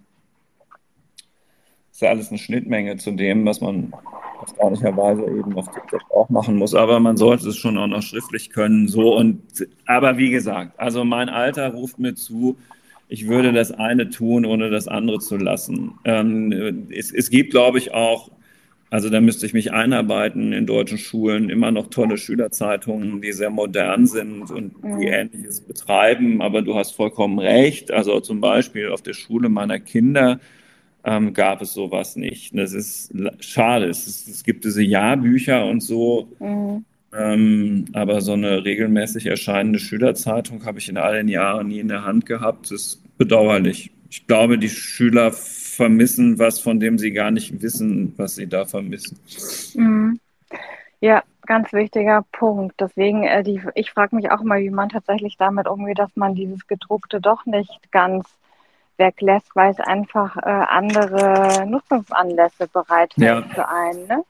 Das 1.89 1.97
ist 1.97 2.01
ja 2.03 2.11
alles 2.11 2.29
eine 2.29 2.39
Schnittmenge 2.39 2.97
zu 2.97 3.11
dem, 3.11 3.45
was 3.45 3.61
man 3.61 3.93
erstaunlicherweise 4.41 5.25
eben 5.25 5.55
auf 5.57 5.69
TikTok 5.69 6.03
auch 6.11 6.29
machen 6.29 6.57
muss. 6.57 6.75
Aber 6.75 7.01
man 7.01 7.17
sollte 7.17 7.49
es 7.49 7.57
schon 7.57 7.77
auch 7.77 7.89
noch 7.89 8.03
schriftlich 8.03 8.51
können. 8.51 8.87
So 8.87 9.17
und 9.17 9.43
aber 9.87 10.17
wie 10.17 10.31
gesagt, 10.31 10.79
also 10.79 11.05
mein 11.05 11.29
Alter 11.29 11.73
ruft 11.73 11.99
mir 11.99 12.15
zu, 12.15 12.57
ich 13.09 13.27
würde 13.27 13.53
das 13.53 13.73
eine 13.73 14.11
tun, 14.11 14.45
ohne 14.45 14.71
das 14.71 14.87
andere 14.87 15.19
zu 15.19 15.37
lassen. 15.39 15.99
Ähm, 16.05 16.87
es, 16.91 17.13
es 17.13 17.31
gibt, 17.31 17.51
glaube 17.51 17.79
ich, 17.79 17.93
auch 17.95 18.31
also 18.91 19.11
da 19.11 19.21
müsste 19.21 19.45
ich 19.45 19.53
mich 19.53 19.73
einarbeiten 19.73 20.53
in 20.53 20.67
deutschen 20.67 20.97
Schulen, 20.97 21.51
immer 21.51 21.71
noch 21.71 21.91
tolle 21.91 22.17
Schülerzeitungen, 22.17 23.21
die 23.21 23.33
sehr 23.33 23.51
modern 23.51 24.07
sind 24.07 24.51
und 24.51 24.75
die. 24.83 25.07
Ähnliches 25.07 25.61
betreiben. 25.61 26.41
Aber 26.41 26.63
du 26.63 26.75
hast 26.75 26.93
vollkommen 26.93 27.39
recht. 27.39 27.91
Also 27.91 28.21
zum 28.21 28.41
Beispiel 28.41 28.89
auf 28.89 29.03
der 29.03 29.13
Schule 29.13 29.51
meiner 29.51 29.79
Kinder 29.79 30.41
ähm, 31.05 31.35
gab 31.35 31.61
es 31.61 31.75
sowas 31.75 32.17
nicht. 32.17 32.57
Das 32.57 32.73
ist 32.73 33.13
schade. 33.41 33.87
Es, 33.87 34.07
ist, 34.07 34.27
es 34.27 34.43
gibt 34.43 34.65
diese 34.65 34.83
Jahrbücher 34.83 35.67
und 35.67 35.83
so. 35.83 36.29
Mhm. 36.39 36.85
Ähm, 37.13 37.87
aber 37.93 38.21
so 38.21 38.33
eine 38.33 38.65
regelmäßig 38.65 39.27
erscheinende 39.27 39.79
Schülerzeitung 39.79 40.65
habe 40.65 40.79
ich 40.79 40.89
in 40.89 40.99
all 40.99 41.17
den 41.17 41.29
Jahren 41.29 41.69
nie 41.69 41.81
in 41.81 41.89
der 41.89 42.05
Hand 42.05 42.27
gehabt. 42.27 42.67
Das 42.67 42.73
ist 42.73 43.19
bedauerlich. 43.19 43.91
Ich 44.11 44.27
glaube, 44.27 44.59
die 44.59 44.69
Schüler 44.71 45.33
vermissen 45.79 46.41
was, 46.41 46.59
von 46.59 46.81
dem 46.81 46.99
sie 46.99 47.13
gar 47.13 47.31
nicht 47.31 47.63
wissen, 47.63 48.13
was 48.17 48.35
sie 48.35 48.49
da 48.49 48.67
vermissen. 48.67 49.17
Mhm. 49.75 50.19
Ja, 51.01 51.23
ganz 51.47 51.73
wichtiger 51.73 52.25
Punkt. 52.33 52.75
Deswegen, 52.81 53.23
äh, 53.23 53.45
die, 53.45 53.63
ich 53.77 53.93
frage 53.93 54.17
mich 54.17 54.33
auch 54.33 54.43
mal, 54.43 54.61
wie 54.61 54.71
man 54.71 54.89
tatsächlich 54.89 55.37
damit 55.37 55.69
umgeht, 55.69 56.01
dass 56.01 56.17
man 56.17 56.35
dieses 56.35 56.67
Gedruckte 56.67 57.21
doch 57.21 57.47
nicht 57.47 57.93
ganz 57.93 58.27
weglässt, 58.97 59.55
weil 59.55 59.71
es 59.71 59.79
einfach 59.79 60.37
äh, 60.37 60.41
andere 60.41 61.65
Nutzungsanlässe 61.65 62.67
bereithält 62.67 63.47
ja. 63.47 63.55
für 63.55 63.69
einen. 63.69 64.09
Ne? 64.09 64.25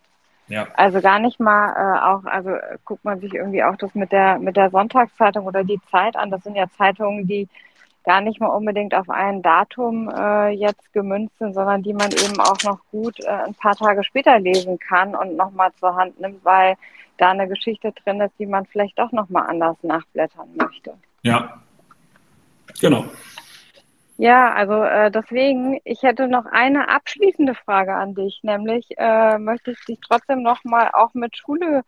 Ja. 0.49 0.67
Also 0.77 1.01
gar 1.01 1.19
nicht 1.19 1.41
mal 1.41 1.73
äh, 1.73 2.01
auch, 2.11 2.31
also 2.31 2.51
guckt 2.85 3.07
man 3.07 3.21
sich 3.21 3.33
irgendwie 3.33 3.65
auch 3.65 3.77
das 3.77 3.95
mit 3.95 4.13
der 4.13 4.39
mit 4.39 4.59
der 4.59 4.69
Sonntagszeitung 4.69 5.47
oder 5.47 5.65
die 5.65 5.81
Zeit 5.91 6.15
an. 6.15 6.31
Das 6.31 6.43
sind 6.43 6.57
ja 6.57 6.67
Zeitungen, 6.77 7.27
die 7.27 7.49
gar 8.09 8.23
nicht 8.23 8.41
mal 8.41 8.47
unbedingt 8.47 8.95
auf 8.95 9.11
ein 9.11 9.43
Datum 9.43 10.09
äh, 10.09 10.49
jetzt 10.49 10.95
gemünzt 10.95 11.39
sind, 11.39 11.53
sondern 11.53 11.83
die 11.83 11.93
man 11.93 12.11
eben 12.11 12.41
auch 12.41 12.57
noch 12.65 12.79
gut 12.91 13.21
äh, 13.21 13.29
ein 13.29 13.53
paar 13.53 13.77
Tage 13.77 14.03
später 14.03 14.39
lesen 14.39 14.79
kann 14.79 15.15
und 15.15 15.37
nochmal 15.37 15.73
zur 15.79 15.95
Hand 15.95 16.19
nimmt, 16.19 16.43
weil 16.43 16.77
da 17.19 17.33
eine 17.33 17.47
Geschichte 17.47 17.93
drin 17.93 18.23
ist, 18.23 18.33
die 18.39 18.47
man 18.47 18.65
vielleicht 18.65 18.99
doch 18.99 19.13
nochmal 19.13 19.47
anders 19.49 19.77
nachblättern 19.83 20.49
möchte. 20.57 20.95
Ja, 21.23 21.61
genau. 22.81 23.05
Ja, 24.17 24.55
also 24.55 24.83
äh, 24.85 25.11
deswegen, 25.11 25.79
ich 25.85 26.03
hätte 26.03 26.29
noch 26.29 26.47
eine 26.47 26.89
abschließende 26.89 27.55
Frage 27.55 27.95
an 27.95 28.15
dich, 28.15 28.41
nämlich 28.43 28.89
äh, 28.97 29.37
möchte 29.37 29.73
ich 29.73 29.85
dich 29.85 29.99
trotzdem 30.01 30.43
nochmal 30.43 30.91
auch 30.95 31.13
mit 31.13 31.37
Schule 31.37 31.83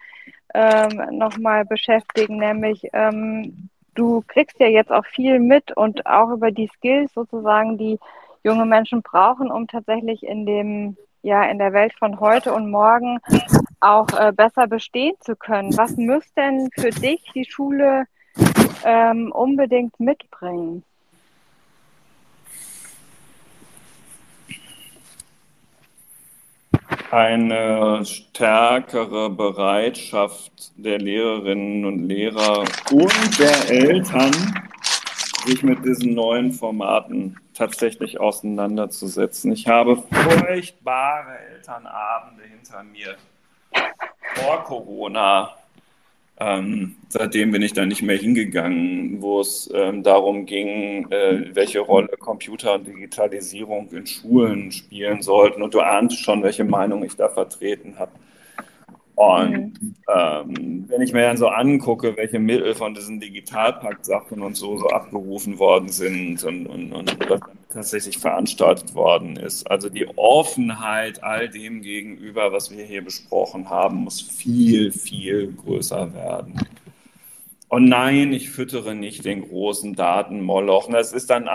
ähm, 0.53 1.16
nochmal 1.16 1.64
beschäftigen, 1.64 2.37
nämlich 2.37 2.83
ähm, 2.93 3.70
du 3.95 4.22
kriegst 4.26 4.59
ja 4.59 4.66
jetzt 4.66 4.91
auch 4.91 5.07
viel 5.07 5.38
mit 5.38 5.76
und 5.76 6.07
auch 6.07 6.30
über 6.30 6.51
die 6.51 6.70
Skills 6.76 7.12
sozusagen, 7.14 7.78
die 7.78 7.99
junge 8.43 8.66
Menschen 8.66 9.03
brauchen, 9.03 9.51
um 9.51 9.66
tatsächlich 9.66 10.22
in 10.22 10.47
dem 10.47 10.97
ja 11.22 11.45
in 11.45 11.59
der 11.59 11.72
Welt 11.72 11.93
von 11.99 12.18
heute 12.20 12.55
und 12.55 12.70
morgen 12.70 13.18
auch 13.80 14.09
äh, 14.18 14.32
besser 14.32 14.66
bestehen 14.66 15.14
zu 15.20 15.36
können. 15.36 15.76
Was 15.76 15.97
müsste 15.97 16.32
denn 16.36 16.68
für 16.78 16.91
dich 16.91 17.22
die 17.34 17.45
Schule 17.45 18.05
ähm, 18.84 19.30
unbedingt 19.32 19.99
mitbringen? 20.01 20.82
Eine 27.13 28.05
stärkere 28.05 29.31
Bereitschaft 29.31 30.73
der 30.77 30.99
Lehrerinnen 30.99 31.85
und 31.85 32.09
Lehrer 32.09 32.65
und 32.93 33.39
der 33.39 33.71
Eltern, 33.71 34.33
sich 35.45 35.63
mit 35.63 35.85
diesen 35.85 36.15
neuen 36.15 36.53
Formaten 36.53 37.37
tatsächlich 37.55 38.21
auseinanderzusetzen. 38.21 39.53
Ich 39.53 39.67
habe 39.67 39.97
furchtbare 39.97 41.39
Elternabende 41.55 42.45
hinter 42.45 42.83
mir 42.85 43.17
vor 44.35 44.63
Corona, 44.65 45.57
ähm, 46.41 46.97
seitdem 47.09 47.53
bin 47.53 47.61
ich 47.61 47.74
da 47.74 47.84
nicht 47.84 48.01
mehr 48.01 48.16
hingegangen, 48.16 49.20
wo 49.20 49.41
es 49.41 49.70
ähm, 49.74 50.03
darum 50.03 50.47
ging, 50.47 51.07
äh, 51.11 51.55
welche 51.55 51.80
Rolle 51.80 52.16
Computer 52.18 52.76
und 52.76 52.86
Digitalisierung 52.86 53.91
in 53.93 54.07
Schulen 54.07 54.72
spielen 54.72 55.20
sollten. 55.20 55.62
Und 55.62 55.74
du 55.74 55.80
ahnst 55.80 56.18
schon, 56.18 56.43
welche 56.43 56.64
Meinung 56.64 57.05
ich 57.05 57.14
da 57.14 57.28
vertreten 57.28 57.99
habe. 57.99 58.12
Und 59.21 59.83
mhm. 59.83 59.95
ähm, 60.09 60.85
wenn 60.89 61.03
ich 61.03 61.12
mir 61.12 61.21
dann 61.21 61.37
so 61.37 61.49
angucke, 61.49 62.16
welche 62.16 62.39
Mittel 62.39 62.75
von 62.75 62.95
diesen 62.95 63.21
Digitalpakt-Sachen 63.21 64.41
und 64.41 64.57
so, 64.57 64.79
so 64.79 64.87
abgerufen 64.89 65.59
worden 65.59 65.91
sind 65.91 66.43
und, 66.43 66.66
und, 66.66 66.95
und 66.95 67.29
was 67.29 67.41
tatsächlich 67.68 68.16
veranstaltet 68.16 68.95
worden 68.95 69.37
ist, 69.37 69.71
also 69.71 69.91
die 69.91 70.09
Offenheit 70.16 71.23
all 71.23 71.51
dem 71.51 71.83
gegenüber, 71.83 72.51
was 72.51 72.71
wir 72.75 72.83
hier 72.83 73.05
besprochen 73.05 73.68
haben, 73.68 74.05
muss 74.05 74.23
viel, 74.23 74.91
viel 74.91 75.53
größer 75.53 76.14
werden. 76.14 76.55
Und 77.68 77.91
nein, 77.91 78.33
ich 78.33 78.49
füttere 78.49 78.95
nicht 78.95 79.27
den 79.27 79.43
großen 79.43 79.97
Datenmoloch. 79.97 80.91
Das 80.91 81.12
ist 81.12 81.29
dann, 81.29 81.47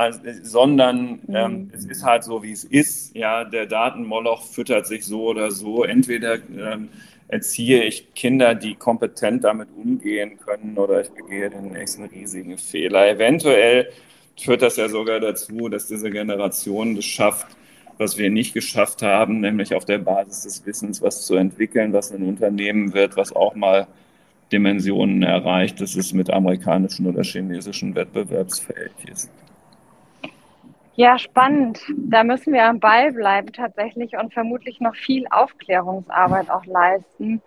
sondern 0.43 1.20
ähm, 1.30 1.51
mhm. 1.51 1.72
es 1.74 1.86
ist 1.86 2.05
halt 2.05 2.24
so, 2.24 2.43
wie 2.43 2.51
es 2.51 2.63
ist. 2.63 3.16
Ja, 3.16 3.43
der 3.43 3.66
Datenmoloch 3.66 4.43
füttert 4.43 4.86
sich 4.86 5.03
so 5.03 5.24
oder 5.24 5.49
so. 5.49 5.84
Entweder 5.84 6.36
ähm, 6.36 6.89
erziehe 7.28 7.84
ich 7.84 8.13
Kinder, 8.13 8.55
die 8.55 8.76
kompetent 8.76 9.43
damit 9.43 9.69
umgehen 9.76 10.39
können 10.39 10.78
oder 10.78 11.01
ich 11.01 11.09
begehe 11.09 11.49
den 11.49 11.71
nächsten 11.71 12.05
riesigen 12.05 12.57
Fehler. 12.57 13.09
Eventuell 13.09 13.89
führt 14.38 14.61
das 14.61 14.78
ja 14.78 14.89
sogar 14.89 15.19
dazu, 15.19 15.69
dass 15.69 15.88
diese 15.88 16.09
Generation 16.09 16.95
das 16.95 17.05
schafft, 17.05 17.47
was 17.97 18.17
wir 18.17 18.30
nicht 18.30 18.53
geschafft 18.53 19.01
haben, 19.01 19.39
nämlich 19.39 19.73
auf 19.73 19.86
der 19.86 19.99
Basis 19.99 20.43
des 20.43 20.65
Wissens 20.65 21.01
was 21.01 21.26
zu 21.26 21.36
entwickeln, 21.36 21.93
was 21.93 22.11
ein 22.11 22.23
Unternehmen 22.23 22.93
wird, 22.93 23.15
was 23.15 23.34
auch 23.34 23.55
mal 23.55 23.88
Dimensionen 24.51 25.23
erreicht, 25.23 25.82
dass 25.82 25.95
es 25.95 26.13
mit 26.13 26.30
amerikanischen 26.30 27.07
oder 27.07 27.23
chinesischen 27.23 27.95
wettbewerbsfähig 27.95 28.91
ist. 29.11 29.32
Ja, 30.97 31.19
spannend. 31.19 31.81
Da 31.97 32.23
müssen 32.23 32.53
wir 32.53 32.65
am 32.65 32.79
Ball 32.79 33.11
bleiben 33.11 33.51
tatsächlich 33.51 34.15
und 34.17 34.33
vermutlich 34.33 34.79
noch 34.79 34.95
viel 34.95 35.27
Aufklärungsarbeit 35.29 36.49
auch 36.49 36.65
leisten. 36.65 37.41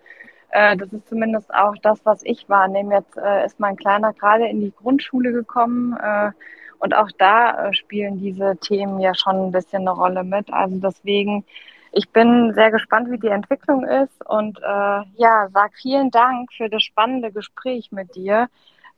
Äh, 0.51 0.77
das 0.77 0.93
ist 0.93 1.07
zumindest 1.09 1.51
auch 1.53 1.75
das, 1.81 1.99
was 2.05 2.21
ich 2.23 2.47
wahrnehme. 2.49 2.95
Jetzt 2.95 3.17
äh, 3.17 3.45
ist 3.45 3.59
mein 3.59 3.75
Kleiner 3.75 4.13
gerade 4.13 4.47
in 4.47 4.61
die 4.61 4.73
Grundschule 4.75 5.31
gekommen 5.31 5.97
äh, 5.97 6.31
und 6.79 6.93
auch 6.95 7.09
da 7.17 7.73
spielen 7.73 8.19
diese 8.19 8.55
Themen 8.57 8.99
ja 8.99 9.13
schon 9.15 9.47
ein 9.47 9.51
bisschen 9.51 9.81
eine 9.81 9.91
Rolle 9.91 10.23
mit. 10.23 10.53
Also 10.53 10.77
deswegen, 10.79 11.43
ich 11.91 12.09
bin 12.09 12.53
sehr 12.53 12.71
gespannt, 12.71 13.11
wie 13.11 13.19
die 13.19 13.27
Entwicklung 13.27 13.83
ist 13.83 14.25
und 14.29 14.59
ja, 15.17 15.49
sag 15.53 15.73
vielen 15.75 16.09
Dank 16.11 16.53
für 16.53 16.69
das 16.69 16.83
spannende 16.83 17.31
Gespräch 17.33 17.91
mit 17.91 18.15
dir. 18.15 18.47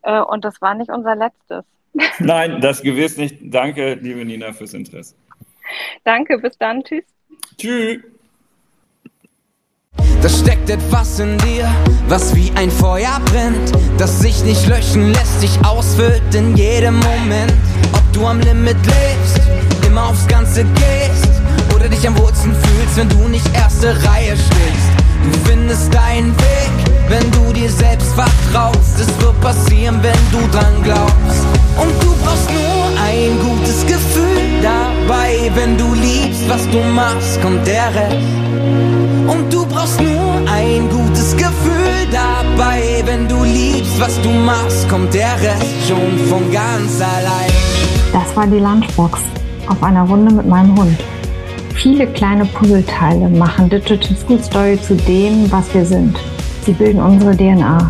und 0.04 0.46
das 0.46 0.62
war 0.62 0.76
nicht 0.76 0.92
unser 0.92 1.16
letztes. 1.16 1.66
Nein, 2.20 2.62
das 2.62 2.82
gewiss 2.82 3.18
nicht. 3.18 3.38
Danke, 3.42 3.96
liebe 4.02 4.24
Nina, 4.26 4.54
fürs 4.54 4.74
Interesse. 4.74 5.16
Danke, 6.04 6.38
bis 6.38 6.58
dann. 6.58 6.84
Tschüss. 6.84 7.04
Tschüss. 7.58 8.00
Da 10.22 10.30
steckt 10.30 10.70
etwas 10.70 11.20
in 11.20 11.38
dir, 11.40 11.68
was 12.08 12.36
wie 12.36 12.52
ein 12.56 12.70
Feuer 12.70 13.20
brennt, 13.26 13.72
das 13.98 14.20
sich 14.20 14.44
nicht 14.44 14.68
löschen 14.68 15.12
lässt, 15.12 15.42
dich 15.42 15.58
ausfüllt 15.66 16.36
in 16.36 16.56
jedem 16.56 16.96
Moment. 17.00 17.54
Ob 17.94 18.14
du 18.14 18.28
am 18.28 18.40
Limit 18.40 18.78
lebst, 18.86 19.42
immer 19.86 20.10
aufs 20.10 20.28
Ganze 20.28 20.64
gehst 20.64 21.42
oder 21.76 21.90
dich 21.90 22.08
am 22.08 22.16
Wurzeln 22.20 22.54
fühlst, 22.54 22.98
wenn 22.98 23.10
du 23.10 23.28
nicht 23.30 23.46
erste 23.56 23.96
Reihe 24.08 24.36
stehst. 24.38 24.92
Du 25.24 25.50
findest 25.50 25.92
deinen 25.94 26.36
Weg, 26.38 26.72
wenn 27.10 27.32
du 27.32 27.54
dir 27.54 27.70
selbst 27.70 28.14
vertraust. 28.14 29.00
Es 29.00 29.22
wird 29.22 29.40
passieren, 29.42 30.00
wenn 30.04 30.14
du 30.32 30.48
dran 30.52 30.84
glaubst. 30.84 31.51
Und 31.78 32.04
du 32.04 32.16
brauchst 32.24 32.50
nur 32.50 32.84
ein 33.06 33.40
gutes 33.40 33.86
Gefühl 33.86 34.62
dabei. 34.62 35.52
Wenn 35.56 35.78
du 35.78 35.94
liebst, 35.94 36.48
was 36.50 36.68
du 36.70 36.80
machst, 36.94 37.42
kommt 37.42 37.66
der 37.66 37.88
Rest. 37.94 38.18
Und 39.28 39.54
du 39.54 39.66
brauchst 39.66 40.00
nur 40.02 40.34
ein 40.52 40.90
gutes 40.90 41.36
Gefühl 41.36 42.08
dabei. 42.12 43.04
Wenn 43.06 43.28
du 43.28 43.44
liebst, 43.44 44.00
was 44.00 44.20
du 44.22 44.30
machst, 44.30 44.90
kommt 44.90 45.14
der 45.14 45.34
Rest 45.42 45.88
schon 45.88 46.18
von 46.30 46.52
ganz 46.52 47.02
allein. 47.02 47.52
Das 48.14 48.36
war 48.36 48.48
die 48.48 48.60
Lunchbox 48.60 49.20
auf 49.68 49.82
einer 49.84 50.04
Runde 50.04 50.34
mit 50.34 50.48
meinem 50.48 50.78
Hund. 50.78 51.00
Viele 51.76 52.06
kleine 52.08 52.46
Puzzleteile 52.46 53.30
machen 53.30 53.70
Digital 53.70 54.16
School 54.18 54.44
Story 54.44 54.80
zu 54.82 54.96
dem, 54.96 55.52
was 55.52 55.74
wir 55.74 55.86
sind. 55.86 56.18
Sie 56.66 56.74
bilden 56.74 57.02
unsere 57.02 57.36
DNA. 57.36 57.90